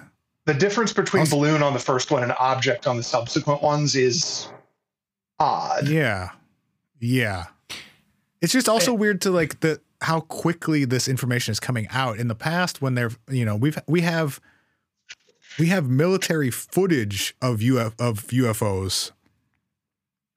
The 0.48 0.54
difference 0.54 0.94
between 0.94 1.20
also, 1.20 1.36
balloon 1.36 1.62
on 1.62 1.74
the 1.74 1.78
first 1.78 2.10
one 2.10 2.22
and 2.22 2.32
object 2.40 2.86
on 2.86 2.96
the 2.96 3.02
subsequent 3.02 3.62
ones 3.62 3.94
is 3.94 4.48
odd. 5.38 5.86
Yeah. 5.86 6.30
Yeah. 7.00 7.48
It's 8.40 8.54
just 8.54 8.66
also 8.66 8.92
it, 8.92 8.94
eh. 8.94 8.98
weird 8.98 9.20
to 9.20 9.30
like 9.30 9.60
the 9.60 9.78
how 10.00 10.20
quickly 10.20 10.86
this 10.86 11.06
information 11.06 11.52
is 11.52 11.60
coming 11.60 11.86
out. 11.90 12.16
In 12.16 12.28
the 12.28 12.34
past 12.34 12.80
when 12.80 12.94
they're, 12.94 13.10
you 13.28 13.44
know, 13.44 13.56
we've 13.56 13.78
we 13.86 14.00
have 14.00 14.40
we 15.58 15.66
have 15.66 15.86
military 15.86 16.50
footage 16.50 17.36
of 17.42 17.60
UF, 17.62 17.94
of 18.00 18.26
UFOs 18.28 19.10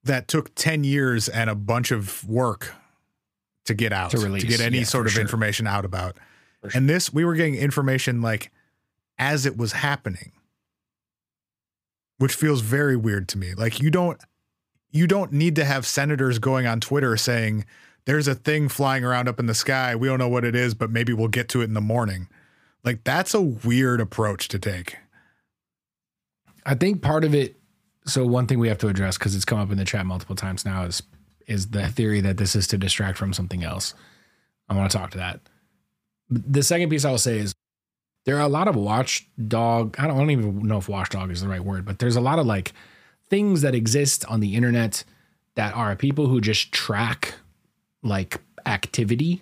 that 0.03 0.27
took 0.27 0.53
10 0.55 0.83
years 0.83 1.29
and 1.29 1.49
a 1.49 1.55
bunch 1.55 1.89
of 1.89 2.27
work 2.27 2.73
to 3.63 3.73
get 3.73 3.93
out 3.93 4.11
to, 4.11 4.17
release, 4.17 4.41
to 4.41 4.49
get 4.49 4.59
any 4.59 4.79
yeah, 4.79 4.83
sort 4.83 5.05
of 5.05 5.13
sure. 5.13 5.21
information 5.21 5.67
out 5.67 5.85
about. 5.85 6.17
Sure. 6.63 6.71
And 6.73 6.89
this 6.89 7.13
we 7.13 7.23
were 7.23 7.35
getting 7.35 7.55
information 7.55 8.21
like 8.21 8.51
as 9.21 9.45
it 9.45 9.55
was 9.55 9.71
happening. 9.71 10.31
Which 12.17 12.33
feels 12.33 12.61
very 12.61 12.97
weird 12.97 13.29
to 13.29 13.37
me. 13.37 13.53
Like 13.53 13.79
you 13.79 13.89
don't 13.89 14.19
you 14.89 15.07
don't 15.07 15.31
need 15.31 15.55
to 15.55 15.63
have 15.63 15.85
senators 15.85 16.39
going 16.39 16.67
on 16.67 16.81
Twitter 16.81 17.15
saying 17.15 17.65
there's 18.05 18.27
a 18.27 18.35
thing 18.35 18.67
flying 18.67 19.05
around 19.05 19.29
up 19.29 19.39
in 19.39 19.45
the 19.45 19.53
sky. 19.53 19.95
We 19.95 20.07
don't 20.07 20.19
know 20.19 20.27
what 20.27 20.43
it 20.43 20.55
is, 20.55 20.73
but 20.73 20.89
maybe 20.89 21.13
we'll 21.13 21.29
get 21.29 21.47
to 21.49 21.61
it 21.61 21.65
in 21.65 21.73
the 21.73 21.81
morning. 21.81 22.27
Like 22.83 23.03
that's 23.03 23.33
a 23.33 23.41
weird 23.41 24.01
approach 24.01 24.49
to 24.49 24.59
take. 24.59 24.97
I 26.65 26.75
think 26.75 27.01
part 27.01 27.23
of 27.23 27.33
it 27.33 27.55
so 28.05 28.25
one 28.25 28.47
thing 28.47 28.59
we 28.59 28.67
have 28.67 28.79
to 28.79 28.87
address 28.87 29.17
because 29.17 29.35
it's 29.35 29.45
come 29.45 29.59
up 29.59 29.71
in 29.71 29.77
the 29.77 29.85
chat 29.85 30.05
multiple 30.05 30.35
times 30.35 30.65
now 30.65 30.83
is 30.83 31.01
is 31.47 31.69
the 31.69 31.87
theory 31.87 32.21
that 32.21 32.37
this 32.37 32.55
is 32.55 32.67
to 32.67 32.77
distract 32.77 33.17
from 33.17 33.33
something 33.33 33.63
else. 33.63 33.93
I 34.69 34.75
want 34.75 34.91
to 34.91 34.97
talk 34.97 35.11
to 35.11 35.17
that. 35.17 35.41
The 36.29 36.63
second 36.63 36.89
piece 36.89 37.03
I 37.03 37.11
will 37.11 37.17
say 37.17 37.39
is 37.39 37.53
there 38.25 38.37
are 38.37 38.41
a 38.41 38.47
lot 38.49 38.67
of 38.67 38.75
watchdog. 38.75 39.95
I 39.97 40.07
don't, 40.07 40.15
I 40.15 40.19
don't 40.19 40.31
even 40.31 40.67
know 40.67 40.77
if 40.77 40.87
watchdog 40.87 41.31
is 41.31 41.41
the 41.41 41.47
right 41.47 41.63
word, 41.63 41.85
but 41.85 41.99
there's 41.99 42.15
a 42.15 42.21
lot 42.21 42.39
of 42.39 42.45
like 42.45 42.73
things 43.29 43.61
that 43.61 43.73
exist 43.73 44.25
on 44.25 44.39
the 44.39 44.55
internet 44.55 45.03
that 45.55 45.73
are 45.75 45.95
people 45.95 46.27
who 46.27 46.41
just 46.41 46.71
track 46.71 47.33
like 48.03 48.39
activity, 48.65 49.41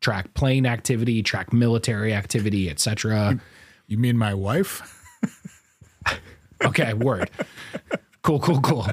track 0.00 0.34
plane 0.34 0.66
activity, 0.66 1.22
track 1.22 1.52
military 1.52 2.14
activity, 2.14 2.70
etc. 2.70 3.40
You 3.86 3.98
mean 3.98 4.16
my 4.16 4.34
wife? 4.34 5.02
okay, 6.64 6.94
word. 6.94 7.30
Cool, 8.24 8.40
cool, 8.40 8.60
cool. 8.62 8.86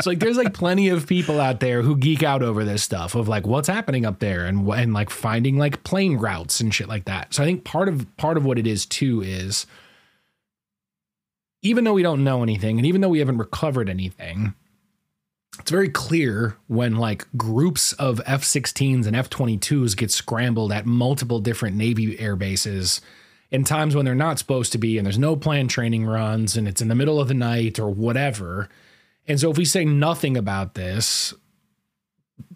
so 0.00 0.10
like, 0.10 0.18
there's 0.20 0.36
like 0.36 0.52
plenty 0.52 0.90
of 0.90 1.06
people 1.06 1.40
out 1.40 1.60
there 1.60 1.80
who 1.80 1.96
geek 1.96 2.22
out 2.22 2.42
over 2.42 2.64
this 2.64 2.82
stuff 2.82 3.14
of 3.14 3.26
like 3.26 3.46
what's 3.46 3.66
happening 3.66 4.04
up 4.04 4.18
there 4.18 4.44
and 4.44 4.68
and 4.68 4.92
like 4.92 5.08
finding 5.08 5.56
like 5.56 5.82
plane 5.84 6.18
routes 6.18 6.60
and 6.60 6.72
shit 6.72 6.86
like 6.86 7.06
that. 7.06 7.32
So 7.32 7.42
I 7.42 7.46
think 7.46 7.64
part 7.64 7.88
of 7.88 8.06
part 8.18 8.36
of 8.36 8.44
what 8.44 8.58
it 8.58 8.66
is 8.66 8.84
too 8.84 9.22
is 9.22 9.64
even 11.62 11.84
though 11.84 11.94
we 11.94 12.02
don't 12.02 12.22
know 12.22 12.42
anything 12.42 12.76
and 12.76 12.86
even 12.86 13.00
though 13.00 13.08
we 13.08 13.20
haven't 13.20 13.38
recovered 13.38 13.88
anything, 13.88 14.52
it's 15.58 15.70
very 15.70 15.88
clear 15.88 16.58
when 16.66 16.96
like 16.96 17.26
groups 17.38 17.94
of 17.94 18.20
F-16s 18.26 19.06
and 19.06 19.16
F-22s 19.16 19.96
get 19.96 20.10
scrambled 20.10 20.72
at 20.72 20.84
multiple 20.84 21.40
different 21.40 21.74
Navy 21.74 22.20
air 22.20 22.36
bases 22.36 23.00
in 23.50 23.64
times 23.64 23.96
when 23.96 24.04
they're 24.04 24.14
not 24.14 24.38
supposed 24.38 24.72
to 24.72 24.78
be 24.78 24.98
and 24.98 25.06
there's 25.06 25.18
no 25.18 25.36
planned 25.36 25.70
training 25.70 26.04
runs 26.04 26.56
and 26.56 26.68
it's 26.68 26.82
in 26.82 26.88
the 26.88 26.94
middle 26.94 27.20
of 27.20 27.28
the 27.28 27.34
night 27.34 27.78
or 27.78 27.88
whatever. 27.88 28.68
And 29.26 29.40
so 29.40 29.50
if 29.50 29.58
we 29.58 29.64
say 29.64 29.84
nothing 29.84 30.36
about 30.36 30.74
this, 30.74 31.34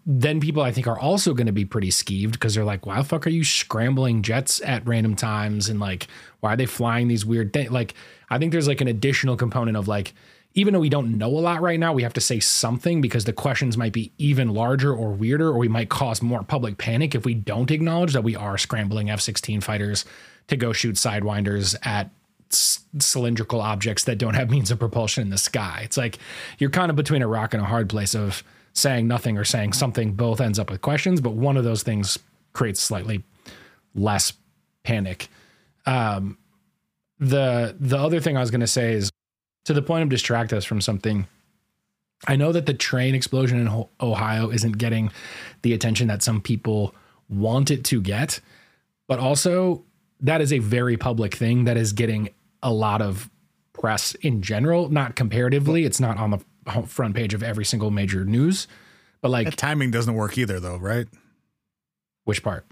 then 0.05 0.41
people 0.41 0.63
I 0.63 0.73
think 0.73 0.87
are 0.87 0.99
also 0.99 1.33
going 1.33 1.47
to 1.47 1.53
be 1.53 1.65
pretty 1.65 1.91
skeeved 1.91 2.33
because 2.33 2.55
they're 2.55 2.65
like, 2.65 2.87
why 2.87 2.97
the 2.97 3.05
fuck 3.05 3.27
are 3.27 3.31
you 3.31 3.45
scrambling 3.45 4.23
jets 4.23 4.61
at 4.63 4.87
random 4.87 5.15
times? 5.15 5.69
And 5.69 5.79
like, 5.81 6.09
why 6.41 6.55
are 6.55 6.57
they 6.57 6.67
flying 6.67 7.09
these 7.09 7.25
weird 7.25 7.53
things? 7.53 7.71
Like, 7.71 7.95
I 8.29 8.39
think 8.39 8.53
there's 8.53 8.69
like 8.69 8.81
an 8.81 8.89
additional 8.89 9.37
component 9.37 9.77
of 9.77 9.89
like, 9.89 10.13
even 10.55 10.75
though 10.75 10.81
we 10.81 10.91
don't 10.91 11.17
know 11.17 11.29
a 11.29 11.41
lot 11.41 11.63
right 11.63 11.81
now, 11.81 11.95
we 11.95 12.03
have 12.03 12.13
to 12.13 12.21
say 12.21 12.39
something 12.41 13.01
because 13.01 13.25
the 13.25 13.33
questions 13.33 13.79
might 13.79 13.93
be 13.93 14.13
even 14.19 14.53
larger 14.53 14.93
or 14.93 15.13
weirder, 15.13 15.49
or 15.49 15.57
we 15.57 15.69
might 15.69 15.89
cause 15.89 16.21
more 16.21 16.43
public 16.43 16.77
panic 16.77 17.15
if 17.15 17.25
we 17.25 17.33
don't 17.33 17.71
acknowledge 17.71 18.13
that 18.13 18.25
we 18.25 18.37
are 18.37 18.59
scrambling 18.59 19.09
F 19.09 19.21
16 19.21 19.63
fighters 19.63 20.05
to 20.49 20.57
go 20.57 20.73
shoot 20.73 20.97
sidewinders 20.97 21.75
at 21.87 22.11
cylindrical 22.51 23.61
objects 23.61 24.05
that 24.05 24.19
don't 24.19 24.35
have 24.35 24.51
means 24.51 24.71
of 24.71 24.79
propulsion 24.79 25.23
in 25.23 25.31
the 25.31 25.39
sky. 25.39 25.81
It's 25.85 25.97
like 25.97 26.19
you're 26.59 26.71
kind 26.71 26.91
of 26.91 26.97
between 26.97 27.23
a 27.23 27.29
rock 27.29 27.55
and 27.55 27.63
a 27.63 27.67
hard 27.67 27.89
place 27.89 28.15
of 28.15 28.43
saying 28.75 29.09
nothing 29.09 29.39
or 29.39 29.45
saying 29.45 29.73
something. 29.73 30.13
Both 30.13 30.41
ends 30.41 30.59
up 30.59 30.71
with 30.71 30.81
questions, 30.81 31.21
but 31.21 31.33
one 31.33 31.57
of 31.57 31.65
those 31.65 31.83
things 31.83 32.19
creates 32.53 32.81
slightly 32.81 33.23
less 33.95 34.33
panic. 34.83 35.29
Um, 35.87 36.39
the 37.19 37.77
the 37.79 37.99
other 37.99 38.21
thing 38.21 38.37
I 38.37 38.41
was 38.41 38.51
going 38.51 38.61
to 38.61 38.67
say 38.67 38.93
is 38.93 39.11
to 39.65 39.73
the 39.73 39.83
point 39.83 40.03
of 40.03 40.09
distract 40.09 40.53
us 40.53 40.65
from 40.65 40.81
something. 40.81 41.27
I 42.27 42.37
know 42.37 42.53
that 42.53 42.67
the 42.67 42.75
train 42.75 43.15
explosion 43.15 43.59
in 43.59 43.87
Ohio 44.01 44.51
isn't 44.51 44.79
getting 44.79 45.11
the 45.63 45.73
attention 45.73 46.07
that 46.09 46.23
some 46.23 46.41
people 46.41 46.95
want 47.29 47.71
it 47.71 47.85
to 47.87 48.01
get, 48.01 48.41
but 49.09 49.19
also 49.19 49.85
that 50.23 50.41
is 50.41 50.53
a 50.53 50.59
very 50.59 50.97
public 50.97 51.35
thing 51.35 51.65
that 51.65 51.77
is 51.77 51.93
getting 51.93 52.31
a 52.63 52.73
lot 52.73 53.03
of 53.03 53.29
press 53.73 54.15
in 54.17 54.43
general, 54.43 54.89
not 54.89 55.17
comparatively. 55.17 55.85
It's 55.85 56.01
not 56.01 56.17
on 56.17 56.31
the 56.31 56.39
front 56.87 57.15
page 57.15 57.35
of 57.35 57.43
every 57.43 57.65
single 57.65 57.91
major 57.91 58.25
news, 58.25 58.69
but 59.21 59.31
like 59.31 59.47
that 59.47 59.57
timing 59.57 59.91
doesn't 59.91 60.15
work 60.15 60.39
either, 60.39 60.61
though, 60.61 60.77
right? 60.77 61.09
Which 62.25 62.43
part? 62.43 62.67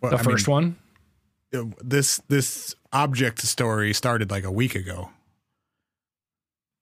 Well, 0.00 0.10
the 0.10 0.18
I 0.18 0.22
first 0.22 0.46
mean, 0.46 0.52
one. 0.52 0.76
Uh, 1.52 1.64
this 1.82 2.20
this 2.28 2.74
object 2.92 3.40
story 3.40 3.92
started 3.92 4.30
like 4.30 4.44
a 4.44 4.52
week 4.52 4.74
ago. 4.74 5.10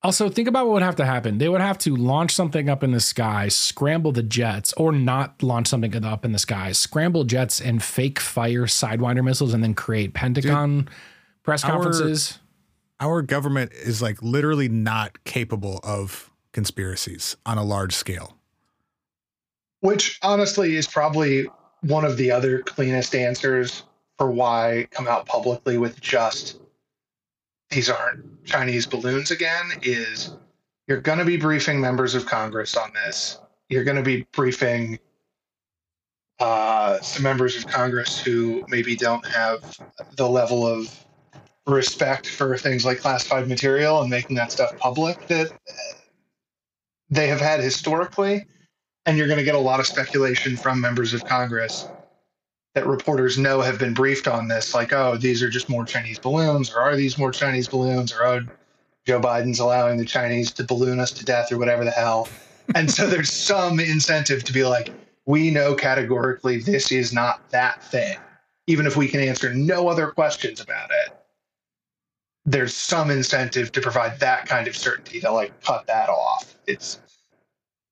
Also, 0.01 0.29
think 0.29 0.47
about 0.47 0.65
what 0.65 0.73
would 0.73 0.81
have 0.81 0.95
to 0.95 1.05
happen. 1.05 1.39
They 1.39 1.49
would 1.49 1.59
have 1.59 1.77
to 1.79 1.93
launch 1.93 2.33
something 2.33 2.69
up 2.69 2.83
in 2.83 2.91
the 2.91 3.01
sky, 3.01 3.49
scramble 3.49 4.13
the 4.13 4.23
jets, 4.23 4.71
or 4.77 4.93
not 4.93 5.43
launch 5.43 5.67
something 5.67 5.93
up 6.05 6.23
in 6.23 6.31
the 6.31 6.39
sky, 6.39 6.71
scramble 6.71 7.25
jets 7.25 7.59
and 7.59 7.83
fake 7.83 8.19
fire 8.19 8.65
Sidewinder 8.65 9.23
missiles, 9.23 9.53
and 9.53 9.61
then 9.61 9.73
create 9.73 10.13
Pentagon 10.13 10.83
Dude, 10.83 10.89
press 11.43 11.63
conferences. 11.63 12.39
Our, 13.01 13.15
our 13.15 13.21
government 13.21 13.73
is 13.73 14.01
like 14.01 14.21
literally 14.21 14.69
not 14.69 15.21
capable 15.25 15.81
of 15.83 16.31
conspiracies 16.53 17.35
on 17.45 17.57
a 17.57 17.63
large 17.63 17.93
scale. 17.93 18.37
Which 19.81 20.17
honestly 20.21 20.77
is 20.77 20.87
probably 20.87 21.47
one 21.81 22.05
of 22.05 22.15
the 22.15 22.31
other 22.31 22.59
cleanest 22.59 23.15
answers 23.15 23.83
for 24.17 24.31
why 24.31 24.87
come 24.91 25.07
out 25.09 25.25
publicly 25.25 25.77
with 25.77 25.99
just 25.99 26.59
these 27.69 27.89
aren't 27.89 28.45
Chinese 28.45 28.85
balloons 28.85 29.31
again 29.31 29.71
is 29.83 30.35
you're 30.87 31.01
going 31.01 31.19
to 31.19 31.25
be 31.25 31.37
briefing 31.37 31.79
members 31.79 32.15
of 32.15 32.25
Congress 32.25 32.75
on 32.75 32.91
this. 32.93 33.39
You're 33.69 33.83
going 33.83 33.97
to 33.97 34.03
be 34.03 34.25
briefing 34.31 34.97
uh, 36.39 36.99
some 37.01 37.23
members 37.23 37.55
of 37.55 37.67
Congress 37.67 38.19
who 38.19 38.65
maybe 38.69 38.95
don't 38.95 39.25
have 39.27 39.77
the 40.15 40.27
level 40.27 40.65
of 40.65 41.05
respect 41.67 42.27
for 42.27 42.57
things 42.57 42.85
like 42.85 42.99
classified 42.99 43.47
material 43.47 44.01
and 44.01 44.09
making 44.09 44.35
that 44.37 44.51
stuff 44.51 44.75
public 44.79 45.27
that 45.27 45.51
they 47.11 47.27
have 47.27 47.41
had 47.41 47.59
historically. 47.59 48.45
And 49.05 49.17
you're 49.17 49.27
going 49.27 49.39
to 49.39 49.45
get 49.45 49.55
a 49.55 49.59
lot 49.59 49.79
of 49.79 49.85
speculation 49.85 50.57
from 50.57 50.81
members 50.81 51.13
of 51.13 51.23
Congress 51.25 51.87
that 52.75 52.85
reporters 52.85 53.37
know 53.37 53.61
have 53.61 53.79
been 53.79 53.93
briefed 53.93 54.27
on 54.27 54.47
this, 54.47 54.73
like, 54.73 54.93
oh, 54.93 55.17
these 55.17 55.41
are 55.41 55.49
just 55.49 55.69
more 55.69 55.85
Chinese 55.85 56.19
balloons, 56.19 56.71
or 56.71 56.79
are 56.79 56.95
these 56.95 57.17
more 57.17 57.31
Chinese 57.31 57.67
balloons, 57.67 58.13
or 58.13 58.23
oh, 58.25 58.41
Joe 59.05 59.19
Biden's 59.19 59.59
allowing 59.59 59.97
the 59.97 60.05
Chinese 60.05 60.51
to 60.51 60.63
balloon 60.63 60.99
us 60.99 61.11
to 61.11 61.25
death, 61.25 61.51
or 61.51 61.57
whatever 61.57 61.83
the 61.83 61.91
hell. 61.91 62.27
and 62.75 62.89
so 62.89 63.07
there's 63.09 63.31
some 63.31 63.79
incentive 63.79 64.43
to 64.43 64.53
be 64.53 64.63
like, 64.63 64.91
we 65.25 65.51
know 65.51 65.75
categorically 65.75 66.59
this 66.59 66.91
is 66.91 67.13
not 67.13 67.49
that 67.49 67.83
thing, 67.83 68.17
even 68.67 68.85
if 68.85 68.95
we 68.95 69.07
can 69.07 69.19
answer 69.19 69.53
no 69.53 69.87
other 69.87 70.07
questions 70.07 70.59
about 70.59 70.89
it. 70.91 71.15
There's 72.45 72.75
some 72.75 73.11
incentive 73.11 73.71
to 73.73 73.81
provide 73.81 74.19
that 74.19 74.47
kind 74.47 74.67
of 74.67 74.75
certainty 74.75 75.19
to 75.19 75.31
like 75.31 75.59
cut 75.61 75.85
that 75.87 76.09
off. 76.09 76.55
It's 76.65 76.99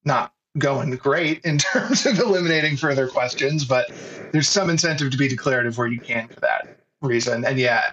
not 0.03 0.33
going 0.57 0.91
great 0.91 1.43
in 1.45 1.57
terms 1.57 2.05
of 2.05 2.19
eliminating 2.19 2.77
further 2.77 3.07
questions, 3.07 3.65
but 3.65 3.91
there's 4.31 4.49
some 4.49 4.69
incentive 4.69 5.11
to 5.11 5.17
be 5.17 5.27
declarative 5.27 5.77
where 5.77 5.87
you 5.87 5.99
can 5.99 6.27
for 6.27 6.39
that 6.41 6.77
reason. 7.01 7.45
And 7.45 7.57
yeah, 7.59 7.91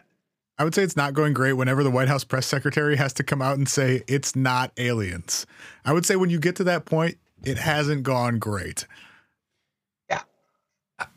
I 0.58 0.64
would 0.64 0.74
say 0.74 0.82
it's 0.82 0.96
not 0.96 1.14
going 1.14 1.32
great 1.32 1.54
whenever 1.54 1.82
the 1.82 1.90
White 1.90 2.08
House 2.08 2.22
press 2.22 2.46
secretary 2.46 2.96
has 2.96 3.12
to 3.14 3.24
come 3.24 3.42
out 3.42 3.58
and 3.58 3.68
say 3.68 4.02
it's 4.06 4.36
not 4.36 4.72
aliens. 4.76 5.46
I 5.84 5.92
would 5.92 6.06
say 6.06 6.16
when 6.16 6.30
you 6.30 6.38
get 6.38 6.56
to 6.56 6.64
that 6.64 6.84
point, 6.84 7.18
it 7.42 7.58
hasn't 7.58 8.04
gone 8.04 8.38
great. 8.38 8.86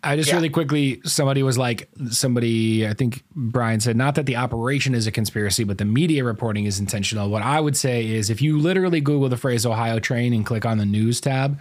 I 0.04 0.16
just 0.16 0.30
Yeah. 0.30 0.36
really 0.36 0.50
quickly, 0.50 1.02
somebody 1.06 1.44
was 1.44 1.58
like, 1.58 1.88
somebody, 2.10 2.88
I 2.88 2.94
think 2.94 3.24
Brian 3.36 3.80
said, 3.80 3.96
not 3.96 4.16
that 4.16 4.26
the 4.26 4.36
operation 4.36 4.96
is 4.96 5.06
a 5.06 5.12
conspiracy, 5.12 5.64
but 5.64 5.78
the 5.78 5.86
media 5.86 6.24
reporting 6.24 6.66
is 6.66 6.80
intentional. 6.80 7.30
What 7.30 7.44
I 7.44 7.60
would 7.60 7.78
say 7.78 8.08
is 8.08 8.30
if 8.30 8.42
you 8.42 8.58
literally 8.58 9.02
Google 9.02 9.30
the 9.30 9.38
phrase 9.38 9.66
Ohio 9.66 10.00
train 10.00 10.34
and 10.34 10.46
click 10.46 10.66
on 10.66 10.80
the 10.80 10.86
news 10.86 11.22
tab, 11.22 11.60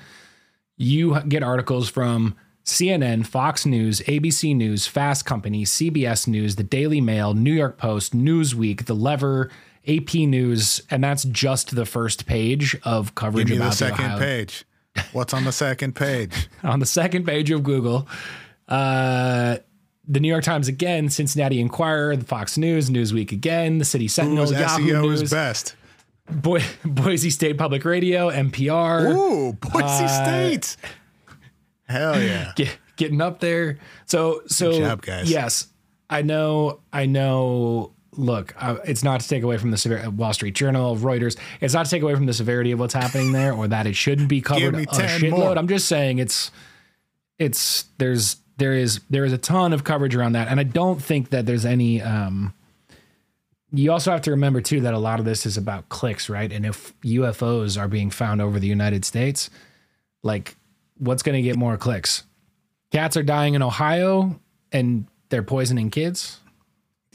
you 0.78 1.20
get 1.28 1.42
articles 1.42 1.90
from 1.90 2.34
CNN, 2.64 3.26
Fox 3.26 3.66
News, 3.66 4.00
ABC 4.02 4.56
News, 4.56 4.86
Fast 4.86 5.26
Company, 5.26 5.64
CBS 5.64 6.26
News, 6.26 6.56
the 6.56 6.64
Daily 6.64 7.00
Mail, 7.00 7.34
New 7.34 7.52
York 7.52 7.76
Post, 7.76 8.16
Newsweek, 8.16 8.86
The 8.86 8.94
Lever, 8.94 9.50
AP 9.86 10.14
News, 10.14 10.82
and 10.90 11.04
that's 11.04 11.24
just 11.24 11.76
the 11.76 11.86
first 11.86 12.26
page 12.26 12.76
of 12.82 13.14
coverage 13.14 13.48
Give 13.48 13.58
me 13.58 13.62
about 13.62 13.70
the 13.72 13.76
second 13.76 14.04
Ohio 14.06 14.18
page. 14.18 14.64
What's 15.12 15.32
on 15.34 15.44
the 15.44 15.52
second 15.52 15.94
page? 15.94 16.48
on 16.62 16.80
the 16.80 16.86
second 16.86 17.24
page 17.24 17.50
of 17.50 17.62
Google. 17.62 18.06
Uh, 18.68 19.58
the 20.08 20.20
New 20.20 20.28
York 20.28 20.44
Times 20.44 20.68
again, 20.68 21.08
Cincinnati 21.10 21.60
Enquirer, 21.60 22.16
the 22.16 22.24
Fox 22.24 22.56
News, 22.58 22.90
Newsweek 22.90 23.32
again, 23.32 23.78
the 23.78 23.84
City 23.84 24.08
Sentinel, 24.08 24.46
Whose 24.46 24.58
Yahoo 24.58 24.86
SEO 24.92 25.02
News, 25.02 25.22
is 25.22 25.30
best? 25.30 25.74
Bo- 26.30 26.58
Boise 26.84 27.30
State 27.30 27.58
Public 27.58 27.84
Radio, 27.84 28.30
NPR, 28.30 29.14
Ooh, 29.14 29.52
Boise 29.54 29.84
Uh, 30.04 30.24
State. 30.24 30.76
Hell 31.88 32.20
yeah. 32.20 32.52
get, 32.56 32.76
getting 32.96 33.20
up 33.20 33.40
there. 33.40 33.78
So, 34.06 34.42
so 34.46 34.70
Good 34.72 34.78
job, 34.80 35.02
guys. 35.02 35.30
yes, 35.30 35.68
I 36.10 36.22
know, 36.22 36.80
I 36.92 37.06
know. 37.06 37.92
Look, 38.16 38.54
uh, 38.58 38.76
it's 38.84 39.02
not 39.04 39.20
to 39.20 39.28
take 39.28 39.42
away 39.42 39.58
from 39.58 39.70
the 39.70 39.76
sever- 39.76 40.08
Wall 40.10 40.32
Street 40.32 40.54
Journal, 40.54 40.96
Reuters. 40.96 41.36
It's 41.60 41.74
not 41.74 41.84
to 41.86 41.90
take 41.90 42.02
away 42.02 42.14
from 42.14 42.26
the 42.26 42.32
severity 42.32 42.72
of 42.72 42.78
what's 42.78 42.94
happening 42.94 43.32
there, 43.32 43.52
or 43.52 43.68
that 43.68 43.86
it 43.86 43.94
shouldn't 43.94 44.28
be 44.28 44.40
covered 44.40 44.74
a 44.74 44.86
10 44.86 45.20
shitload. 45.20 45.30
more. 45.30 45.58
I'm 45.58 45.68
just 45.68 45.86
saying 45.86 46.18
it's, 46.18 46.50
it's 47.38 47.84
there's 47.98 48.36
there 48.56 48.72
is 48.72 49.00
there 49.10 49.24
is 49.24 49.32
a 49.32 49.38
ton 49.38 49.72
of 49.72 49.84
coverage 49.84 50.14
around 50.14 50.32
that, 50.32 50.48
and 50.48 50.58
I 50.58 50.62
don't 50.62 51.02
think 51.02 51.30
that 51.30 51.46
there's 51.46 51.64
any. 51.66 52.00
Um, 52.00 52.54
you 53.72 53.92
also 53.92 54.10
have 54.12 54.22
to 54.22 54.30
remember 54.30 54.60
too 54.60 54.80
that 54.82 54.94
a 54.94 54.98
lot 54.98 55.18
of 55.18 55.24
this 55.26 55.44
is 55.44 55.56
about 55.56 55.88
clicks, 55.88 56.30
right? 56.30 56.50
And 56.50 56.64
if 56.64 56.98
UFOs 57.00 57.78
are 57.78 57.88
being 57.88 58.10
found 58.10 58.40
over 58.40 58.58
the 58.58 58.68
United 58.68 59.04
States, 59.04 59.50
like 60.22 60.56
what's 60.98 61.22
going 61.22 61.34
to 61.36 61.42
get 61.42 61.56
more 61.56 61.76
clicks? 61.76 62.22
Cats 62.92 63.16
are 63.16 63.22
dying 63.22 63.54
in 63.54 63.62
Ohio 63.62 64.40
and 64.72 65.06
they're 65.28 65.42
poisoning 65.42 65.90
kids. 65.90 66.40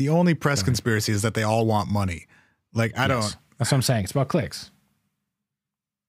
The 0.02 0.10
only 0.10 0.34
press 0.34 0.64
conspiracy 0.64 1.12
is 1.12 1.22
that 1.22 1.36
they 1.36 1.44
all 1.44 1.68
want 1.68 1.88
money. 1.88 2.26
Like 2.74 2.98
I 2.98 3.08
don't. 3.08 3.38
That's 3.60 3.72
what 3.72 3.74
I'm 3.74 3.82
saying. 3.84 4.06
It's 4.06 4.12
about 4.12 4.30
clicks. 4.30 4.72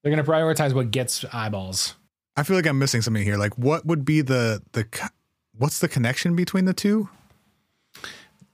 They're 0.02 0.10
going 0.10 0.24
to 0.24 0.30
prioritize 0.30 0.72
what 0.72 0.90
gets 0.90 1.26
eyeballs. 1.30 1.96
I 2.34 2.42
feel 2.42 2.56
like 2.56 2.66
I'm 2.66 2.78
missing 2.78 3.02
something 3.02 3.22
here. 3.22 3.36
Like 3.36 3.58
what 3.58 3.84
would 3.84 4.06
be 4.06 4.22
the 4.22 4.62
the 4.72 4.86
what's 5.58 5.80
the 5.80 5.88
connection 5.88 6.34
between 6.34 6.64
the 6.64 6.72
two? 6.72 7.10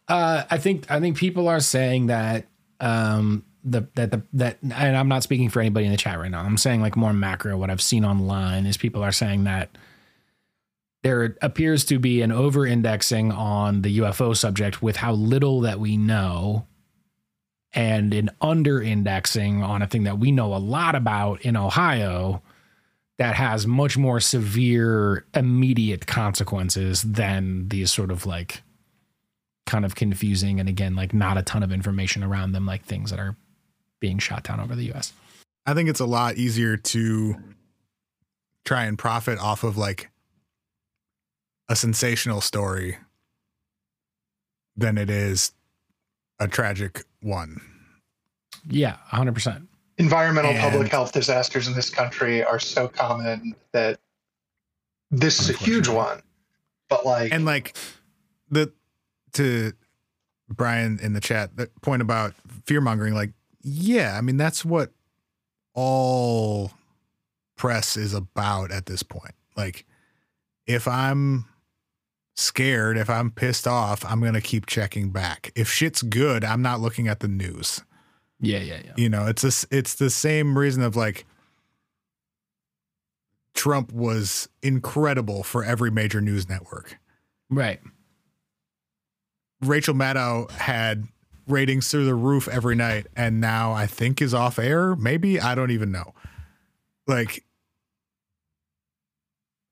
Uh, 0.08 0.42
I 0.50 0.58
think 0.58 0.90
I 0.90 0.98
think 0.98 1.16
people 1.16 1.46
are 1.46 1.60
saying 1.60 2.08
that 2.08 2.48
um, 2.80 3.44
the 3.62 3.86
that 3.94 4.10
the 4.10 4.24
that 4.32 4.58
and 4.60 4.96
I'm 4.96 5.08
not 5.08 5.22
speaking 5.22 5.50
for 5.50 5.60
anybody 5.60 5.86
in 5.86 5.92
the 5.92 5.98
chat 5.98 6.18
right 6.18 6.32
now. 6.32 6.40
I'm 6.40 6.56
saying 6.56 6.80
like 6.80 6.96
more 6.96 7.12
macro. 7.12 7.56
What 7.56 7.70
I've 7.70 7.80
seen 7.80 8.04
online 8.04 8.66
is 8.66 8.76
people 8.76 9.04
are 9.04 9.12
saying 9.12 9.44
that 9.44 9.70
there 11.08 11.34
appears 11.40 11.86
to 11.86 11.98
be 11.98 12.20
an 12.20 12.30
over 12.30 12.66
indexing 12.66 13.32
on 13.32 13.80
the 13.80 14.00
UFO 14.00 14.36
subject 14.36 14.82
with 14.82 14.96
how 14.96 15.12
little 15.12 15.62
that 15.62 15.80
we 15.80 15.96
know, 15.96 16.66
and 17.72 18.12
an 18.12 18.28
under 18.42 18.82
indexing 18.82 19.62
on 19.62 19.80
a 19.80 19.86
thing 19.86 20.04
that 20.04 20.18
we 20.18 20.30
know 20.30 20.54
a 20.54 20.58
lot 20.58 20.94
about 20.94 21.40
in 21.40 21.56
Ohio 21.56 22.42
that 23.16 23.36
has 23.36 23.66
much 23.66 23.96
more 23.96 24.20
severe 24.20 25.24
immediate 25.32 26.06
consequences 26.06 27.00
than 27.00 27.70
these 27.70 27.90
sort 27.90 28.10
of 28.10 28.26
like 28.26 28.60
kind 29.64 29.86
of 29.86 29.94
confusing 29.94 30.60
and 30.60 30.68
again 30.68 30.94
like 30.94 31.14
not 31.14 31.38
a 31.38 31.42
ton 31.42 31.62
of 31.62 31.72
information 31.72 32.22
around 32.22 32.52
them 32.52 32.66
like 32.66 32.84
things 32.84 33.10
that 33.10 33.18
are 33.18 33.34
being 33.98 34.18
shot 34.18 34.44
down 34.44 34.60
over 34.60 34.76
the 34.76 34.92
US. 34.92 35.14
I 35.64 35.72
think 35.72 35.88
it's 35.88 36.00
a 36.00 36.06
lot 36.06 36.36
easier 36.36 36.76
to 36.76 37.34
try 38.66 38.84
and 38.84 38.98
profit 38.98 39.38
off 39.38 39.64
of 39.64 39.78
like 39.78 40.10
a 41.68 41.76
sensational 41.76 42.40
story 42.40 42.96
than 44.76 44.96
it 44.98 45.10
is 45.10 45.52
a 46.38 46.48
tragic 46.48 47.04
one. 47.20 47.60
Yeah, 48.68 48.96
100%. 49.12 49.66
environmental 49.98 50.52
And- 50.52 50.60
public 50.60 50.88
health 50.92 51.12
disasters 51.12 51.66
in 51.66 51.74
this 51.74 51.90
country 51.90 52.44
are 52.44 52.60
so 52.60 52.86
common 52.88 53.54
that 53.72 53.98
this 55.10 55.40
is 55.40 55.50
a 55.50 55.54
huge 55.54 55.88
one. 55.88 56.22
But 56.88 57.04
like, 57.04 57.32
And 57.32 57.44
like 57.44 57.76
the 58.50 58.72
to 59.32 59.72
Brian 60.48 60.98
in 61.00 61.12
the 61.12 61.20
chat, 61.20 61.56
the 61.56 61.66
point 61.82 62.00
about 62.00 62.34
fear 62.64 62.80
mongering, 62.80 63.14
like, 63.14 63.32
yeah, 63.60 64.16
I 64.16 64.20
mean 64.20 64.36
that's 64.36 64.64
what 64.64 64.92
all 65.74 66.70
press 67.56 67.96
is 67.96 68.14
about 68.14 68.70
at 68.70 68.86
this 68.86 69.02
point. 69.02 69.34
Like, 69.56 69.84
if 70.66 70.86
I'm 70.86 71.46
scared, 72.38 72.96
if 72.96 73.10
I'm 73.10 73.30
pissed 73.30 73.66
off, 73.66 74.04
I'm 74.04 74.20
gonna 74.20 74.40
keep 74.40 74.66
checking 74.66 75.10
back. 75.10 75.52
If 75.54 75.68
shit's 75.68 76.02
good, 76.02 76.44
I'm 76.44 76.62
not 76.62 76.80
looking 76.80 77.08
at 77.08 77.20
the 77.20 77.28
news. 77.28 77.82
Yeah, 78.40 78.58
yeah, 78.58 78.80
yeah. 78.84 78.92
You 78.96 79.08
know, 79.08 79.26
it's 79.26 79.42
this 79.42 79.66
it's 79.70 79.94
the 79.94 80.10
same 80.10 80.56
reason 80.56 80.82
of 80.82 80.96
like 80.96 81.26
Trump 83.54 83.92
was 83.92 84.48
incredible 84.62 85.42
for 85.42 85.64
every 85.64 85.90
major 85.90 86.20
news 86.20 86.48
network. 86.48 86.98
Right. 87.50 87.80
Rachel 89.60 89.94
Maddow 89.94 90.48
had 90.52 91.08
ratings 91.48 91.90
through 91.90 92.04
the 92.04 92.14
roof 92.14 92.46
every 92.46 92.76
night 92.76 93.08
and 93.16 93.40
now 93.40 93.72
I 93.72 93.86
think 93.86 94.22
is 94.22 94.32
off 94.32 94.58
air. 94.60 94.94
Maybe 94.94 95.40
I 95.40 95.56
don't 95.56 95.72
even 95.72 95.90
know. 95.90 96.14
Like 97.08 97.44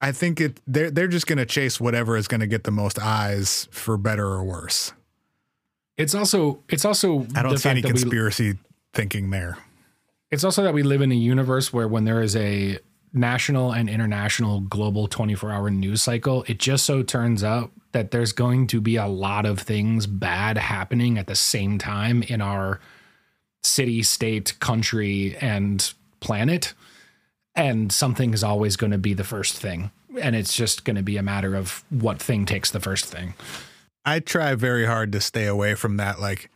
I 0.06 0.12
think 0.12 0.40
it 0.40 0.60
they're 0.68 0.90
they're 0.90 1.08
just 1.08 1.26
gonna 1.26 1.44
chase 1.44 1.80
whatever 1.80 2.16
is 2.16 2.28
gonna 2.28 2.46
get 2.46 2.62
the 2.62 2.70
most 2.70 2.96
eyes 3.00 3.66
for 3.72 3.96
better 3.96 4.24
or 4.26 4.44
worse. 4.44 4.92
It's 5.96 6.14
also 6.14 6.62
it's 6.68 6.84
also 6.84 7.26
I 7.34 7.42
don't 7.42 7.58
see 7.58 7.68
any 7.68 7.80
that 7.80 7.88
we- 7.88 7.98
conspiracy 7.98 8.56
thinking 8.92 9.30
there. 9.30 9.58
it's 10.30 10.44
also 10.44 10.62
that 10.62 10.72
we 10.72 10.84
live 10.84 11.02
in 11.02 11.10
a 11.10 11.16
universe 11.16 11.72
where 11.72 11.88
when 11.88 12.04
there 12.04 12.22
is 12.22 12.36
a 12.36 12.78
national 13.12 13.72
and 13.72 13.88
international 13.90 14.60
global 14.60 15.08
24 15.08 15.50
hour 15.50 15.70
news 15.70 16.02
cycle, 16.02 16.44
it 16.46 16.58
just 16.58 16.84
so 16.84 17.02
turns 17.02 17.42
out 17.42 17.72
that 17.90 18.12
there's 18.12 18.32
going 18.32 18.68
to 18.68 18.80
be 18.80 18.94
a 18.96 19.06
lot 19.06 19.44
of 19.44 19.58
things 19.58 20.06
bad 20.06 20.56
happening 20.56 21.18
at 21.18 21.26
the 21.26 21.34
same 21.34 21.78
time 21.78 22.22
in 22.22 22.40
our 22.40 22.78
city, 23.62 24.02
state, 24.04 24.58
country, 24.60 25.36
and 25.40 25.92
planet. 26.20 26.74
And 27.54 27.90
something 27.90 28.34
is 28.34 28.44
always 28.44 28.76
going 28.76 28.92
to 28.92 28.98
be 28.98 29.14
the 29.14 29.24
first 29.24 29.56
thing. 29.56 29.90
And 30.20 30.36
it's 30.36 30.54
just 30.54 30.84
going 30.84 30.96
to 30.96 31.02
be 31.02 31.16
a 31.16 31.22
matter 31.22 31.54
of 31.54 31.84
what 31.90 32.20
thing 32.20 32.46
takes 32.46 32.70
the 32.70 32.80
first 32.80 33.06
thing. 33.06 33.34
I 34.04 34.20
try 34.20 34.54
very 34.54 34.86
hard 34.86 35.12
to 35.12 35.20
stay 35.20 35.46
away 35.46 35.74
from 35.74 35.96
that 35.96 36.20
like 36.20 36.50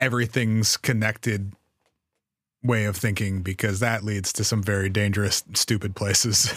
everything's 0.00 0.76
connected 0.76 1.52
way 2.62 2.84
of 2.84 2.96
thinking 2.96 3.42
because 3.42 3.80
that 3.80 4.04
leads 4.04 4.32
to 4.34 4.44
some 4.44 4.62
very 4.62 4.88
dangerous 4.88 5.42
stupid 5.54 5.96
places. 5.96 6.52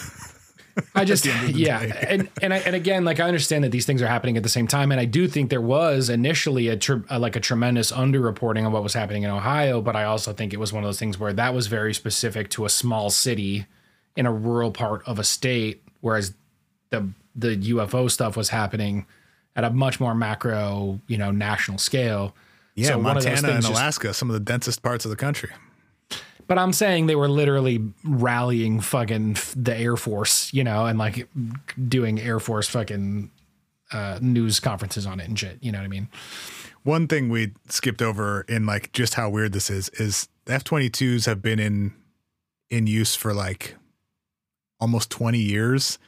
I 0.94 1.04
just 1.04 1.26
end 1.26 1.48
of 1.48 1.54
the 1.54 1.60
yeah, 1.60 1.80
and 1.80 2.28
and 2.42 2.54
I, 2.54 2.58
and 2.58 2.76
again, 2.76 3.04
like 3.04 3.18
I 3.18 3.26
understand 3.26 3.64
that 3.64 3.70
these 3.70 3.86
things 3.86 4.02
are 4.02 4.06
happening 4.06 4.36
at 4.36 4.42
the 4.42 4.48
same 4.48 4.66
time, 4.66 4.92
and 4.92 5.00
I 5.00 5.04
do 5.04 5.26
think 5.26 5.50
there 5.50 5.60
was 5.60 6.08
initially 6.08 6.68
a, 6.68 6.76
tr- 6.76 7.06
a 7.08 7.18
like 7.18 7.36
a 7.36 7.40
tremendous 7.40 7.90
underreporting 7.90 8.66
of 8.66 8.72
what 8.72 8.82
was 8.82 8.94
happening 8.94 9.22
in 9.22 9.30
Ohio, 9.30 9.80
but 9.80 9.96
I 9.96 10.04
also 10.04 10.32
think 10.32 10.52
it 10.52 10.60
was 10.60 10.72
one 10.72 10.84
of 10.84 10.88
those 10.88 10.98
things 10.98 11.18
where 11.18 11.32
that 11.32 11.54
was 11.54 11.66
very 11.66 11.94
specific 11.94 12.50
to 12.50 12.64
a 12.64 12.68
small 12.68 13.10
city 13.10 13.66
in 14.16 14.26
a 14.26 14.32
rural 14.32 14.70
part 14.70 15.06
of 15.06 15.18
a 15.18 15.24
state, 15.24 15.82
whereas 16.06 16.32
the 16.90 17.08
the 17.34 17.56
UFO 17.74 18.08
stuff 18.10 18.36
was 18.36 18.48
happening 18.48 19.04
at 19.56 19.64
a 19.64 19.70
much 19.70 19.98
more 20.00 20.14
macro, 20.14 21.00
you 21.08 21.18
know, 21.18 21.30
national 21.30 21.78
scale. 21.78 22.34
yeah, 22.74 22.88
So 22.88 23.00
Montana 23.00 23.36
and 23.36 23.40
things 23.46 23.64
just- 23.66 23.70
Alaska, 23.70 24.14
some 24.14 24.30
of 24.30 24.34
the 24.34 24.40
densest 24.52 24.82
parts 24.82 25.04
of 25.04 25.10
the 25.10 25.16
country. 25.16 25.50
But 26.46 26.58
I'm 26.58 26.72
saying 26.72 27.06
they 27.06 27.16
were 27.16 27.28
literally 27.28 27.82
rallying 28.04 28.80
fucking 28.80 29.36
the 29.56 29.76
Air 29.76 29.96
Force, 29.96 30.52
you 30.54 30.62
know, 30.62 30.86
and 30.86 30.96
like 30.98 31.28
doing 31.88 32.20
Air 32.20 32.38
Force 32.38 32.68
fucking 32.68 33.30
uh, 33.92 34.18
news 34.22 34.60
conferences 34.60 35.06
on 35.06 35.18
it 35.20 35.26
and 35.28 35.36
shit. 35.38 35.58
You 35.60 35.72
know 35.72 35.78
what 35.78 35.84
I 35.84 35.88
mean? 35.88 36.08
One 36.84 37.08
thing 37.08 37.28
we 37.30 37.52
skipped 37.68 38.00
over 38.00 38.42
in 38.48 38.64
like 38.64 38.92
just 38.92 39.14
how 39.14 39.28
weird 39.28 39.52
this 39.52 39.70
is 39.70 39.88
is 39.90 40.28
F-22s 40.46 41.26
have 41.26 41.42
been 41.42 41.58
in 41.58 41.92
in 42.70 42.86
use 42.86 43.16
for 43.16 43.34
like 43.34 43.74
almost 44.80 45.10
20 45.10 45.38
years 45.38 45.98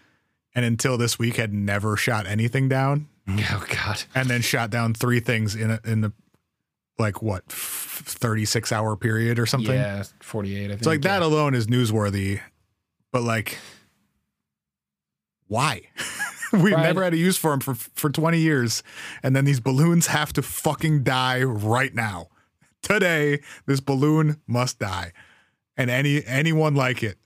and 0.54 0.64
until 0.64 0.98
this 0.98 1.18
week 1.18 1.36
had 1.36 1.52
never 1.52 1.96
shot 1.96 2.26
anything 2.26 2.68
down 2.68 3.08
mm-hmm. 3.26 3.54
Oh 3.54 3.64
God. 3.68 4.02
and 4.14 4.28
then 4.28 4.40
shot 4.40 4.70
down 4.70 4.94
three 4.94 5.20
things 5.20 5.54
in 5.54 5.70
a, 5.70 5.80
in 5.84 6.00
the 6.00 6.12
like 6.98 7.22
what 7.22 7.44
f- 7.48 8.02
36 8.04 8.72
hour 8.72 8.96
period 8.96 9.38
or 9.38 9.46
something. 9.46 9.74
Yeah, 9.74 10.02
48. 10.20 10.56
I 10.56 10.68
think. 10.68 10.78
It's 10.80 10.86
like 10.86 11.02
that 11.02 11.22
alone 11.22 11.54
is 11.54 11.66
newsworthy, 11.66 12.40
but 13.12 13.22
like, 13.22 13.58
why? 15.46 15.82
We've 16.52 16.72
Brian- 16.72 16.82
never 16.82 17.04
had 17.04 17.12
a 17.12 17.18
use 17.18 17.36
for 17.36 17.50
them 17.50 17.60
for 17.60 17.74
for 17.74 18.10
20 18.10 18.38
years, 18.38 18.82
and 19.22 19.36
then 19.36 19.44
these 19.44 19.60
balloons 19.60 20.06
have 20.08 20.32
to 20.34 20.42
fucking 20.42 21.02
die 21.02 21.42
right 21.42 21.94
now. 21.94 22.28
Today, 22.82 23.40
this 23.66 23.80
balloon 23.80 24.40
must 24.46 24.78
die, 24.78 25.12
and 25.76 25.90
any 25.90 26.24
anyone 26.24 26.74
like 26.74 27.02
it. 27.02 27.18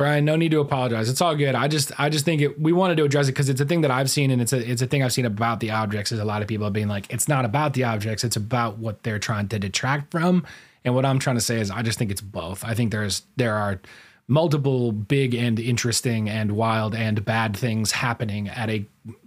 Brian, 0.00 0.24
no 0.24 0.34
need 0.34 0.50
to 0.50 0.60
apologize. 0.60 1.10
It's 1.10 1.20
all 1.20 1.36
good. 1.36 1.54
I 1.54 1.68
just 1.68 1.92
I 2.00 2.08
just 2.08 2.24
think 2.24 2.40
it 2.40 2.58
we 2.58 2.72
wanted 2.72 2.96
to 2.96 3.04
address 3.04 3.28
it 3.28 3.32
because 3.32 3.50
it's 3.50 3.60
a 3.60 3.66
thing 3.66 3.82
that 3.82 3.90
I've 3.90 4.08
seen 4.08 4.30
and 4.30 4.40
it's 4.40 4.54
a 4.54 4.56
it's 4.56 4.80
a 4.80 4.86
thing 4.86 5.02
I've 5.02 5.12
seen 5.12 5.26
about 5.26 5.60
the 5.60 5.72
objects 5.72 6.10
is 6.10 6.18
a 6.18 6.24
lot 6.24 6.40
of 6.40 6.48
people 6.48 6.70
being 6.70 6.88
like, 6.88 7.12
it's 7.12 7.28
not 7.28 7.44
about 7.44 7.74
the 7.74 7.84
objects, 7.84 8.24
it's 8.24 8.34
about 8.34 8.78
what 8.78 9.02
they're 9.02 9.18
trying 9.18 9.48
to 9.48 9.58
detract 9.58 10.10
from. 10.10 10.46
And 10.86 10.94
what 10.94 11.04
I'm 11.04 11.18
trying 11.18 11.36
to 11.36 11.42
say 11.42 11.60
is 11.60 11.70
I 11.70 11.82
just 11.82 11.98
think 11.98 12.10
it's 12.10 12.22
both. 12.22 12.64
I 12.64 12.72
think 12.72 12.92
there's 12.92 13.24
there 13.36 13.54
are 13.56 13.78
multiple 14.26 14.90
big 14.90 15.34
and 15.34 15.60
interesting 15.60 16.30
and 16.30 16.52
wild 16.52 16.94
and 16.94 17.22
bad 17.22 17.54
things 17.54 17.92
happening 17.92 18.48
at 18.48 18.70
a 18.70 18.86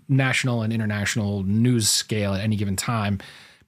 national 0.09 0.63
and 0.63 0.73
international 0.73 1.43
news 1.43 1.87
scale 1.87 2.33
at 2.33 2.41
any 2.41 2.55
given 2.55 2.75
time. 2.75 3.19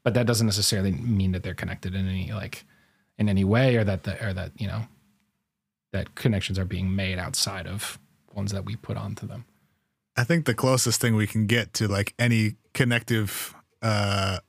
But 0.01 0.15
that 0.15 0.25
doesn't 0.25 0.47
necessarily 0.47 0.93
mean 0.93 1.33
that 1.33 1.43
they're 1.43 1.53
connected 1.53 1.93
in 1.93 2.09
any 2.09 2.31
like 2.31 2.65
in 3.19 3.29
any 3.29 3.43
way 3.43 3.75
or 3.75 3.83
that 3.83 4.05
the, 4.05 4.27
or 4.27 4.33
that, 4.33 4.53
you 4.57 4.65
know, 4.65 4.87
that 5.95 6.13
connections 6.13 6.59
are 6.59 6.65
being 6.65 6.93
made 6.93 7.17
outside 7.17 7.67
of 7.67 7.97
ones 8.33 8.51
that 8.51 8.65
we 8.65 8.75
put 8.75 8.97
onto 8.97 9.25
them. 9.25 9.45
I 10.17 10.25
think 10.25 10.45
the 10.45 10.53
closest 10.53 10.99
thing 10.99 11.15
we 11.15 11.25
can 11.25 11.47
get 11.47 11.73
to 11.75 11.87
like 11.87 12.13
any 12.19 12.55
connective, 12.73 13.55
uh, 13.81 14.39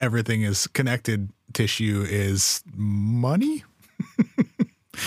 everything 0.00 0.42
is 0.42 0.66
connected 0.66 1.30
tissue 1.52 2.04
is 2.08 2.64
money. 2.74 3.64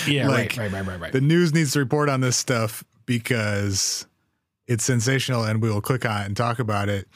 Yeah, 0.05 0.27
Like, 0.27 0.55
right, 0.55 0.71
right, 0.71 0.71
right, 0.71 0.87
right, 0.87 0.99
right. 0.99 1.11
the 1.11 1.19
news 1.19 1.51
needs 1.51 1.71
to 1.71 1.79
report 1.79 2.09
on 2.09 2.21
this 2.21 2.37
stuff 2.37 2.83
because 3.07 4.05
it's 4.67 4.83
sensational 4.83 5.43
and 5.43 5.63
we 5.63 5.71
will 5.71 5.81
click 5.81 6.05
on 6.05 6.21
it 6.21 6.25
and 6.27 6.37
talk 6.37 6.59
about 6.59 6.89
it. 6.89 7.07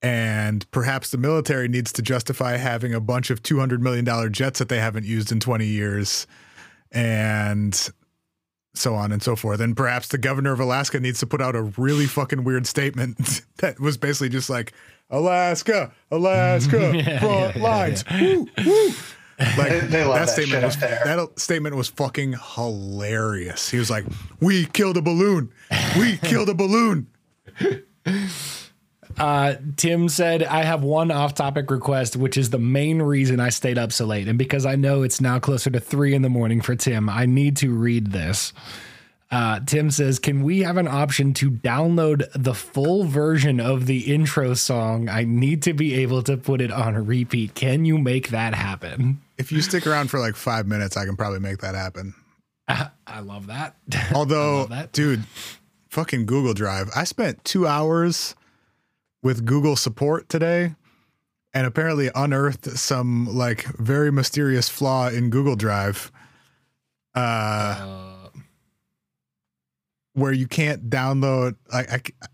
And 0.00 0.68
perhaps 0.70 1.10
the 1.10 1.18
military 1.18 1.68
needs 1.68 1.92
to 1.92 2.00
justify 2.00 2.56
having 2.56 2.94
a 2.94 3.00
bunch 3.00 3.28
of 3.28 3.42
$200 3.42 3.80
million 3.80 4.32
jets 4.32 4.60
that 4.60 4.70
they 4.70 4.78
haven't 4.78 5.04
used 5.04 5.30
in 5.30 5.40
20 5.40 5.66
years 5.66 6.26
and 6.96 7.90
so 8.74 8.94
on 8.94 9.12
and 9.12 9.22
so 9.22 9.36
forth. 9.36 9.60
And 9.60 9.76
perhaps 9.76 10.08
the 10.08 10.18
governor 10.18 10.52
of 10.52 10.60
Alaska 10.60 10.98
needs 10.98 11.20
to 11.20 11.26
put 11.26 11.40
out 11.42 11.54
a 11.54 11.62
really 11.62 12.06
fucking 12.06 12.42
weird 12.44 12.66
statement 12.66 13.42
that 13.58 13.78
was 13.78 13.96
basically 13.96 14.30
just 14.30 14.48
like, 14.50 14.72
Alaska, 15.10 15.92
Alaska, 16.10 16.92
Yeah, 16.96 17.20
front 17.20 17.56
yeah, 17.56 17.62
lines. 17.62 18.04
Woo, 18.10 18.46
woo. 18.64 18.90
Like 19.38 19.56
They- 19.68 19.80
they 19.80 20.02
that 20.02 20.08
that 20.08 20.28
statement 20.30 20.64
was 20.64 20.76
that 20.78 21.30
statement 21.38 21.76
was 21.76 21.88
fucking 21.88 22.36
hilarious. 22.54 23.68
He 23.68 23.76
was 23.76 23.90
like, 23.90 24.06
"We 24.40 24.64
killed 24.64 24.96
a 24.96 25.02
balloon. 25.02 25.52
We 25.98 26.16
killed 26.16 26.48
a 26.48 26.54
balloon." 26.54 27.06
Uh, 29.18 29.54
Tim 29.76 30.08
said, 30.08 30.42
I 30.42 30.62
have 30.64 30.82
one 30.82 31.10
off 31.10 31.34
topic 31.34 31.70
request, 31.70 32.16
which 32.16 32.36
is 32.36 32.50
the 32.50 32.58
main 32.58 33.00
reason 33.00 33.40
I 33.40 33.48
stayed 33.48 33.78
up 33.78 33.92
so 33.92 34.04
late. 34.04 34.28
And 34.28 34.38
because 34.38 34.66
I 34.66 34.76
know 34.76 35.02
it's 35.02 35.20
now 35.20 35.38
closer 35.38 35.70
to 35.70 35.80
three 35.80 36.14
in 36.14 36.22
the 36.22 36.28
morning 36.28 36.60
for 36.60 36.74
Tim, 36.76 37.08
I 37.08 37.24
need 37.26 37.56
to 37.58 37.74
read 37.74 38.08
this. 38.12 38.52
Uh, 39.30 39.58
Tim 39.66 39.90
says, 39.90 40.18
Can 40.18 40.42
we 40.42 40.60
have 40.60 40.76
an 40.76 40.86
option 40.86 41.34
to 41.34 41.50
download 41.50 42.28
the 42.34 42.54
full 42.54 43.04
version 43.04 43.58
of 43.58 43.86
the 43.86 44.12
intro 44.14 44.54
song? 44.54 45.08
I 45.08 45.24
need 45.24 45.62
to 45.62 45.72
be 45.72 45.94
able 45.94 46.22
to 46.24 46.36
put 46.36 46.60
it 46.60 46.70
on 46.70 46.94
a 46.94 47.02
repeat. 47.02 47.54
Can 47.54 47.84
you 47.84 47.98
make 47.98 48.28
that 48.28 48.54
happen? 48.54 49.20
If 49.38 49.50
you 49.50 49.62
stick 49.62 49.86
around 49.86 50.10
for 50.10 50.20
like 50.20 50.36
five 50.36 50.66
minutes, 50.66 50.96
I 50.96 51.04
can 51.06 51.16
probably 51.16 51.40
make 51.40 51.58
that 51.58 51.74
happen. 51.74 52.14
I 52.68 53.20
love 53.20 53.48
that. 53.48 53.76
I 53.92 54.12
Although, 54.14 54.60
love 54.60 54.68
that. 54.70 54.92
dude, 54.92 55.24
fucking 55.90 56.26
Google 56.26 56.54
Drive. 56.54 56.90
I 56.94 57.04
spent 57.04 57.44
two 57.44 57.66
hours 57.66 58.34
with 59.26 59.44
Google 59.44 59.74
support 59.74 60.28
today 60.28 60.76
and 61.52 61.66
apparently 61.66 62.10
unearthed 62.14 62.78
some 62.78 63.26
like 63.26 63.64
very 63.76 64.12
mysterious 64.12 64.68
flaw 64.68 65.08
in 65.08 65.30
Google 65.30 65.56
Drive. 65.56 66.12
Uh, 67.12 67.74
Uh, 67.80 68.28
where 70.12 70.32
you 70.32 70.46
can't 70.46 70.88
download 70.88 71.56
like 71.72 71.92
I, 71.92 72.26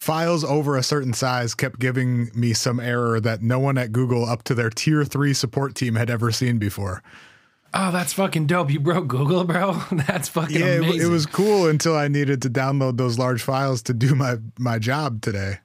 files 0.00 0.42
over 0.42 0.76
a 0.76 0.82
certain 0.82 1.12
size 1.12 1.54
kept 1.54 1.78
giving 1.78 2.28
me 2.34 2.52
some 2.52 2.80
error 2.80 3.20
that 3.20 3.42
no 3.42 3.60
one 3.60 3.78
at 3.78 3.92
Google 3.92 4.24
up 4.24 4.42
to 4.44 4.54
their 4.54 4.70
tier 4.70 5.04
3 5.04 5.32
support 5.32 5.76
team 5.76 5.94
had 5.94 6.10
ever 6.10 6.32
seen 6.32 6.58
before. 6.58 7.00
Oh, 7.74 7.90
that's 7.92 8.12
fucking 8.12 8.46
dope. 8.46 8.70
You 8.70 8.80
broke 8.80 9.08
Google, 9.08 9.44
bro. 9.44 9.72
That's 9.92 10.28
fucking 10.28 10.58
yeah, 10.58 10.66
it, 10.74 10.78
amazing. 10.78 11.02
it 11.02 11.10
was 11.10 11.26
cool 11.26 11.68
until 11.68 11.96
I 11.96 12.08
needed 12.08 12.42
to 12.42 12.50
download 12.50 12.96
those 12.96 13.18
large 13.18 13.42
files 13.42 13.82
to 13.84 13.94
do 13.94 14.14
my 14.14 14.36
my 14.58 14.78
job 14.78 15.22
today. 15.22 15.58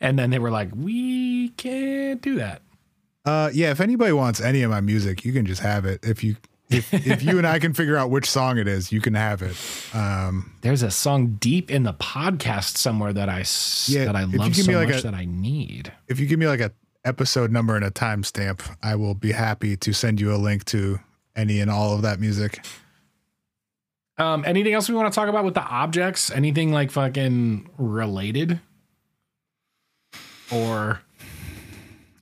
and 0.00 0.18
then 0.18 0.30
they 0.30 0.38
were 0.38 0.50
like, 0.50 0.70
we 0.74 1.50
can't 1.50 2.20
do 2.22 2.36
that. 2.36 2.62
Uh 3.24 3.50
yeah, 3.52 3.70
if 3.70 3.80
anybody 3.80 4.12
wants 4.12 4.40
any 4.40 4.62
of 4.62 4.70
my 4.70 4.80
music, 4.80 5.24
you 5.24 5.32
can 5.32 5.46
just 5.46 5.62
have 5.62 5.84
it. 5.84 6.00
If 6.04 6.22
you 6.22 6.36
if, 6.68 6.92
if 6.92 7.22
you 7.22 7.38
and 7.38 7.46
I 7.46 7.58
can 7.60 7.74
figure 7.74 7.96
out 7.96 8.10
which 8.10 8.28
song 8.28 8.58
it 8.58 8.66
is, 8.68 8.90
you 8.92 9.00
can 9.00 9.14
have 9.14 9.40
it. 9.42 9.56
Um 9.94 10.52
There's 10.62 10.82
a 10.82 10.90
song 10.90 11.36
deep 11.40 11.70
in 11.70 11.82
the 11.84 11.94
podcast 11.94 12.76
somewhere 12.76 13.12
that 13.12 13.28
I 13.28 13.44
Yeah, 13.86 14.04
that 14.06 14.16
I 14.16 14.24
love 14.24 14.54
so 14.54 14.72
like 14.72 14.88
much 14.88 14.98
a- 15.00 15.02
that 15.02 15.14
I 15.14 15.24
need. 15.24 15.92
if 16.08 16.20
you 16.20 16.26
give 16.26 16.38
me 16.38 16.46
like 16.46 16.60
a 16.60 16.72
episode 17.04 17.52
number 17.52 17.76
and 17.76 17.84
a 17.84 17.90
timestamp, 17.90 18.60
I 18.82 18.96
will 18.96 19.14
be 19.14 19.30
happy 19.32 19.76
to 19.76 19.92
send 19.92 20.20
you 20.20 20.34
a 20.34 20.36
link 20.36 20.64
to 20.66 20.98
any 21.36 21.60
and 21.60 21.70
all 21.70 21.94
of 21.94 22.02
that 22.02 22.18
music. 22.18 22.64
Um, 24.18 24.44
anything 24.46 24.72
else 24.72 24.88
we 24.88 24.94
want 24.94 25.12
to 25.12 25.14
talk 25.14 25.28
about 25.28 25.44
with 25.44 25.54
the 25.54 25.62
objects? 25.62 26.30
Anything 26.30 26.72
like 26.72 26.90
fucking 26.90 27.68
related? 27.76 28.60
Or 30.50 31.00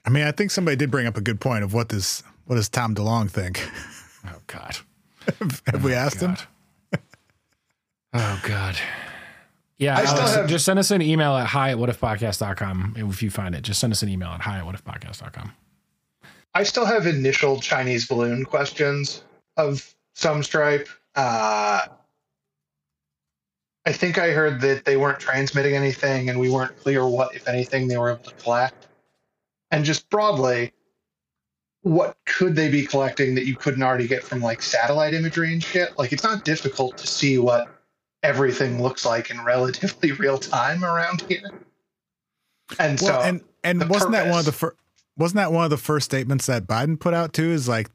I 0.05 0.11
mean, 0.11 0.25
I 0.25 0.33
think 0.33 0.51
somebody 0.51 0.77
did 0.77 0.91
bring 0.91 1.07
up 1.07 1.17
a 1.17 1.21
good 1.21 1.41
point 1.41 1.63
of 1.63 1.73
what 1.73 1.89
does 1.89 2.23
what 2.47 2.57
does 2.57 2.69
Tom 2.69 2.95
DeLonge 2.95 3.31
think? 3.31 3.69
oh 4.27 4.41
god, 4.47 4.77
Have 5.67 5.85
we 5.85 5.95
asked 5.95 6.21
him? 6.21 6.37
Oh 8.17 8.41
god. 8.47 8.77
Yeah, 9.77 9.97
I 9.99 10.05
still 10.05 10.21
Alex, 10.21 10.37
have- 10.37 10.49
just 10.49 10.65
send 10.65 10.79
us 10.79 10.93
an 10.93 11.03
email 11.03 11.35
at 11.37 11.49
hi 11.49 11.73
at 11.73 11.79
whatifpodcast.com 11.79 12.95
if 12.97 13.23
you 13.25 13.31
find 13.31 13.57
it. 13.57 13.63
Just 13.63 13.81
send 13.81 13.93
us 13.93 14.05
an 14.05 14.09
email 14.09 14.29
at 14.29 14.41
hi 14.43 14.59
at 14.61 14.65
whatifpodcast.com. 14.65 15.51
I 16.55 16.63
still 16.63 16.85
have 16.85 17.07
initial 17.07 17.61
Chinese 17.61 18.07
balloon 18.07 18.45
questions 18.45 19.23
of 19.57 19.95
some 20.15 20.43
stripe. 20.43 20.89
Uh, 21.17 21.87
I 23.87 23.93
think 23.93 24.19
I 24.19 24.31
heard 24.31 24.61
that 24.61 24.85
they 24.85 24.97
weren't 24.97 25.19
transmitting 25.21 25.75
anything 25.75 26.31
and 26.31 26.39
we 26.39 26.51
weren't 26.51 26.77
clear 26.79 27.07
what, 27.07 27.35
if 27.35 27.49
anything, 27.49 27.89
they 27.89 27.99
were 27.99 28.13
able 28.13 28.25
to 28.25 28.35
collect. 28.35 28.87
And 29.71 29.85
just 29.85 30.09
broadly, 30.09 30.73
what 31.83 32.17
could 32.25 32.55
they 32.55 32.71
be 32.71 32.87
collecting 32.87 33.35
that 33.35 33.45
you 33.45 33.57
couldn't 33.57 33.83
already 33.83 34.07
get 34.07 34.23
from 34.23 34.41
like 34.41 34.63
satellite 34.63 35.13
imagery 35.13 35.53
and 35.53 35.63
shit? 35.63 35.99
Like, 35.99 36.13
it's 36.13 36.25
not 36.25 36.45
difficult 36.45 36.97
to 36.99 37.07
see 37.07 37.39
what 37.39 37.69
everything 38.23 38.83
looks 38.83 39.05
like 39.05 39.31
in 39.31 39.43
relatively 39.43 40.13
real 40.13 40.39
time 40.39 40.85
around 40.85 41.23
here. 41.23 41.51
And 42.79 42.99
Well, 43.01 43.21
so, 43.21 43.29
and 43.29 43.43
and 43.65 43.89
wasn't 43.91 44.13
that 44.13 44.29
one 44.29 44.39
of 44.39 44.47
the 44.47 44.53
first 44.53 44.77
wasn't 45.17 45.37
that 45.37 45.53
one 45.53 45.65
of 45.65 45.71
the 45.71 45.77
first 45.77 46.05
statements 46.05 46.47
that 46.47 46.67
Biden 46.67 46.99
put 46.99 47.15
out 47.15 47.33
too? 47.33 47.51
Is 47.51 47.69
like 47.69 47.91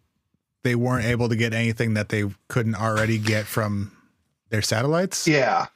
they 0.63 0.75
weren't 0.75 1.05
able 1.05 1.29
to 1.29 1.35
get 1.35 1.53
anything 1.53 1.93
that 1.95 2.09
they 2.09 2.25
couldn't 2.47 2.75
already 2.75 3.17
get 3.17 3.45
from 3.45 3.91
their 4.49 4.61
satellites. 4.61 5.27
Yeah. 5.27 5.67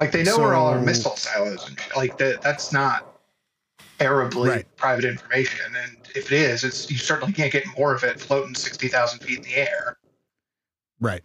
Like 0.00 0.12
they 0.12 0.24
know 0.24 0.38
where 0.38 0.54
all 0.54 0.68
our 0.68 0.80
missile 0.80 1.16
silos 1.16 1.66
and. 1.68 1.78
Like 1.96 2.18
that 2.18 2.42
that's 2.42 2.72
not 2.72 3.06
terribly 3.98 4.48
Right. 4.50 4.76
private 4.76 5.04
information. 5.04 5.60
And 5.76 5.96
if 6.16 6.32
it 6.32 6.36
is, 6.36 6.64
it's 6.64 6.90
you 6.90 6.96
certainly 6.98 7.32
can't 7.32 7.52
get 7.52 7.64
more 7.78 7.94
of 7.94 8.02
it 8.02 8.18
floating 8.20 8.54
sixty 8.54 8.88
thousand 8.88 9.20
feet 9.20 9.38
in 9.38 9.44
the 9.44 9.54
air. 9.54 9.96
Right. 11.00 11.22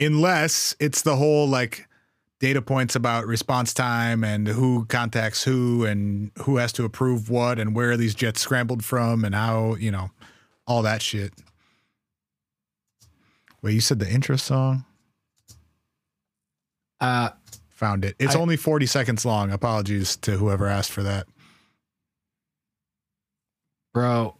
Unless 0.00 0.74
it's 0.80 1.02
the 1.02 1.16
whole 1.16 1.48
like 1.48 1.88
data 2.38 2.60
points 2.60 2.94
about 2.94 3.26
response 3.26 3.72
time 3.72 4.22
and 4.22 4.46
who 4.46 4.84
contacts 4.86 5.42
who 5.44 5.84
and 5.86 6.30
who 6.42 6.56
has 6.58 6.72
to 6.74 6.84
approve 6.84 7.30
what 7.30 7.58
and 7.58 7.74
where 7.74 7.96
these 7.96 8.14
jets 8.14 8.40
scrambled 8.42 8.84
from 8.84 9.24
and 9.24 9.34
how, 9.34 9.74
you 9.76 9.90
know, 9.90 10.10
all 10.66 10.82
that 10.82 11.00
shit. 11.00 11.32
Wait, 13.62 13.72
you 13.72 13.80
said 13.80 13.98
the 13.98 14.10
intro 14.10 14.36
song? 14.36 14.84
Uh, 17.00 17.30
Found 17.70 18.04
it. 18.06 18.16
It's 18.18 18.34
I- 18.34 18.38
only 18.38 18.56
40 18.56 18.86
seconds 18.86 19.24
long. 19.26 19.50
Apologies 19.50 20.16
to 20.18 20.32
whoever 20.38 20.66
asked 20.66 20.92
for 20.92 21.02
that. 21.02 21.26
bro, 23.92 24.34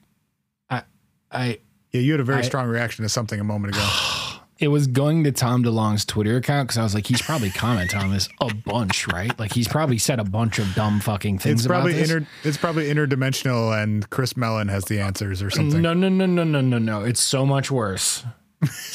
I, 0.70 0.82
I, 1.30 1.60
Yeah, 1.92 2.00
you 2.02 2.12
had 2.12 2.20
a 2.20 2.24
very 2.24 2.38
I- 2.40 2.42
strong 2.46 2.68
reaction 2.68 3.02
to 3.04 3.08
something 3.08 3.40
a 3.40 3.44
moment 3.44 3.74
ago. 3.74 3.86
it 4.58 4.68
was 4.68 4.86
going 4.86 5.24
to 5.24 5.32
Tom 5.32 5.62
DeLonge's 5.62 6.04
Twitter 6.04 6.36
account 6.36 6.68
because 6.68 6.78
I 6.78 6.82
was 6.82 6.94
like, 6.94 7.06
he's 7.06 7.20
probably 7.20 7.50
commented 7.50 7.98
on 7.98 8.10
this 8.10 8.28
a 8.40 8.54
bunch, 8.54 9.06
right? 9.08 9.36
Like 9.38 9.52
he's 9.52 9.68
probably 9.68 9.98
said 9.98 10.18
a 10.18 10.24
bunch 10.24 10.58
of 10.58 10.74
dumb 10.74 11.00
fucking 11.00 11.38
things. 11.38 11.60
It's 11.60 11.66
probably 11.66 11.92
about 11.92 12.00
this. 12.00 12.10
inter, 12.10 12.28
it's 12.42 12.56
probably 12.56 12.88
interdimensional, 12.88 13.82
and 13.82 14.08
Chris 14.08 14.36
Mellon 14.36 14.68
has 14.68 14.86
the 14.86 15.00
answers 15.00 15.42
or 15.42 15.50
something. 15.50 15.82
No, 15.82 15.92
no, 15.92 16.08
no, 16.08 16.24
no, 16.24 16.44
no, 16.44 16.60
no, 16.62 16.78
no. 16.78 17.02
It's 17.02 17.20
so 17.20 17.44
much 17.44 17.70
worse. 17.70 18.24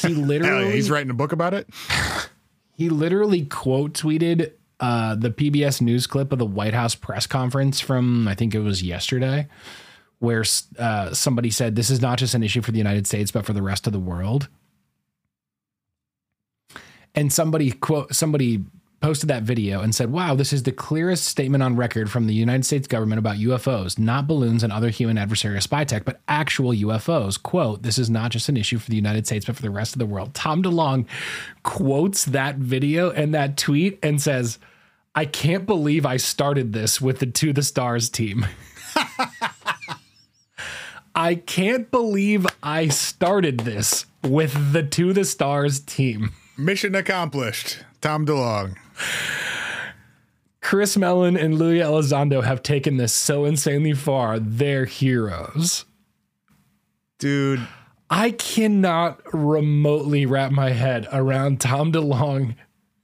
He 0.00 0.08
literally 0.08 0.66
yeah, 0.66 0.74
he's 0.74 0.90
writing 0.90 1.10
a 1.10 1.14
book 1.14 1.30
about 1.30 1.54
it. 1.54 1.68
he 2.74 2.88
literally 2.88 3.44
quote 3.44 3.92
tweeted 3.92 4.52
uh, 4.80 5.14
the 5.14 5.30
PBS 5.30 5.80
news 5.80 6.08
clip 6.08 6.32
of 6.32 6.40
the 6.40 6.46
White 6.46 6.74
House 6.74 6.96
press 6.96 7.28
conference 7.28 7.78
from 7.78 8.26
I 8.26 8.34
think 8.34 8.52
it 8.52 8.60
was 8.60 8.82
yesterday, 8.82 9.46
where 10.18 10.44
uh, 10.76 11.14
somebody 11.14 11.50
said 11.50 11.76
this 11.76 11.88
is 11.88 12.00
not 12.00 12.18
just 12.18 12.34
an 12.34 12.42
issue 12.42 12.62
for 12.62 12.72
the 12.72 12.78
United 12.78 13.06
States 13.06 13.30
but 13.30 13.46
for 13.46 13.52
the 13.52 13.62
rest 13.62 13.86
of 13.86 13.92
the 13.92 14.00
world. 14.00 14.48
And 17.14 17.32
somebody 17.32 17.72
quote 17.72 18.14
somebody 18.14 18.64
posted 19.02 19.28
that 19.28 19.42
video 19.42 19.80
and 19.82 19.94
said, 19.94 20.10
"Wow, 20.12 20.34
this 20.34 20.52
is 20.52 20.62
the 20.62 20.72
clearest 20.72 21.24
statement 21.24 21.62
on 21.62 21.76
record 21.76 22.10
from 22.10 22.26
the 22.26 22.34
United 22.34 22.64
States 22.64 22.86
government 22.86 23.18
about 23.18 23.36
UFOs, 23.36 23.98
not 23.98 24.28
balloons 24.28 24.62
and 24.62 24.72
other 24.72 24.90
human 24.90 25.16
adversarial 25.16 25.60
spy 25.60 25.84
tech, 25.84 26.04
but 26.04 26.20
actual 26.28 26.72
UFOs." 26.72 27.36
Quote, 27.42 27.82
"This 27.82 27.98
is 27.98 28.08
not 28.08 28.30
just 28.30 28.48
an 28.48 28.56
issue 28.56 28.78
for 28.78 28.88
the 28.88 28.96
United 28.96 29.26
States, 29.26 29.44
but 29.44 29.56
for 29.56 29.62
the 29.62 29.70
rest 29.70 29.94
of 29.94 29.98
the 29.98 30.06
world." 30.06 30.32
Tom 30.34 30.62
DeLonge 30.62 31.06
quotes 31.64 32.24
that 32.26 32.56
video 32.56 33.10
and 33.10 33.34
that 33.34 33.56
tweet 33.56 33.98
and 34.02 34.22
says, 34.22 34.58
"I 35.14 35.24
can't 35.26 35.66
believe 35.66 36.06
I 36.06 36.16
started 36.16 36.72
this 36.72 37.00
with 37.00 37.18
the 37.18 37.26
To 37.26 37.52
the 37.52 37.62
Stars 37.62 38.08
team." 38.08 38.46
I 41.14 41.34
can't 41.34 41.90
believe 41.90 42.46
I 42.62 42.88
started 42.88 43.60
this 43.60 44.06
with 44.22 44.72
the 44.72 44.82
To 44.82 45.12
the 45.12 45.26
Stars 45.26 45.80
team. 45.80 46.30
Mission 46.56 46.94
accomplished. 46.94 47.84
Tom 48.00 48.26
DeLonge. 48.26 48.76
Chris 50.60 50.96
Mellon 50.96 51.36
and 51.36 51.58
Louis 51.58 51.80
Elizondo 51.80 52.42
have 52.44 52.62
taken 52.62 52.96
this 52.96 53.12
so 53.12 53.44
insanely 53.44 53.92
far. 53.94 54.38
They're 54.38 54.84
heroes. 54.84 55.84
Dude, 57.18 57.66
I 58.10 58.30
cannot 58.32 59.20
remotely 59.32 60.26
wrap 60.26 60.52
my 60.52 60.70
head 60.70 61.08
around 61.12 61.60
Tom 61.60 61.92
DeLonge 61.92 62.56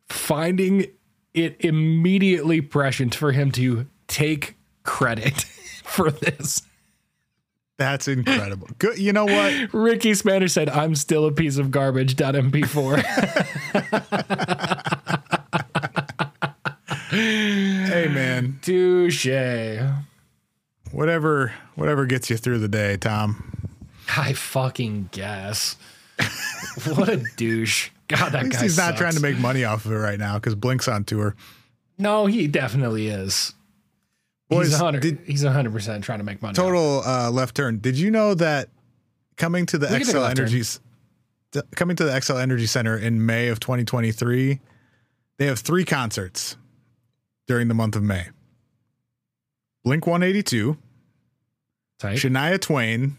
finding 0.08 0.86
it 1.34 1.56
immediately 1.60 2.60
prescient 2.60 3.14
for 3.14 3.32
him 3.32 3.50
to 3.52 3.86
take 4.06 4.56
credit 4.82 5.34
for 5.84 6.10
this. 6.10 6.62
That's 7.78 8.08
incredible. 8.08 8.68
Good. 8.78 8.98
You 8.98 9.12
know 9.12 9.24
what? 9.24 9.72
Ricky 9.72 10.12
Spanner 10.14 10.48
said, 10.48 10.68
I'm 10.68 10.94
still 10.94 11.24
a 11.26 11.32
piece 11.32 11.56
of 11.58 11.70
garbage. 11.70 12.16
Dot 12.16 12.34
MP4. 12.34 13.04
Hey 17.10 18.06
man, 18.08 18.58
Touche. 18.60 19.26
whatever 20.92 21.54
whatever 21.74 22.04
gets 22.06 22.28
you 22.28 22.36
through 22.36 22.58
the 22.58 22.68
day, 22.68 22.96
Tom. 22.98 23.70
I 24.16 24.34
fucking 24.34 25.08
guess. 25.12 25.76
what 26.84 27.08
a 27.08 27.16
douche. 27.36 27.90
God, 28.08 28.32
that 28.32 28.40
At 28.40 28.44
least 28.44 28.56
guy 28.58 28.62
he's 28.62 28.76
not 28.76 28.84
sucks. 28.88 28.98
trying 29.00 29.12
to 29.14 29.20
make 29.20 29.38
money 29.38 29.64
off 29.64 29.84
of 29.86 29.92
it 29.92 29.96
right 29.96 30.18
now 30.18 30.34
because 30.34 30.54
Blink's 30.54 30.86
on 30.88 31.04
tour. 31.04 31.34
No, 31.98 32.26
he 32.26 32.46
definitely 32.46 33.08
is. 33.08 33.54
Boys, 34.48 34.68
he's 34.68 34.80
100, 34.80 35.00
did- 35.02 35.18
he's 35.26 35.44
100% 35.44 36.02
trying 36.02 36.18
to 36.18 36.24
make 36.24 36.40
money. 36.40 36.54
Total 36.54 37.02
uh, 37.04 37.30
left 37.30 37.54
turn. 37.54 37.78
Did 37.78 37.98
you 37.98 38.10
know 38.10 38.34
that 38.34 38.70
coming 39.36 39.66
to 39.66 39.78
the 39.78 39.86
We 39.88 39.98
can 39.98 40.06
take 40.06 40.08
a 40.08 40.10
XL 40.12 40.18
left 40.18 40.36
turn. 40.36 40.46
Energies 40.46 40.80
coming 41.74 41.96
to 41.96 42.04
the 42.04 42.10
Xcel 42.12 42.40
Energy 42.40 42.66
Center 42.66 42.96
in 42.96 43.24
May 43.24 43.48
of 43.48 43.60
2023, 43.60 44.60
they 45.38 45.46
have 45.46 45.58
three 45.58 45.84
concerts 45.84 46.56
during 47.46 47.68
the 47.68 47.74
month 47.74 47.96
of 47.96 48.02
May. 48.02 48.26
Blink 49.84 50.06
182, 50.06 50.76
Tight. 51.98 52.18
Shania 52.18 52.60
Twain, 52.60 53.16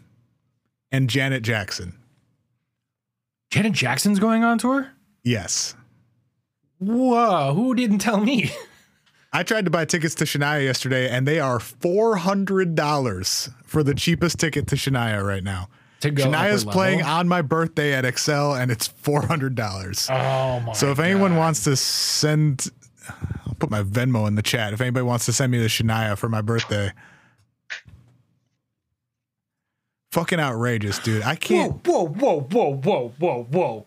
and 0.92 1.10
Janet 1.10 1.44
Jackson. 1.44 1.98
Janet 3.52 3.74
Jackson's 3.74 4.20
going 4.20 4.44
on 4.44 4.58
tour? 4.60 4.92
Yes. 5.24 5.76
Whoa, 6.78 7.54
who 7.54 7.74
didn't 7.76 8.00
tell 8.00 8.20
me? 8.20 8.52
I 9.32 9.44
tried 9.44 9.66
to 9.66 9.72
buy 9.72 9.86
tickets 9.86 10.16
to 10.16 10.24
Shania 10.24 10.64
yesterday 10.64 11.10
and 11.10 11.28
they 11.28 11.40
are 11.40 11.60
$400 11.60 13.54
for 13.64 13.84
the 13.84 13.94
cheapest 13.94 14.40
ticket 14.40 14.68
to 14.68 14.76
Shania 14.76 15.26
right 15.26 15.44
now. 15.44 15.70
To 16.02 16.10
go 16.12 16.26
Shania's 16.26 16.66
playing 16.66 17.04
on 17.04 17.28
my 17.28 17.42
birthday 17.42 17.94
at 17.94 18.06
Xcel 18.06 18.60
and 18.60 18.72
it's 18.72 18.88
$400. 18.88 20.10
Oh 20.10 20.60
my 20.62 20.74
so 20.74 20.92
if 20.92 21.00
anyone 21.00 21.36
wants 21.36 21.64
to 21.66 21.76
send, 21.76 22.72
I'll 23.46 23.54
put 23.56 23.70
my 23.70 23.84
Venmo 23.84 24.28
in 24.28 24.36
the 24.36 24.42
chat. 24.42 24.74
If 24.74 24.82
anybody 24.82 25.04
wants 25.04 25.26
to 25.26 25.34
send 25.34 25.52
me 25.52 25.60
the 25.60 25.68
Shania 25.68 26.18
for 26.18 26.30
my 26.30 26.42
birthday, 26.42 26.92
fucking 30.12 30.40
outrageous, 30.40 30.98
dude. 31.00 31.22
I 31.24 31.36
can't, 31.36 31.86
Whoa, 31.86 32.08
whoa, 32.08 32.42
whoa, 32.42 32.74
whoa, 32.74 33.14
whoa, 33.20 33.44
whoa. 33.52 33.86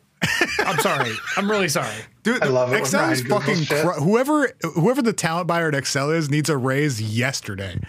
I'm 0.59 0.79
sorry. 0.79 1.13
I'm 1.37 1.51
really 1.51 1.69
sorry. 1.69 1.95
dude. 2.23 2.43
I 2.43 2.47
love 2.47 2.73
it 2.73 2.83
Xcel 2.83 3.11
is 3.13 3.23
fucking 3.23 3.67
cr- 3.67 4.01
whoever 4.01 4.53
whoever 4.75 5.03
the 5.03 5.13
talent 5.13 5.47
buyer 5.49 5.69
at 5.69 5.75
Xcel 5.75 6.15
is 6.15 6.31
needs 6.31 6.49
a 6.49 6.57
raise 6.57 7.01
yesterday. 7.01 7.81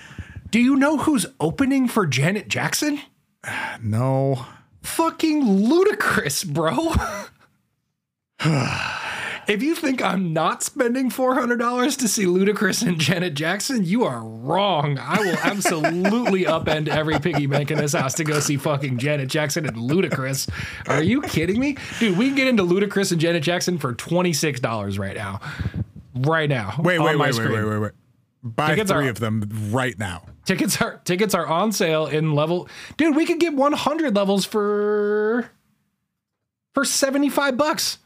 Do 0.50 0.60
you 0.60 0.76
know 0.76 0.98
who's 0.98 1.26
opening 1.40 1.88
for 1.88 2.06
Janet 2.06 2.48
Jackson? 2.48 3.00
No. 3.82 4.46
Fucking 4.82 5.44
Ludacris, 5.44 6.46
bro. 6.46 6.94
if 9.48 9.62
you 9.64 9.76
think 9.76 10.02
I'm 10.02 10.34
not 10.34 10.64
spending 10.64 11.10
$400 11.10 11.98
to 11.98 12.08
see 12.08 12.26
Ludacris 12.26 12.86
and 12.86 13.00
Janet 13.00 13.34
Jackson, 13.34 13.84
you 13.84 14.04
are 14.06 14.22
wrong. 14.24 14.98
I 15.00 15.20
will 15.20 15.38
absolutely 15.44 16.44
upend 16.46 16.88
every 16.88 17.20
piggy 17.20 17.46
bank 17.46 17.72
in 17.72 17.78
this 17.78 17.94
house 17.94 18.14
to 18.16 18.24
go 18.24 18.40
see 18.40 18.58
fucking 18.58 18.98
Janet 18.98 19.30
Jackson 19.30 19.66
and 19.66 19.76
Ludacris. 19.78 20.50
Are 20.88 21.04
you 21.04 21.22
kidding 21.22 21.60
me? 21.60 21.78
Dude, 22.00 22.18
we 22.18 22.28
can 22.28 22.36
get 22.36 22.48
into 22.48 22.64
Ludacris 22.64 23.12
and 23.12 23.20
Janet 23.22 23.44
Jackson 23.44 23.78
for 23.78 23.94
$26 23.94 25.00
right 25.00 25.16
now. 25.16 25.40
Right 26.16 26.50
now. 26.50 26.76
Wait, 26.80 27.00
wait, 27.00 27.18
wait, 27.18 27.34
wait, 27.36 27.50
wait, 27.52 27.64
wait, 27.66 27.80
wait. 27.80 27.92
Buy 28.46 28.70
Tickets 28.72 28.92
three 28.92 29.08
are- 29.08 29.10
of 29.10 29.20
them 29.20 29.50
right 29.72 29.98
now. 29.98 30.26
Tickets 30.46 30.82
are 30.82 30.98
tickets 31.06 31.34
are 31.34 31.48
on 31.48 31.72
sale 31.72 32.06
in 32.08 32.34
level. 32.36 32.68
Dude, 32.98 33.16
we 33.16 33.26
could 33.26 33.40
get 33.40 33.54
100 33.54 34.14
levels 34.14 34.46
for 34.46 35.50
for 36.74 36.84
75 36.84 37.56
bucks. 37.56 38.00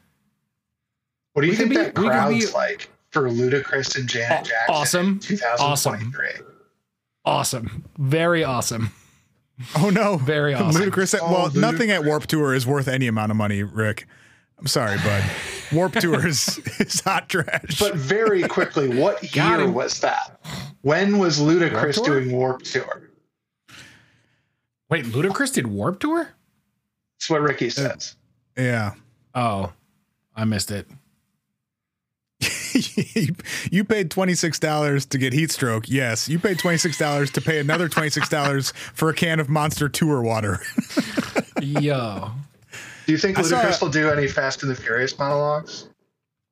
What 1.37 1.41
do 1.43 1.47
you 1.49 1.51
We 1.53 1.57
think 1.57 1.69
be- 1.69 1.75
that 1.75 1.93
crowd's 1.93 2.47
be- 2.47 2.51
like 2.51 2.89
for 3.11 3.29
Ludacris 3.29 3.95
and 3.95 4.09
Janet 4.09 4.39
Aw- 4.39 4.43
Jackson? 4.43 4.75
awesome. 4.75 5.07
in 5.07 5.19
2023. 5.19 6.29
Awesome. 7.25 7.83
Very 7.99 8.43
awesome. 8.43 8.89
Oh 9.75 9.91
no, 9.91 10.17
Very 10.17 10.55
awesome. 10.55 10.79
Ludicrous. 10.81 11.13
Oh, 11.13 11.19
well, 11.31 11.49
Ludic- 11.51 11.61
nothing 11.61 11.91
at 11.91 12.03
Warped 12.03 12.27
Tour 12.27 12.55
is 12.55 12.65
worth 12.65 12.87
any 12.87 13.05
amount 13.05 13.29
of 13.29 13.37
money, 13.37 13.61
Rick. 13.61 14.07
I'm 14.57 14.65
sorry, 14.65 14.97
bud. 14.97 15.23
Warped 15.71 16.01
Tour 16.01 16.25
is, 16.25 16.57
is 16.79 17.01
hot 17.01 17.29
trash. 17.29 17.77
But 17.77 17.93
very 17.93 18.41
quickly, 18.47 18.99
what 18.99 19.21
year 19.35 19.59
him. 19.61 19.75
was 19.75 19.99
that? 19.99 20.41
When 20.81 21.19
was 21.19 21.37
Ludacris 21.39 22.03
Tour? 22.03 22.19
doing 22.19 22.31
Warped 22.35 22.65
Tour? 22.65 23.11
Wait, 24.89 25.05
Ludacris 25.05 25.53
did 25.53 25.67
Warped 25.67 25.99
Tour? 26.01 26.29
That's 27.19 27.29
what 27.29 27.41
Ricky 27.41 27.69
says. 27.69 28.15
yeah, 28.57 28.93
Oh, 29.35 29.71
I 30.35 30.45
missed 30.45 30.71
it. 30.71 30.87
You, 32.79 33.35
you 33.71 33.83
paid 33.83 34.11
twenty 34.11 34.33
six 34.35 34.59
dollars 34.59 35.05
to 35.07 35.17
get 35.17 35.33
heat 35.33 35.51
stroke. 35.51 35.89
Yes, 35.89 36.27
you 36.29 36.39
paid 36.39 36.59
twenty 36.59 36.77
six 36.77 36.97
dollars 36.97 37.31
to 37.31 37.41
pay 37.41 37.59
another 37.59 37.89
twenty 37.89 38.09
six 38.09 38.29
dollars 38.29 38.71
for 38.93 39.09
a 39.09 39.13
can 39.13 39.39
of 39.39 39.49
Monster 39.49 39.89
Tour 39.89 40.21
water. 40.21 40.59
Yo. 41.61 42.31
Do 43.05 43.11
you 43.11 43.17
think 43.17 43.39
I 43.39 43.41
saw- 43.41 43.61
Ludacris 43.61 43.81
will 43.81 43.89
do 43.89 44.09
any 44.09 44.27
Fast 44.27 44.63
and 44.63 44.71
the 44.71 44.75
Furious 44.75 45.17
monologues? 45.17 45.87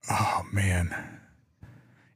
Oh 0.10 0.44
man, 0.52 0.96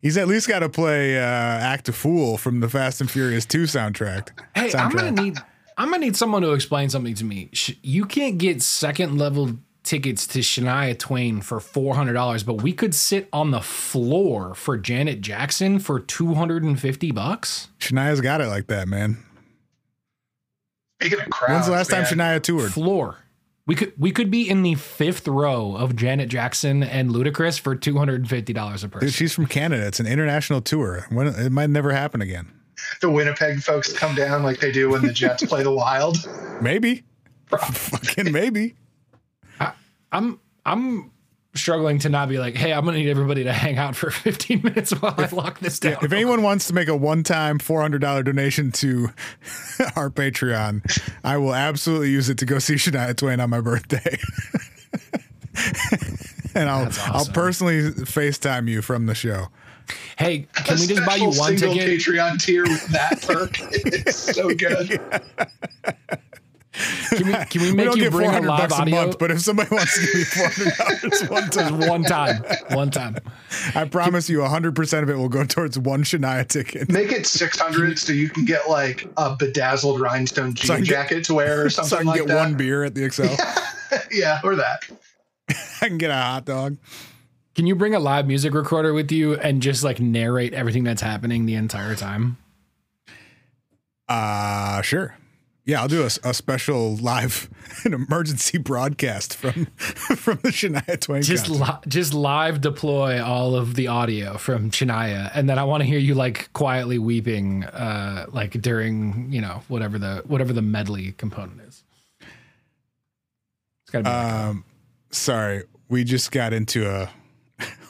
he's 0.01 0.17
at 0.17 0.27
least 0.27 0.47
got 0.47 0.59
to 0.59 0.69
play 0.69 1.17
uh, 1.17 1.21
"Act 1.21 1.89
a 1.89 1.93
Fool" 1.93 2.37
from 2.37 2.59
the 2.59 2.69
Fast 2.69 3.01
and 3.01 3.09
Furious 3.09 3.45
Two 3.45 3.63
soundtrack. 3.63 4.29
Hey, 4.55 4.71
I'm 4.73 4.91
gonna 4.91 5.11
need 5.11 5.37
I'm 5.77 5.89
gonna 5.89 6.05
need 6.05 6.15
someone 6.15 6.41
to 6.43 6.51
explain 6.53 6.89
something 6.89 7.15
to 7.15 7.25
me. 7.25 7.49
You 7.81 8.05
can't 8.05 8.37
get 8.37 8.61
second 8.61 9.17
level 9.17 9.57
tickets 9.83 10.27
to 10.27 10.39
Shania 10.39 10.97
Twain 10.97 11.41
for 11.41 11.59
four 11.59 11.95
hundred 11.95 12.13
dollars, 12.13 12.43
but 12.43 12.61
we 12.61 12.73
could 12.73 12.93
sit 12.93 13.27
on 13.33 13.51
the 13.51 13.61
floor 13.61 14.53
for 14.55 14.77
Janet 14.77 15.21
Jackson 15.21 15.79
for 15.79 15.99
two 15.99 16.33
hundred 16.35 16.63
and 16.63 16.79
fifty 16.79 17.11
bucks. 17.11 17.69
Shania's 17.79 18.21
got 18.21 18.41
it 18.41 18.47
like 18.47 18.67
that, 18.67 18.87
man. 18.87 19.23
Speaking 21.01 21.21
of 21.21 21.29
crowds, 21.29 21.51
When's 21.53 21.65
the 21.67 21.71
last 21.71 21.89
time 21.89 22.03
Shania 22.03 22.41
toured? 22.41 22.73
Floor. 22.73 23.17
We 23.65 23.75
could 23.75 23.93
we 23.97 24.11
could 24.11 24.31
be 24.31 24.49
in 24.49 24.63
the 24.63 24.75
fifth 24.75 25.27
row 25.27 25.75
of 25.75 25.95
Janet 25.95 26.27
Jackson 26.29 26.81
and 26.81 27.11
Ludacris 27.11 27.59
for 27.59 27.75
two 27.75 27.97
hundred 27.97 28.21
and 28.21 28.29
fifty 28.29 28.51
dollars 28.51 28.83
a 28.83 28.89
person. 28.89 29.07
Dude, 29.07 29.13
she's 29.13 29.33
from 29.33 29.45
Canada. 29.45 29.85
It's 29.85 29.99
an 29.99 30.07
international 30.07 30.61
tour. 30.61 31.05
When 31.09 31.27
it 31.27 31.51
might 31.51 31.69
never 31.69 31.91
happen 31.91 32.21
again. 32.21 32.51
the 33.01 33.09
Winnipeg 33.11 33.61
folks 33.61 33.93
come 33.93 34.15
down 34.15 34.41
like 34.43 34.59
they 34.59 34.71
do 34.71 34.89
when 34.89 35.03
the 35.03 35.13
Jets 35.13 35.45
play 35.45 35.63
the 35.63 35.71
Wild? 35.71 36.17
Maybe. 36.61 37.03
Fucking 37.47 38.31
maybe. 38.31 38.75
I'm 40.11 40.39
I'm 40.65 41.11
struggling 41.55 41.97
to 41.99 42.09
not 42.09 42.29
be 42.29 42.37
like, 42.37 42.55
hey, 42.55 42.71
I'm 42.71 42.85
gonna 42.85 42.97
need 42.97 43.09
everybody 43.09 43.43
to 43.43 43.53
hang 43.53 43.77
out 43.77 43.95
for 43.95 44.11
15 44.11 44.61
minutes 44.63 44.91
while 45.01 45.15
I 45.17 45.27
lock 45.27 45.59
this 45.59 45.79
down. 45.79 45.97
If 46.03 46.11
anyone 46.13 46.43
wants 46.43 46.67
to 46.67 46.73
make 46.73 46.87
a 46.87 46.95
one-time 46.95 47.57
$400 47.59 48.23
donation 48.23 48.71
to 48.73 49.09
our 49.95 50.09
Patreon, 50.09 50.81
I 51.23 51.37
will 51.37 51.55
absolutely 51.55 52.11
use 52.11 52.29
it 52.29 52.37
to 52.39 52.45
go 52.45 52.59
see 52.59 52.75
Shania 52.75 53.15
Twain 53.15 53.39
on 53.39 53.49
my 53.49 53.61
birthday. 53.61 54.17
and 56.55 56.69
I'll 56.69 56.85
That's 56.85 56.99
I'll 57.07 57.25
personally 57.25 57.81
FaceTime 57.91 58.67
you 58.69 58.81
from 58.81 59.05
the 59.07 59.15
show. 59.15 59.47
hey, 60.17 60.47
can 60.53 60.77
A 60.77 60.79
we 60.81 60.87
just 60.87 61.05
buy 61.05 61.15
you 61.15 61.25
one 61.31 61.57
single 61.57 61.73
ticket? 61.73 61.99
Patreon 61.99 62.41
tier 62.43 62.63
with 62.63 62.87
that 62.89 63.21
perk. 63.21 63.57
it's 63.59 64.15
so 64.17 64.53
good. 64.53 64.99
Can 67.09 67.27
we, 67.27 67.33
can 67.33 67.61
we 67.61 67.69
We 67.71 67.75
make 67.75 67.85
don't 67.87 67.97
you 67.97 68.03
get 68.03 68.11
bring 68.11 68.29
a 68.29 68.33
400 68.41 68.47
live 68.47 68.59
bucks 68.69 68.73
a 68.73 68.81
audio? 68.81 68.95
month, 68.95 69.19
but 69.19 69.31
if 69.31 69.41
somebody 69.41 69.69
wants 69.75 69.95
to 69.95 70.01
give 70.05 70.15
me 70.15 70.23
$400 70.23 71.29
one 71.29 71.49
time, 71.49 71.79
one 71.89 72.03
time, 72.03 72.43
one 72.75 72.91
time. 72.91 73.15
I 73.75 73.85
promise 73.85 74.29
you 74.29 74.39
100% 74.39 75.03
of 75.03 75.09
it 75.09 75.15
will 75.17 75.29
go 75.29 75.43
towards 75.45 75.77
one 75.79 76.03
Shania 76.03 76.47
ticket. 76.47 76.89
Make 76.89 77.11
it 77.11 77.25
600 77.27 77.97
so 77.99 78.13
you 78.13 78.29
can 78.29 78.45
get 78.45 78.69
like 78.69 79.07
a 79.17 79.35
bedazzled 79.35 79.99
rhinestone 79.99 80.53
jean 80.53 80.67
So 80.67 80.77
get- 80.77 80.85
jacket 80.85 81.23
to 81.25 81.33
wear 81.33 81.65
or 81.65 81.69
something 81.69 81.89
So 81.89 81.95
I 81.97 81.99
can 81.99 82.07
like 82.07 82.19
get 82.19 82.27
that. 82.29 82.35
one 82.37 82.55
beer 82.55 82.83
at 82.83 82.95
the 82.95 83.01
Xcel. 83.01 84.07
yeah, 84.11 84.39
or 84.43 84.55
that. 84.55 84.83
I 85.81 85.87
can 85.87 85.97
get 85.97 86.11
a 86.11 86.15
hot 86.15 86.45
dog. 86.45 86.77
Can 87.55 87.65
you 87.67 87.75
bring 87.75 87.93
a 87.95 87.99
live 87.99 88.25
music 88.27 88.53
recorder 88.53 88.93
with 88.93 89.11
you 89.11 89.33
and 89.35 89.61
just 89.61 89.83
like 89.83 89.99
narrate 89.99 90.53
everything 90.53 90.83
that's 90.83 91.01
happening 91.01 91.45
the 91.45 91.55
entire 91.55 91.95
time? 91.95 92.37
Uh, 94.07 94.81
sure. 94.81 95.15
Yeah, 95.69 95.81
I'll 95.81 95.87
do 95.87 96.01
a, 96.01 96.09
a 96.23 96.33
special 96.33 96.95
live, 96.95 97.47
an 97.85 97.93
emergency 97.93 98.57
broadcast 98.57 99.35
from 99.35 99.65
from 99.75 100.39
the 100.41 100.49
Shania 100.49 100.99
Twain 100.99 101.21
Just 101.21 101.47
li- 101.47 101.67
just 101.87 102.11
live 102.11 102.59
deploy 102.59 103.23
all 103.23 103.53
of 103.55 103.75
the 103.75 103.87
audio 103.87 104.39
from 104.39 104.71
Shania, 104.71 105.29
and 105.31 105.47
then 105.47 105.59
I 105.59 105.63
want 105.65 105.81
to 105.81 105.85
hear 105.85 105.99
you 105.99 106.15
like 106.15 106.51
quietly 106.53 106.97
weeping, 106.97 107.65
uh, 107.65 108.25
like 108.31 108.53
during 108.53 109.31
you 109.31 109.41
know 109.41 109.61
whatever 109.67 109.99
the 109.99 110.23
whatever 110.25 110.53
the 110.53 110.63
medley 110.63 111.11
component 111.11 111.61
is. 111.61 111.83
It's 113.83 113.91
gotta 113.91 114.05
be. 114.05 114.09
like. 114.09 114.25
Um, 114.25 114.65
sorry, 115.11 115.65
we 115.87 116.03
just 116.03 116.31
got 116.31 116.51
into 116.51 116.89
a 116.89 117.11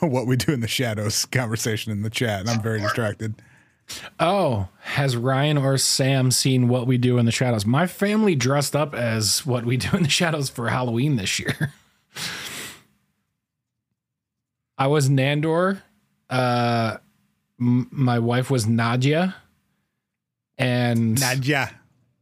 what 0.00 0.26
we 0.26 0.36
do 0.36 0.52
in 0.52 0.60
the 0.60 0.68
shadows 0.68 1.24
conversation 1.24 1.92
in 1.92 2.02
the 2.02 2.10
chat, 2.10 2.40
and 2.40 2.50
I'm 2.50 2.60
very 2.60 2.82
distracted. 2.82 3.40
Oh, 4.18 4.68
has 4.80 5.16
Ryan 5.16 5.58
or 5.58 5.76
Sam 5.78 6.30
seen 6.30 6.68
what 6.68 6.86
we 6.86 6.98
do 6.98 7.18
in 7.18 7.26
the 7.26 7.32
shadows? 7.32 7.64
My 7.66 7.86
family 7.86 8.34
dressed 8.34 8.76
up 8.76 8.94
as 8.94 9.44
what 9.46 9.64
we 9.64 9.76
do 9.78 9.96
in 9.96 10.02
the 10.04 10.08
shadows 10.08 10.48
for 10.48 10.68
Halloween 10.68 11.16
this 11.16 11.38
year. 11.38 11.72
I 14.78 14.86
was 14.86 15.08
Nandor. 15.08 15.82
Uh, 16.28 16.96
m- 17.60 17.88
my 17.90 18.18
wife 18.18 18.50
was 18.50 18.66
Nadja, 18.66 19.34
and 20.56 21.16
Nadja, 21.18 21.70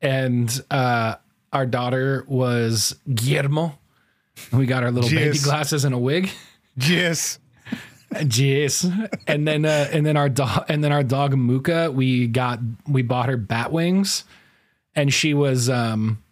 and 0.03 0.65
uh, 0.71 1.17
our 1.53 1.67
daughter 1.67 2.25
was 2.27 2.97
Guillermo. 3.13 3.79
We 4.53 4.67
got 4.67 4.83
our 4.83 4.91
little 4.91 5.11
baby 5.11 5.39
glasses 5.39 5.85
and 5.85 5.95
a 5.95 5.99
wig. 5.99 6.31
yes, 6.77 7.39
Jeez. 8.13 9.11
And 9.27 9.47
then 9.47 9.65
uh 9.65 9.89
and 9.93 10.05
then 10.07 10.17
our 10.17 10.29
dog 10.29 10.65
and 10.69 10.83
then 10.83 10.93
our 10.93 11.03
dog 11.03 11.37
Muka, 11.37 11.91
we 11.93 12.27
got 12.27 12.59
we 12.89 13.03
bought 13.03 13.29
her 13.29 13.37
bat 13.37 13.71
wings 13.73 14.25
and 14.95 15.13
she 15.13 15.35
was 15.35 15.69
um 15.69 16.23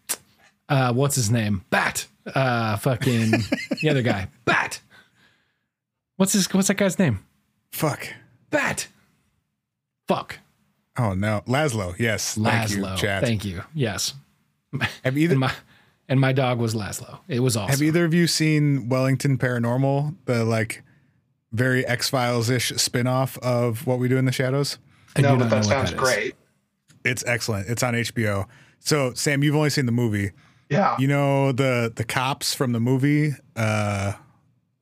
uh 0.68 0.93
what's 0.93 1.14
his 1.16 1.31
name? 1.31 1.64
Bat. 1.70 2.07
Uh 2.35 2.77
fucking 2.77 3.31
the 3.83 3.89
other 3.91 4.03
guy. 4.03 4.29
Bat. 4.45 4.81
What's 6.16 6.33
his 6.33 6.53
what's 6.53 6.68
that 6.68 6.77
guy's 6.77 6.99
name? 6.99 7.20
fuck. 7.72 8.09
Bat. 8.51 8.89
Fuck. 10.09 10.39
Oh 10.99 11.12
no, 11.12 11.43
Laszlo. 11.47 11.95
Yes, 11.99 12.37
thank 12.37 12.70
you. 12.70 12.87
Thank 12.97 13.45
you. 13.45 13.62
Yes. 13.74 14.14
have 15.05 15.18
either 15.18 15.33
And 15.33 15.41
my 15.41 15.53
and 16.09 16.20
my 16.20 16.33
dog 16.33 16.59
was 16.59 16.74
Laszlo. 16.74 17.18
It 17.29 17.41
was 17.41 17.57
awesome. 17.57 17.70
have 17.70 17.83
either 17.83 18.05
of 18.07 18.14
you 18.14 18.27
seen 18.27 18.89
Wellington 18.89 19.37
Paranormal, 19.37 20.14
the 20.24 20.45
like 20.45 20.83
very 21.57 21.86
X 21.86 22.09
Files 22.09 22.50
ish 22.50 22.72
spinoff 22.72 23.38
of 23.38 23.86
what 23.86 23.98
we 23.98 24.09
do 24.09 24.16
in 24.16 24.24
the 24.24 24.32
shadows? 24.32 24.78
I 25.16 25.22
no, 25.22 25.36
but 25.36 25.50
that 25.50 25.64
sounds 25.64 25.90
is. 25.90 25.96
great. 25.96 26.34
It's 27.04 27.24
excellent. 27.26 27.68
It's 27.68 27.82
on 27.82 27.94
HBO. 27.94 28.46
So 28.80 29.14
Sam, 29.14 29.42
you've 29.42 29.57
only 29.57 29.70
seen 29.70 29.86
the 29.86 29.92
movie. 29.92 30.32
Yeah. 30.68 30.96
You 30.98 31.09
know 31.09 31.52
the 31.52 31.92
the 31.94 32.04
cops 32.04 32.54
from 32.54 32.72
the 32.72 32.80
movie, 32.80 33.32
uh, 33.54 34.12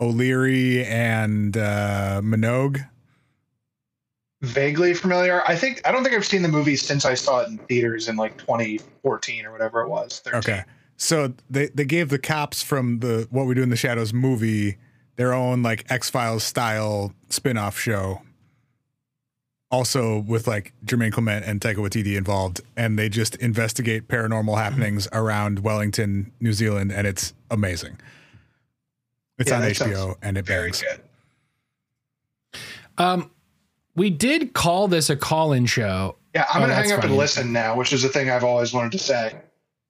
O'Leary 0.00 0.84
and 0.84 1.56
uh, 1.56 2.20
Minogue. 2.22 2.86
Vaguely 4.42 4.92
familiar. 4.94 5.42
I 5.46 5.56
think 5.56 5.80
I 5.86 5.92
don't 5.92 6.02
think 6.02 6.14
I've 6.14 6.26
seen 6.26 6.42
the 6.42 6.48
movie 6.48 6.76
since 6.76 7.04
I 7.04 7.14
saw 7.14 7.40
it 7.40 7.48
in 7.48 7.58
theaters 7.58 8.08
in 8.08 8.16
like 8.16 8.36
2014 8.38 9.46
or 9.46 9.52
whatever 9.52 9.82
it 9.82 9.88
was. 9.88 10.20
13. 10.20 10.38
Okay, 10.38 10.64
so 10.96 11.32
they 11.48 11.68
they 11.68 11.84
gave 11.84 12.08
the 12.08 12.18
cops 12.18 12.62
from 12.62 12.98
the 12.98 13.26
What 13.30 13.46
We 13.46 13.54
Do 13.54 13.62
in 13.62 13.70
the 13.70 13.76
Shadows 13.76 14.12
movie 14.12 14.76
their 15.16 15.32
own 15.32 15.62
like 15.62 15.84
X 15.90 16.10
Files 16.10 16.44
style 16.44 17.12
spin 17.28 17.56
off 17.56 17.78
show. 17.78 18.22
Also 19.70 20.18
with 20.18 20.46
like 20.46 20.72
Jemaine 20.84 21.10
Clement 21.10 21.44
and 21.44 21.60
Taika 21.60 21.76
Waititi 21.76 22.16
involved, 22.16 22.60
and 22.76 22.96
they 22.98 23.08
just 23.08 23.34
investigate 23.36 24.06
paranormal 24.06 24.56
happenings 24.56 25.08
around 25.12 25.60
Wellington, 25.60 26.30
New 26.40 26.52
Zealand, 26.52 26.92
and 26.92 27.06
it's 27.08 27.32
amazing. 27.50 27.98
It's 29.38 29.50
Yeah, 29.50 29.56
on 29.56 29.62
HBO 29.62 30.14
and 30.22 30.38
it 30.38 30.46
Very 30.46 30.68
bangs. 30.70 30.82
good. 30.82 32.60
Um 32.98 33.30
we 33.96 34.10
did 34.10 34.54
call 34.54 34.88
this 34.88 35.08
a 35.10 35.16
call-in 35.16 35.66
show. 35.66 36.16
Yeah, 36.34 36.46
I'm 36.52 36.62
Oh, 36.62 36.64
gonna 36.64 36.74
hang 36.74 36.88
that's 36.88 36.98
up 36.98 37.04
and 37.04 37.16
listen 37.16 37.52
now, 37.52 37.76
which 37.76 37.92
is 37.92 38.04
a 38.04 38.08
thing 38.08 38.28
I've 38.30 38.42
always 38.44 38.72
wanted 38.72 38.92
to 38.92 38.98
say. 38.98 39.34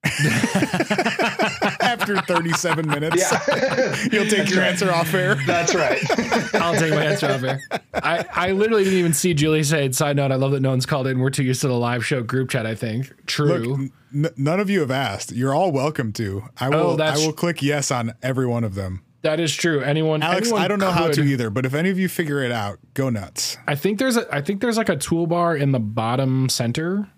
After 1.80 2.16
37 2.20 2.86
minutes, 2.86 3.16
Yeah, 3.20 3.96
you'll 4.12 4.24
take 4.24 4.30
That's 4.30 4.50
your 4.50 4.60
right. 4.60 4.70
answer 4.70 4.92
off 4.92 5.14
air. 5.14 5.36
That's 5.46 5.74
right. 5.74 5.98
I'll 6.54 6.74
take 6.74 6.92
my 6.92 7.04
answer 7.04 7.30
off 7.30 7.42
air. 7.42 7.60
I, 7.94 8.24
I 8.32 8.52
literally 8.52 8.84
didn't 8.84 8.98
even 8.98 9.14
see 9.14 9.34
Julie 9.34 9.62
say, 9.62 9.90
side 9.92 10.16
note, 10.16 10.32
I 10.32 10.36
love 10.36 10.52
that 10.52 10.60
no 10.60 10.70
one's 10.70 10.86
called 10.86 11.06
in. 11.06 11.18
We're 11.20 11.30
too 11.30 11.44
used 11.44 11.60
to 11.62 11.68
the 11.68 11.74
live 11.74 12.04
show 12.04 12.22
group 12.22 12.50
chat, 12.50 12.66
I 12.66 12.74
think. 12.74 13.12
True. 13.26 13.46
Look, 13.46 13.90
n- 14.14 14.30
none 14.36 14.60
of 14.60 14.68
you 14.70 14.80
have 14.80 14.90
asked. 14.90 15.32
You're 15.32 15.54
all 15.54 15.72
welcome 15.72 16.12
to. 16.14 16.44
I 16.58 16.66
oh, 16.66 16.70
will. 16.70 17.02
Oh, 17.02 17.04
I 17.04 17.16
will 17.16 17.32
click 17.32 17.62
yes 17.62 17.90
on 17.90 18.12
every 18.22 18.46
one 18.46 18.64
of 18.64 18.74
them. 18.74 19.02
that 19.22 19.40
is 19.40 19.54
true. 19.54 19.80
Anyone 19.80 20.22
Alex, 20.22 20.48
anyone 20.48 20.62
I 20.62 20.68
don't 20.68 20.80
know 20.80 20.90
how 20.90 21.08
to 21.08 21.22
either, 21.22 21.48
but 21.50 21.64
if 21.64 21.74
any 21.74 21.90
of 21.90 21.98
you 21.98 22.08
figure 22.08 22.42
it 22.42 22.52
out, 22.52 22.78
go 22.94 23.08
nuts. 23.10 23.56
I 23.66 23.74
think 23.74 23.98
there's 23.98 24.16
a 24.16 24.32
I 24.34 24.40
think 24.42 24.60
there's 24.60 24.76
like 24.76 24.88
a 24.90 24.96
toolbar 24.96 25.58
in 25.58 25.72
the 25.72 25.80
bottom 25.80 26.48
center 26.48 27.08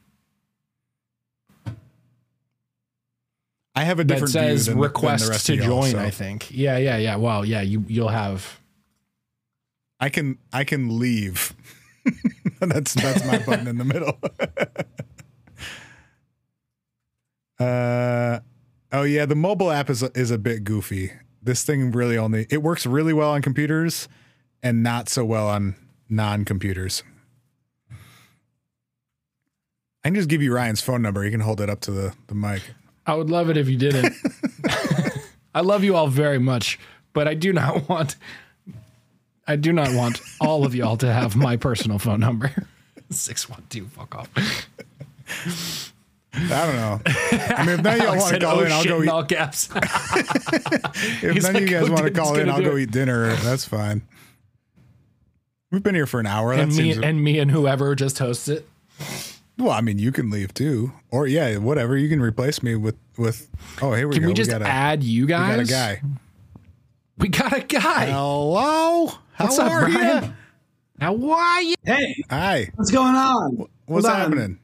I 3.77 3.85
have 3.85 4.01
a 4.01 4.05
that 4.05 4.15
different 4.15 4.33
says 4.33 4.65
view 4.65 4.75
than, 4.75 4.83
request 4.83 5.47
than 5.47 5.59
to 5.59 5.63
join, 5.63 5.91
so 5.91 5.99
I 5.99 6.11
think. 6.11 6.51
Yeah, 6.51 6.79
yeah, 6.79 6.97
yeah. 6.97 7.17
Well, 7.17 7.45
yeah, 7.45 7.61
you 7.61 7.85
you'll 7.87 8.09
have 8.09 8.59
I 9.99 10.09
can 10.09 10.39
I 10.53 10.65
can 10.65 10.99
leave. 10.99 11.55
that's 12.61 12.95
that's 12.95 13.25
my 13.27 13.39
button 13.39 13.67
in 13.67 13.79
the 13.79 13.85
middle. 13.85 14.19
uh 17.59 18.41
oh 18.93 19.03
yeah, 19.03 19.27
the 19.27 19.35
mobile 19.35 19.71
app 19.71 19.89
is 19.91 20.03
a, 20.03 20.11
is 20.19 20.31
a 20.31 20.39
bit 20.39 20.65
goofy. 20.65 21.13
This 21.43 21.65
thing 21.65 21.93
really 21.93 22.19
only 22.19 22.47
it 22.51 22.63
works 22.63 22.87
really 22.87 23.13
well 23.13 23.31
on 23.31 23.43
computers 23.43 24.09
and 24.63 24.83
not 24.83 25.09
so 25.09 25.25
well 25.25 25.49
on 25.49 25.77
non-computers. 26.09 27.03
I 30.05 30.09
can 30.09 30.15
just 30.15 30.29
give 30.29 30.41
you 30.41 30.55
Ryan's 30.55 30.81
phone 30.81 31.03
number. 31.03 31.25
You 31.25 31.33
can 31.33 31.41
hold 31.41 31.61
it 31.61 31.69
up 31.69 31.81
to 31.81 31.91
the, 31.91 32.15
the 32.29 32.35
mic. 32.37 32.63
I 33.07 33.15
would 33.15 33.31
love 33.31 33.51
it 33.51 33.57
if 33.57 33.69
you 33.69 33.77
didn't. 33.77 34.15
I 35.55 35.61
love 35.61 35.85
you 35.85 35.95
all 35.97 36.09
very 36.09 36.39
much, 36.39 36.79
but 37.13 37.29
I 37.29 37.35
do 37.35 37.53
not 37.53 37.89
want 37.89 38.17
I 39.47 39.57
do 39.57 39.73
not 39.73 39.95
want 39.95 40.21
all 40.41 40.67
of 40.67 40.75
y'all 40.75 40.97
to 40.99 41.13
have 41.13 41.37
my 41.37 41.57
personal 41.57 41.99
phone 41.99 42.21
number. 42.21 42.53
612 43.11 43.93
fuck 43.93 44.15
off. 44.17 44.29
I 46.35 46.67
don't 46.67 46.77
know. 46.77 47.01
I 47.57 47.65
mean, 47.65 47.79
if 47.79 47.83
none 47.83 47.95
of 47.95 48.03
y'all 48.05 48.19
want 48.19 48.35
to 48.35 48.41
call 48.41 48.59
"Oh, 48.59 48.65
in, 48.65 48.73
I'll 48.73 48.85
go 48.85 49.03
eat. 49.03 49.09
all 49.09 49.25
caps. 49.25 49.69
If 51.23 51.35
He's 51.35 51.45
none 51.45 51.55
like, 51.55 51.63
of 51.63 51.69
you 51.71 51.79
guys 51.79 51.89
want 51.89 52.05
to 52.05 52.11
call 52.11 52.37
in, 52.37 52.51
I'll 52.51 52.61
go 52.61 52.77
it?" 52.77 52.83
eat 52.83 52.91
dinner. 52.91 53.35
That's 53.37 53.65
fine. 53.65 54.03
We've 55.71 55.83
been 55.83 55.95
here 55.95 56.07
for 56.07 56.21
an 56.21 56.27
hour. 56.27 56.55
That 56.55 56.63
and 56.65 56.77
me 56.77 56.93
seems 56.93 56.99
and 57.05 57.23
me 57.23 57.39
and 57.39 57.51
whoever 57.51 57.95
just 57.95 58.19
hosts 58.19 58.49
it. 58.49 58.69
Well. 59.59 59.71
I 59.71 59.81
mean, 59.81 59.99
you 59.99 60.13
can 60.13 60.31
leave 60.31 60.53
too, 60.55 60.93
or 61.11 61.27
yeah, 61.27 61.57
whatever. 61.59 61.97
You 61.97 62.09
can 62.09 62.21
replace 62.21 62.63
me 62.63 62.75
with 62.77 62.97
with. 63.17 63.49
Oh, 63.83 63.93
here 63.95 64.09
we 64.09 64.15
Can 64.15 64.23
go. 64.23 64.29
we 64.29 64.35
just 64.35 64.51
got 64.51 64.63
a, 64.63 64.67
add 64.67 65.03
you 65.03 65.27
guys? 65.27 65.59
we 65.59 65.65
got 65.65 65.69
a 65.69 65.73
guy. 65.73 66.03
We 67.19 67.29
got 67.29 67.53
a 67.53 67.61
guy. 67.63 68.07
Hello. 68.07 69.07
How 69.33 69.45
What's 69.45 69.59
up, 69.59 69.71
are 69.71 69.89
you? 69.89 69.97
Brian? 69.99 70.37
How 71.01 71.31
are 71.31 71.63
you? 71.63 71.75
Hey, 71.85 72.25
Hi. 72.31 72.71
what's 72.75 72.91
going 72.91 73.15
on? 73.15 73.57
What's 73.87 74.07
Hold 74.07 74.07
on. 74.07 74.21
happening? 74.33 74.59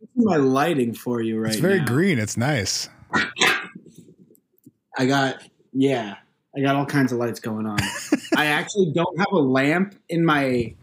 What's 0.00 0.12
my 0.26 0.36
lighting 0.36 0.94
for 0.94 1.20
you 1.20 1.38
right 1.40 1.52
It's 1.52 1.60
very 1.60 1.78
now? 1.78 1.86
green. 1.86 2.18
It's 2.18 2.36
nice. 2.36 2.88
I 4.98 5.06
got 5.06 5.42
yeah. 5.72 6.16
I 6.56 6.60
got 6.60 6.74
all 6.74 6.86
kinds 6.86 7.12
of 7.12 7.18
lights 7.18 7.38
going 7.38 7.66
on. 7.66 7.78
I 8.36 8.46
actually 8.46 8.92
don't 8.94 9.18
have 9.18 9.28
a 9.32 9.36
lamp 9.38 9.94
in 10.08 10.24
my 10.24 10.74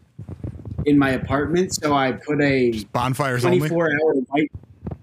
in 0.85 0.97
my 0.97 1.11
apartment, 1.11 1.73
so 1.73 1.93
I 1.93 2.11
put 2.13 2.41
a 2.41 2.83
Bonfires 2.91 3.45
only. 3.45 3.59
24 3.59 3.89
hour 3.91 4.13
white 4.29 4.51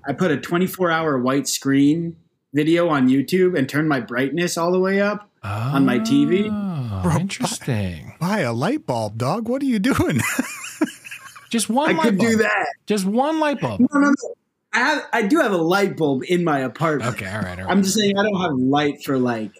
I 0.06 0.12
put 0.12 0.30
a 0.30 0.36
24 0.38 0.90
hour 0.90 1.18
white 1.18 1.46
screen 1.48 2.16
video 2.52 2.88
on 2.88 3.08
YouTube 3.08 3.56
and 3.58 3.68
turned 3.68 3.88
my 3.88 4.00
brightness 4.00 4.56
all 4.58 4.72
the 4.72 4.80
way 4.80 5.00
up. 5.00 5.28
on 5.42 5.86
my 5.86 5.98
TV. 5.98 6.46
Oh, 6.46 6.50
ah, 6.52 7.00
Bro, 7.02 7.16
interesting. 7.16 8.14
Buy 8.20 8.40
a 8.40 8.52
light 8.52 8.86
bulb, 8.86 9.16
dog. 9.18 9.48
What 9.48 9.62
are 9.62 9.66
you 9.66 9.78
doing? 9.78 10.20
Just 11.50 11.68
one 11.68 11.90
I 11.90 11.92
light 11.94 12.02
could 12.02 12.18
bulb. 12.18 12.30
do 12.30 12.36
that. 12.38 12.66
Just 12.86 13.04
one 13.06 13.40
light 13.40 13.60
bulb. 13.60 13.80
No, 13.80 13.86
no, 13.92 14.08
no. 14.10 14.34
I 14.72 14.78
have 14.78 15.06
I 15.12 15.22
do 15.22 15.38
have 15.40 15.50
a 15.52 15.56
light 15.56 15.96
bulb 15.96 16.22
in 16.28 16.44
my 16.44 16.60
apartment. 16.60 17.14
Okay, 17.14 17.26
all 17.28 17.40
right, 17.40 17.58
all 17.58 17.64
right. 17.64 17.70
I'm 17.72 17.82
just 17.82 17.96
saying 17.96 18.16
I 18.16 18.22
don't 18.22 18.40
have 18.40 18.52
light 18.52 19.02
for 19.04 19.18
like 19.18 19.59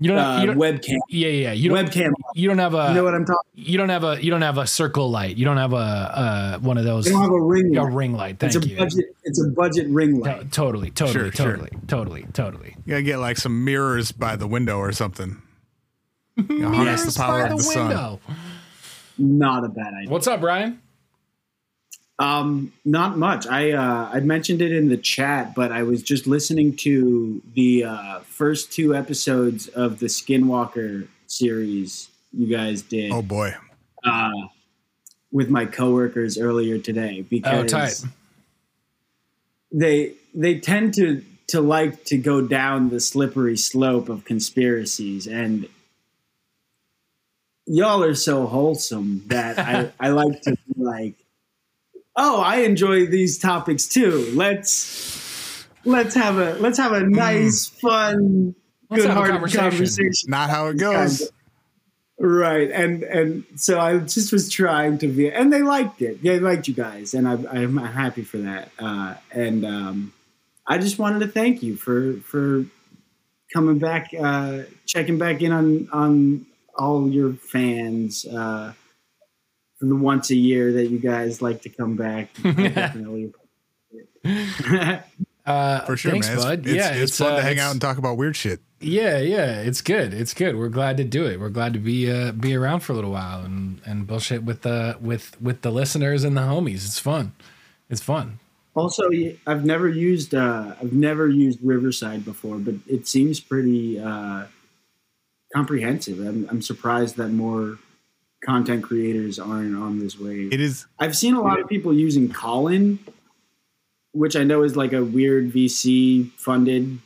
you 0.00 0.08
don't. 0.08 0.18
uh, 0.18 0.40
you 0.40 0.46
don't 0.46 0.56
webcam. 0.56 0.96
yeah, 1.08 1.28
yeah. 1.28 1.28
yeah. 1.28 1.52
You 1.52 1.68
don't. 1.68 1.86
Webcam. 1.86 2.12
You 2.34 2.48
don't 2.48 2.58
have 2.58 2.74
a. 2.74 2.88
You 2.88 2.94
know 2.94 3.04
what 3.04 3.14
I'm 3.14 3.24
talking? 3.26 3.50
you 3.54 3.78
don't 3.78 3.88
have 3.90 4.02
a. 4.02 4.22
You 4.24 4.30
don't 4.30 4.42
have 4.42 4.58
a 4.58 4.66
circle 4.66 5.10
light. 5.10 5.36
You 5.36 5.44
don't 5.44 5.58
have 5.58 5.72
a. 5.72 5.76
Uh, 5.76 6.58
one 6.60 6.78
of 6.78 6.84
those. 6.84 7.06
I 7.06 7.10
don't 7.10 7.22
have 7.22 7.30
a 7.30 7.40
ring. 7.40 7.76
a 7.76 7.82
light. 7.84 7.92
ring 7.92 8.12
light. 8.14 8.38
Thank 8.38 8.54
It's 8.56 8.64
a 8.64 8.68
you. 8.68 8.76
budget. 8.78 9.04
It's 9.24 9.40
a 9.44 9.48
budget 9.50 9.88
ring 9.90 10.14
To- 10.22 10.28
light. 10.30 10.52
totally, 10.52 10.90
totally, 10.90 11.12
Sure, 11.12 11.32
sure. 11.32 11.46
totally, 11.52 11.70
totally, 11.86 12.26
totally. 12.32 12.76
You 12.86 12.90
gotta 12.92 13.02
get 13.02 13.18
like 13.18 13.36
some 13.36 13.64
mirrors 13.64 14.10
by 14.10 14.36
the 14.36 14.46
window 14.46 14.78
or 14.78 14.90
something. 14.92 15.40
You 16.48 16.58
know, 16.60 16.70
harness 16.72 17.00
Mirrors 17.02 17.14
the 17.14 17.20
power 17.20 17.42
by 17.46 17.48
of 17.50 17.58
the, 17.58 17.62
sun. 17.64 18.18
Not 19.18 19.64
a 19.64 19.68
bad 19.68 19.92
idea. 19.92 20.10
What's 20.10 20.26
up, 20.26 20.40
Brian? 20.40 20.80
Um, 22.20 22.72
not 22.84 23.16
much. 23.16 23.46
I 23.46 23.72
uh, 23.72 24.10
I 24.12 24.20
mentioned 24.20 24.60
it 24.60 24.72
in 24.72 24.88
the 24.90 24.98
chat, 24.98 25.54
but 25.54 25.72
I 25.72 25.82
was 25.84 26.02
just 26.02 26.26
listening 26.26 26.76
to 26.76 27.40
the 27.54 27.84
uh, 27.84 28.20
first 28.20 28.70
two 28.72 28.94
episodes 28.94 29.68
of 29.68 29.98
the 30.00 30.06
Skinwalker 30.06 31.08
series 31.26 32.08
you 32.32 32.46
guys 32.54 32.82
did 32.82 33.10
Oh 33.10 33.22
boy. 33.22 33.54
uh, 34.04 34.30
with 35.32 35.48
my 35.48 35.64
coworkers 35.64 36.36
earlier 36.38 36.78
today 36.78 37.22
because 37.22 37.64
Oh, 37.64 37.78
tight. 37.78 38.02
they 39.72 40.12
they 40.34 40.60
tend 40.60 40.94
to 40.94 41.24
to 41.48 41.60
like 41.60 42.04
to 42.04 42.16
go 42.18 42.40
down 42.42 42.90
the 42.90 43.00
slippery 43.00 43.56
slope 43.56 44.08
of 44.08 44.24
conspiracies 44.24 45.26
and 45.26 45.66
y'all 47.66 48.02
are 48.04 48.14
so 48.14 48.46
wholesome 48.46 49.22
that 49.28 49.58
I, 49.58 49.90
I 50.00 50.10
like 50.10 50.40
to 50.42 50.50
be 50.52 50.74
like 50.76 51.14
oh 52.16 52.40
i 52.40 52.56
enjoy 52.58 53.06
these 53.06 53.38
topics 53.38 53.86
too 53.86 54.30
let's 54.34 55.66
let's 55.84 56.14
have 56.14 56.38
a 56.38 56.54
let's 56.54 56.78
have 56.78 56.92
a 56.92 57.00
nice 57.00 57.66
fun 57.66 58.54
Let's 58.90 59.04
good-hearted 59.04 59.32
conversation. 59.32 59.70
conversation 59.70 60.30
Not 60.30 60.50
how 60.50 60.66
it 60.66 60.78
goes. 60.78 61.30
Right, 62.18 62.70
and 62.70 63.02
and 63.04 63.44
so 63.56 63.80
I 63.80 63.98
just 63.98 64.32
was 64.32 64.50
trying 64.50 64.98
to 64.98 65.08
be, 65.08 65.30
and 65.30 65.50
they 65.50 65.62
liked 65.62 66.02
it. 66.02 66.22
They 66.22 66.38
liked 66.38 66.68
you 66.68 66.74
guys, 66.74 67.14
and 67.14 67.26
I, 67.26 67.32
I'm 67.50 67.78
happy 67.78 68.24
for 68.24 68.38
that. 68.38 68.70
Uh, 68.78 69.14
and 69.30 69.64
um, 69.64 70.12
I 70.66 70.76
just 70.76 70.98
wanted 70.98 71.20
to 71.20 71.28
thank 71.28 71.62
you 71.62 71.76
for 71.76 72.14
for 72.20 72.66
coming 73.54 73.78
back, 73.78 74.10
uh, 74.20 74.64
checking 74.84 75.16
back 75.16 75.40
in 75.40 75.50
on 75.50 75.88
on 75.92 76.46
all 76.76 77.08
your 77.08 77.32
fans 77.32 78.26
uh, 78.26 78.74
for 78.74 78.89
the 79.88 79.96
once 79.96 80.30
a 80.30 80.36
year 80.36 80.72
that 80.72 80.86
you 80.86 80.98
guys 80.98 81.40
like 81.40 81.62
to 81.62 81.68
come 81.68 81.96
back. 81.96 82.30
Definitely. 82.42 83.32
Uh, 85.46 85.80
For 85.80 85.96
sure, 85.96 86.12
thanks, 86.12 86.28
man. 86.28 86.36
It's, 86.36 86.44
bud. 86.44 86.66
it's, 86.66 86.76
yeah, 86.76 86.92
it's, 86.92 87.18
fun 87.18 87.32
uh, 87.32 87.36
to 87.36 87.42
hang 87.42 87.58
out 87.58 87.72
and 87.72 87.80
talk 87.80 87.98
about 87.98 88.16
weird 88.16 88.36
shit. 88.36 88.60
Yeah, 88.78 89.18
yeah, 89.18 89.60
it's 89.62 89.80
good. 89.80 90.14
It's 90.14 90.32
good. 90.34 90.56
We're 90.56 90.68
glad 90.68 90.96
to 90.98 91.04
do 91.04 91.26
it. 91.26 91.40
We're 91.40 91.48
glad 91.48 91.72
to 91.72 91.78
be 91.78 92.10
uh, 92.10 92.32
be 92.32 92.54
around 92.54 92.80
for 92.80 92.92
a 92.92 92.94
little 92.94 93.10
while 93.10 93.40
and 93.40 93.80
and 93.84 94.06
bullshit 94.06 94.44
with 94.44 94.62
the 94.62 94.96
with 95.00 95.40
with 95.40 95.62
the 95.62 95.70
listeners 95.70 96.24
and 96.24 96.36
the 96.36 96.42
homies. 96.42 96.86
It's 96.86 96.98
fun. 96.98 97.32
It's 97.88 98.00
fun. 98.00 98.38
Also, 98.74 99.10
I've 99.46 99.64
never 99.64 99.88
used 99.88 100.34
uh, 100.34 100.74
I've 100.80 100.92
never 100.92 101.28
used 101.28 101.58
Riverside 101.62 102.24
before, 102.24 102.56
but 102.58 102.74
it 102.86 103.08
seems 103.08 103.40
pretty 103.40 103.98
uh, 103.98 104.44
comprehensive. 105.54 106.20
I'm, 106.20 106.48
I'm 106.48 106.62
surprised 106.62 107.16
that 107.16 107.28
more 107.28 107.78
content 108.44 108.82
creators 108.82 109.38
aren't 109.38 109.76
on 109.76 109.98
this 109.98 110.18
wave. 110.18 110.52
It 110.52 110.60
is 110.60 110.86
I've 110.98 111.16
seen 111.16 111.34
a 111.34 111.40
lot 111.42 111.60
of 111.60 111.68
people 111.68 111.92
using 111.92 112.28
Callin, 112.28 112.98
which 114.12 114.36
I 114.36 114.44
know 114.44 114.62
is 114.62 114.76
like 114.76 114.92
a 114.92 115.04
weird 115.04 115.52
VC 115.52 116.30
funded 116.32 116.98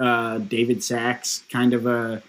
uh, 0.00 0.38
David 0.38 0.82
Sacks 0.84 1.42
kind 1.50 1.72
of 1.74 1.86
a 1.86 2.22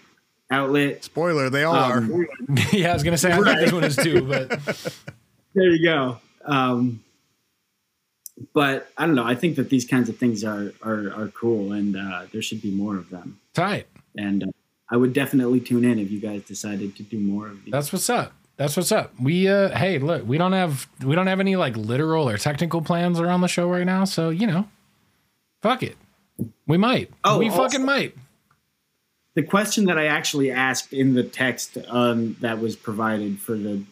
outlet. 0.50 1.04
spoiler, 1.04 1.50
they 1.50 1.64
all 1.64 1.74
Um, 1.76 2.12
are. 2.48 2.58
yeah, 2.72 2.90
I 2.90 2.94
was 2.94 3.02
gonna 3.02 3.18
say 3.18 3.30
I 3.30 3.34
think 3.34 3.46
Right. 3.46 3.60
this 3.60 3.72
one 3.72 3.84
is 3.84 3.96
too, 3.96 4.22
but 4.22 4.48
there 5.54 5.70
you 5.70 5.84
go. 5.84 6.18
Um, 6.46 7.02
but 8.54 8.88
I 8.96 9.04
don't 9.06 9.14
know. 9.16 9.24
I 9.26 9.34
think 9.34 9.56
that 9.56 9.68
these 9.68 9.84
kinds 9.84 10.08
of 10.08 10.16
things 10.16 10.44
are 10.44 10.72
are, 10.82 11.12
are 11.12 11.28
cool, 11.34 11.72
and 11.72 11.96
uh, 11.96 12.26
there 12.32 12.40
should 12.42 12.62
be 12.62 12.70
more 12.70 12.96
of 12.96 13.10
them. 13.10 13.38
tight. 13.52 13.86
And 14.16 14.44
uh, 14.44 14.46
I 14.90 14.96
would 14.96 15.12
definitely 15.12 15.60
tune 15.60 15.84
in 15.84 15.98
if 15.98 16.10
you 16.10 16.20
guys 16.20 16.42
decided 16.42 16.96
to 16.96 17.02
do 17.02 17.18
more 17.18 17.48
of 17.48 17.64
these. 17.64 17.72
That's 17.72 17.92
what's 17.92 18.08
up. 18.08 18.32
That's 18.58 18.76
what's 18.76 18.92
up. 18.92 19.12
We 19.20 19.48
uh 19.48 19.70
hey, 19.70 19.98
look, 19.98 20.26
we 20.26 20.36
don't 20.36 20.52
have 20.52 20.88
we 21.02 21.14
don't 21.14 21.28
have 21.28 21.40
any 21.40 21.56
like 21.56 21.76
literal 21.76 22.28
or 22.28 22.36
technical 22.38 22.82
plans 22.82 23.20
around 23.20 23.40
the 23.40 23.48
show 23.48 23.68
right 23.68 23.86
now, 23.86 24.04
so 24.04 24.30
you 24.30 24.46
know. 24.46 24.68
Fuck 25.62 25.82
it. 25.82 25.96
We 26.66 26.76
might. 26.76 27.10
Oh, 27.24 27.38
we 27.38 27.48
also- 27.48 27.62
fucking 27.64 27.84
might. 27.84 28.14
the 29.34 29.42
question 29.44 29.84
that 29.86 29.96
I 29.98 30.06
actually 30.06 30.50
asked 30.50 30.92
in 30.92 31.14
the 31.14 31.22
text 31.22 31.78
um, 31.88 32.36
that 32.40 32.60
was 32.60 32.76
provided 32.76 33.38
for 33.40 33.56
the 33.56 33.82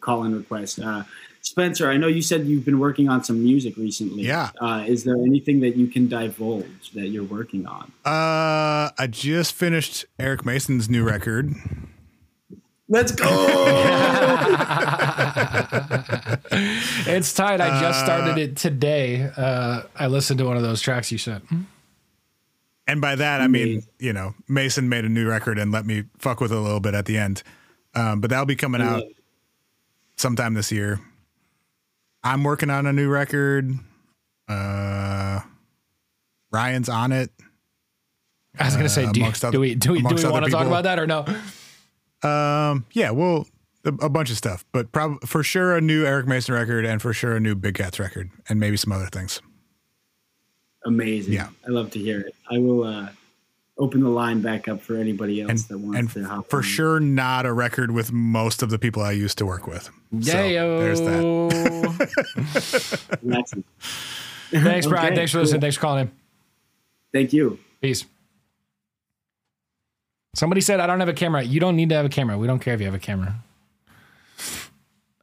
call-in 0.00 0.34
request. 0.34 0.78
Uh, 0.78 1.04
Spencer, 1.42 1.90
I 1.90 1.98
know 1.98 2.06
you 2.06 2.22
said 2.22 2.46
you've 2.46 2.64
been 2.64 2.78
working 2.78 3.10
on 3.10 3.22
some 3.22 3.42
music 3.44 3.76
recently. 3.76 4.22
Yeah. 4.22 4.50
Uh, 4.58 4.84
is 4.86 5.04
there 5.04 5.16
anything 5.16 5.60
that 5.60 5.76
you 5.76 5.86
can 5.88 6.08
divulge 6.08 6.92
that 6.94 7.08
you're 7.08 7.22
working 7.24 7.66
on? 7.66 7.92
Uh, 8.02 8.90
I 8.98 9.06
just 9.10 9.52
finished 9.52 10.06
Eric 10.18 10.46
Mayson's 10.46 10.88
new 10.88 11.04
record. 11.04 11.54
Let's 12.88 13.12
go! 13.12 13.24
It's 17.06 17.32
tight. 17.32 17.60
I 17.60 17.80
just 17.80 18.00
Uh, 18.00 18.04
started 18.04 18.38
it 18.38 18.56
today. 18.56 19.30
Uh 19.36 19.82
I 19.96 20.06
listened 20.06 20.38
to 20.38 20.44
one 20.44 20.56
of 20.56 20.62
those 20.62 20.80
tracks 20.80 21.10
you 21.10 21.18
sent. 21.18 21.44
And 22.86 23.00
by 23.00 23.16
that, 23.16 23.40
I 23.40 23.48
mean, 23.48 23.82
you 23.98 24.12
know, 24.12 24.34
Mayson 24.48 24.88
made 24.88 25.04
a 25.04 25.08
new 25.08 25.26
record 25.28 25.58
and 25.58 25.72
let 25.72 25.86
me 25.86 26.04
fuck 26.18 26.40
with 26.40 26.52
it 26.52 26.56
a 26.56 26.60
little 26.60 26.80
bit 26.80 26.94
at 26.94 27.06
the 27.06 27.16
end. 27.18 27.42
Um, 27.94 28.20
but 28.20 28.30
that'll 28.30 28.44
be 28.46 28.56
coming 28.56 28.82
out 28.82 29.02
sometime 30.16 30.54
this 30.54 30.70
year. 30.70 31.00
I'm 32.22 32.44
working 32.44 32.70
on 32.70 32.86
a 32.86 32.92
new 32.92 33.08
record. 33.08 33.72
Uh, 34.48 35.40
Ryan's 36.50 36.88
on 36.88 37.12
it. 37.12 37.30
I 38.58 38.66
was 38.66 38.76
gonna 38.76 38.88
say, 38.88 39.06
Uh, 39.06 39.12
do, 39.12 39.20
you- 39.20 39.32
do 39.32 39.60
we 39.60 39.74
do 39.74 39.92
we 39.92 40.02
do 40.02 40.14
we 40.14 40.24
want 40.28 40.44
to 40.44 40.50
talk 40.50 40.66
about 40.66 40.84
that 40.84 40.98
or 40.98 41.06
no? 41.06 41.24
Um, 42.24 42.86
yeah, 42.92 43.10
well, 43.10 43.46
a, 43.84 43.88
a 44.06 44.08
bunch 44.08 44.30
of 44.30 44.36
stuff, 44.36 44.64
but 44.72 44.90
probably 44.92 45.18
for 45.26 45.42
sure 45.42 45.76
a 45.76 45.80
new 45.80 46.04
Eric 46.06 46.26
Mayson 46.26 46.54
record 46.54 46.84
and 46.86 47.00
for 47.02 47.12
sure 47.12 47.36
a 47.36 47.40
new 47.40 47.54
Big 47.54 47.74
Cats 47.74 47.98
record 47.98 48.30
and 48.48 48.58
maybe 48.58 48.76
some 48.76 48.92
other 48.92 49.06
things. 49.06 49.40
Amazing. 50.86 51.34
Yeah. 51.34 51.48
I 51.66 51.70
love 51.70 51.90
to 51.92 51.98
hear 51.98 52.20
it. 52.20 52.34
I 52.50 52.58
will 52.58 52.84
uh, 52.84 53.08
open 53.78 54.02
the 54.02 54.08
line 54.08 54.40
back 54.42 54.68
up 54.68 54.80
for 54.82 54.96
anybody 54.96 55.40
else 55.42 55.50
And, 55.50 55.58
that 55.68 55.78
wants 55.78 55.98
and 55.98 56.10
to 56.10 56.24
hop 56.24 56.48
for 56.50 56.58
on. 56.58 56.62
sure 56.62 57.00
not 57.00 57.46
a 57.46 57.52
record 57.52 57.90
with 57.90 58.12
most 58.12 58.62
of 58.62 58.70
the 58.70 58.78
people 58.78 59.02
I 59.02 59.12
used 59.12 59.36
to 59.38 59.46
work 59.46 59.66
with. 59.66 59.84
So 60.20 60.34
Yayo. 60.34 60.78
there's 60.80 61.00
that. 61.00 61.24
Thanks, 64.50 64.86
Brian. 64.86 65.06
Okay, 65.06 65.16
Thanks 65.16 65.32
for 65.32 65.36
cool. 65.38 65.42
listening. 65.42 65.60
Thanks 65.60 65.76
for 65.76 65.80
calling 65.80 66.00
in. 66.02 66.12
Thank 67.12 67.32
you. 67.32 67.58
Peace. 67.80 68.04
Somebody 70.34 70.60
said, 70.60 70.80
I 70.80 70.86
don't 70.86 71.00
have 71.00 71.08
a 71.08 71.12
camera. 71.14 71.42
You 71.42 71.60
don't 71.60 71.76
need 71.76 71.88
to 71.90 71.94
have 71.94 72.04
a 72.04 72.08
camera. 72.10 72.36
We 72.36 72.46
don't 72.46 72.58
care 72.58 72.74
if 72.74 72.80
you 72.80 72.86
have 72.86 72.94
a 72.94 72.98
camera. 72.98 73.36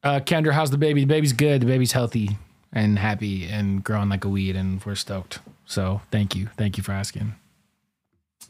Uh, 0.03 0.19
Kendra, 0.19 0.51
how's 0.51 0.71
the 0.71 0.77
baby? 0.77 1.01
The 1.01 1.07
baby's 1.07 1.33
good. 1.33 1.61
The 1.61 1.65
baby's 1.65 1.91
healthy 1.91 2.37
and 2.73 2.97
happy 2.97 3.45
and 3.45 3.83
growing 3.83 4.09
like 4.09 4.23
a 4.23 4.29
weed, 4.29 4.55
and 4.55 4.83
we're 4.85 4.95
stoked. 4.95 5.39
So 5.65 6.01
thank 6.11 6.35
you. 6.35 6.49
Thank 6.57 6.77
you 6.77 6.83
for 6.83 6.93
asking. 6.93 7.35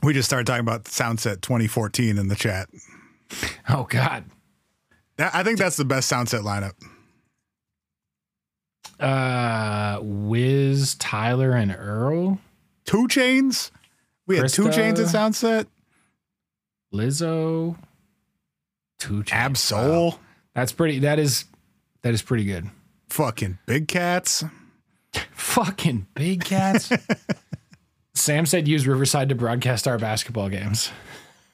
We 0.04 0.14
just 0.14 0.28
started 0.30 0.48
talking 0.48 0.62
about 0.62 0.86
Soundset 0.86 1.42
2014 1.42 2.18
in 2.18 2.28
the 2.28 2.36
chat. 2.36 2.70
Oh, 3.70 3.84
God. 3.90 4.26
That- 5.18 5.34
I 5.36 5.44
think 5.44 5.58
that's 5.58 5.78
the 5.78 5.86
best 5.86 6.12
Soundset 6.12 6.42
lineup. 6.42 6.74
Uh, 9.00 10.00
Wiz, 10.02 10.96
Tyler, 10.96 11.52
and 11.52 11.76
Earl, 11.76 12.40
Two 12.86 13.08
Chainz. 13.08 13.72
We 14.28 14.38
had 14.38 14.50
Two 14.50 14.66
Chainz 14.66 15.00
at 15.00 15.08
Soundset. 15.08 15.66
Lizzo, 16.94 17.78
Two 19.00 19.24
Chainz. 19.24 19.52
Absol. 19.72 20.12
Wow. 20.12 20.20
That's 20.54 20.72
pretty. 20.72 21.00
That 21.00 21.18
is, 21.20 21.46
that 22.02 22.14
is 22.14 22.22
pretty 22.22 22.44
good. 22.46 22.70
Fucking 23.10 23.58
Big 23.66 23.88
Cats. 23.88 24.44
Fucking 25.34 26.08
big 26.16 26.46
cats. 26.46 26.90
Sam 28.14 28.46
said 28.46 28.68
use 28.68 28.88
Riverside 28.88 29.28
to 29.30 29.36
broadcast 29.36 29.86
our 29.88 29.98
basketball 29.98 30.48
games. 30.50 30.90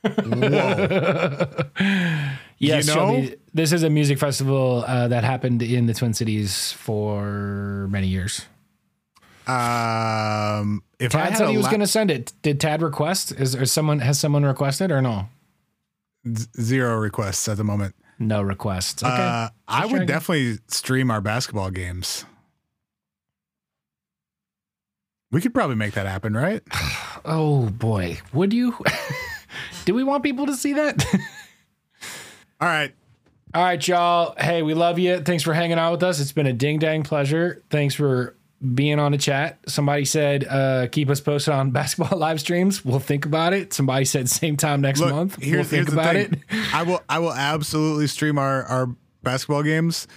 Whoa. 0.04 1.48
Yes, 2.60 2.88
You 2.88 2.94
Shelby, 2.94 3.22
know- 3.22 3.36
this 3.54 3.72
is 3.72 3.84
a 3.84 3.90
music 3.90 4.18
festival 4.18 4.84
uh, 4.88 5.08
that 5.10 5.24
happened 5.24 5.62
in 5.62 5.86
the 5.86 5.94
Twin 5.94 6.14
Cities 6.16 6.72
for 6.72 7.88
many 7.92 8.08
years. 8.08 8.46
Um, 9.48 10.84
if 11.00 11.16
I 11.16 11.20
Tad 11.20 11.30
had 11.30 11.38
said 11.38 11.50
he 11.50 11.58
was 11.58 11.66
la- 11.66 11.70
going 11.72 11.80
to 11.80 11.88
send 11.88 12.12
it. 12.12 12.34
Did 12.42 12.60
Tad 12.60 12.82
request? 12.82 13.32
Is 13.32 13.54
there 13.54 13.66
someone 13.66 14.00
has 14.00 14.20
someone 14.20 14.44
requested 14.44 14.92
or 14.92 15.02
no? 15.02 15.30
z- 16.36 16.48
zero 16.60 16.98
requests 16.98 17.48
at 17.48 17.58
the 17.58 17.64
moment. 17.64 17.96
No 18.20 18.42
requests. 18.42 19.04
Okay. 19.04 19.14
Uh, 19.14 19.50
I 19.68 19.86
would 19.86 20.08
definitely 20.08 20.58
stream 20.68 21.12
our 21.12 21.22
basketball 21.22 21.70
games. 21.70 22.26
We 25.32 25.42
could 25.42 25.54
probably 25.54 25.76
make 25.76 25.94
that 25.94 26.08
happen, 26.08 26.36
right? 26.36 26.64
oh 27.26 27.70
boy, 27.70 28.20
would 28.34 28.54
you? 28.54 28.76
Do 29.86 29.94
we 29.94 30.04
want 30.04 30.24
people 30.24 30.46
to 30.48 30.56
see 30.56 30.74
that? 30.74 31.06
All 32.62 32.68
right. 32.68 32.94
All 33.54 33.64
right, 33.64 33.88
y'all. 33.88 34.36
Hey, 34.38 34.62
we 34.62 34.74
love 34.74 35.00
you. 35.00 35.22
Thanks 35.22 35.44
for 35.44 35.54
hanging 35.54 35.78
out 35.78 35.92
with 35.94 36.04
us. 36.04 36.20
It's 36.20 36.32
been 36.32 36.48
a 36.48 36.54
ding 36.54 36.80
dang 36.80 37.04
pleasure. 37.04 37.64
Thanks 37.70 37.96
for 37.96 38.36
being 38.74 39.00
on 39.00 39.14
a 39.14 39.18
chat. 39.18 39.60
Somebody 39.68 40.06
said, 40.06 40.46
uh, 40.46 40.88
keep 40.92 41.10
us 41.10 41.22
posted 41.22 41.54
on 41.54 41.72
basketball 41.72 42.18
live 42.20 42.40
streams. 42.40 42.84
We'll 42.84 43.00
think 43.00 43.26
about 43.26 43.54
it. 43.54 43.74
Somebody 43.74 44.06
said 44.06 44.30
same 44.30 44.58
time 44.58 44.82
next 44.82 45.00
Look, 45.00 45.12
month. 45.12 45.42
here's, 45.42 45.58
we'll 45.58 45.64
think 45.66 45.88
here's 45.88 45.94
about 45.94 46.16
it. 46.16 46.34
I 46.74 46.84
will 46.84 47.02
I 47.08 47.20
will 47.20 47.34
absolutely 47.34 48.08
stream 48.08 48.38
our, 48.38 48.64
our 48.64 48.96
basketball 49.24 49.64
games. 49.64 50.08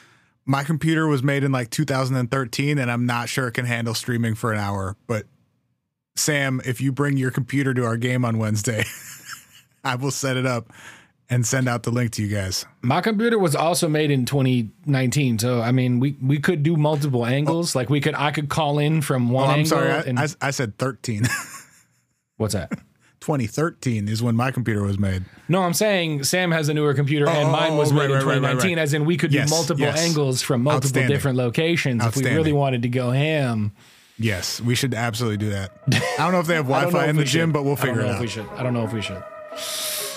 My 0.47 0.65
computer 0.65 1.07
was 1.07 1.23
made 1.23 1.45
in 1.45 1.53
like 1.53 1.71
2013 1.71 2.79
and 2.79 2.91
I'm 2.91 3.07
not 3.07 3.29
sure 3.29 3.49
it 3.49 3.53
can 3.53 3.67
handle 3.67 3.95
streaming 3.95 4.35
for 4.35 4.53
an 4.53 4.59
hour. 4.59 4.97
But 5.07 5.27
Sam, 6.17 6.61
if 6.65 6.81
you 6.81 6.93
bring 6.93 7.17
your 7.17 7.31
computer 7.31 7.73
to 7.75 7.85
our 7.85 7.97
game 7.97 8.25
on 8.25 8.39
Wednesday, 8.39 8.85
I 9.85 9.95
will 9.97 10.11
set 10.11 10.37
it 10.37 10.47
up 10.47 10.73
and 11.31 11.47
send 11.47 11.69
out 11.69 11.85
the 11.85 11.91
link 11.91 12.11
to 12.13 12.23
you 12.23 12.29
guys. 12.29 12.67
My 12.83 13.01
computer 13.01 13.39
was 13.39 13.55
also 13.55 13.89
made 13.89 14.11
in 14.11 14.27
2019. 14.27 15.39
So, 15.39 15.61
I 15.61 15.71
mean, 15.73 16.01
we, 16.01 16.17
we 16.23 16.39
could 16.41 16.63
do 16.65 16.77
multiple 16.77 17.25
angles. 17.25 17.75
Like 17.77 17.89
we 17.89 18.01
could, 18.01 18.15
I 18.17 18.33
could 18.33 18.49
call 18.49 18.79
in 18.81 19.01
from 19.01 19.31
Oh, 19.31 19.35
one 19.35 19.45
I'm 19.49 19.59
angle. 19.61 19.67
sorry. 19.71 19.91
I, 19.93 20.01
and, 20.01 20.19
I, 20.19 20.27
I 20.41 20.51
said 20.51 20.77
13. 20.79 21.23
what's 22.37 22.55
that? 22.55 22.71
2013 23.21 24.09
is 24.09 24.23
when 24.23 24.35
my 24.35 24.51
computer 24.51 24.83
was 24.83 24.99
made. 24.99 25.25
No, 25.49 25.63
I'm 25.63 25.75
saying 25.75 26.25
Sam 26.25 26.51
has 26.53 26.69
a 26.71 26.75
newer 26.75 26.95
computer 26.95 27.29
and 27.29 27.49
Oh, 27.49 27.53
mine 27.53 27.73
oh, 27.73 27.77
was 27.77 27.93
oh, 27.93 27.95
made 27.95 28.07
in 28.07 28.13
right, 28.13 28.25
right, 28.25 28.43
right, 28.43 28.53
2019, 28.53 28.79
as 28.79 28.95
in 28.95 29.05
we 29.05 29.17
could 29.19 29.31
Yes, 29.33 29.49
do 29.51 29.55
multiple 29.55 29.83
yes. 29.85 29.99
angles 30.03 30.41
from 30.43 30.63
multiple 30.63 31.07
different 31.07 31.37
locations 31.37 32.05
if 32.05 32.17
we 32.17 32.25
really 32.25 32.53
wanted 32.53 32.83
to 32.83 32.89
go 32.89 33.11
ham. 33.11 33.73
Yes, 34.19 34.61
we 34.61 34.75
should 34.75 34.95
absolutely 34.95 35.37
do 35.37 35.51
that. 35.51 35.73
I 35.93 36.17
don't 36.19 36.33
know 36.33 36.41
if 36.41 36.47
they 36.47 36.55
have 36.55 36.71
I 36.71 36.83
don't 36.83 36.93
know 36.93 36.99
Wi-Fi 36.99 37.11
in 37.11 37.17
the 37.17 37.25
gym, 37.25 37.49
should. 37.49 37.53
but 37.53 37.63
we'll 37.65 37.73
I 37.75 37.77
don't 37.77 37.87
figure 37.87 38.03
know 38.03 38.09
it 38.09 38.15
if 38.15 38.21
we 38.21 38.27
out. 38.27 38.31
should. 38.31 38.49
I 38.59 38.63
don't 38.63 38.75
know 38.75 38.85
if 38.85 38.93
we 38.93 39.03
should. 39.03 40.10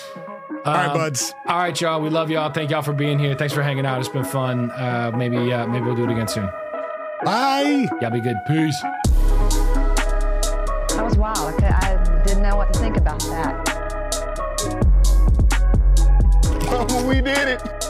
All 0.66 0.74
right, 0.74 0.88
Um, 0.90 0.98
buds. 0.98 1.34
All 1.48 1.58
right, 1.58 1.80
y'all. 1.82 2.02
We 2.02 2.10
love 2.10 2.30
y'all. 2.30 2.52
Thank 2.52 2.72
y'all 2.72 2.82
for 2.82 2.94
being 2.94 3.20
here. 3.20 3.36
Thanks 3.36 3.54
for 3.54 3.62
hanging 3.64 3.86
out. 3.86 4.00
It's 4.00 4.10
been 4.10 4.24
fun. 4.24 4.72
Uh, 4.72 5.12
maybe 5.16 5.52
uh, 5.52 5.68
maybe 5.68 5.86
we'll 5.86 5.96
do 5.96 6.06
it 6.06 6.12
again 6.12 6.28
soon. 6.28 6.50
Bye. 7.26 7.88
Y'all 8.02 8.12
be 8.12 8.22
good. 8.22 8.38
Peace. 8.48 8.82
That 10.92 11.02
was 11.04 11.18
wild. 11.18 11.62
I, 11.64 12.00
I 12.02 12.24
didn't 12.26 12.44
know 12.44 12.56
what 12.56 12.72
to 12.74 12.80
think 12.80 12.98
about 12.98 13.20
that. 13.22 13.70
we 17.08 17.22
did 17.22 17.48
it. 17.48 17.83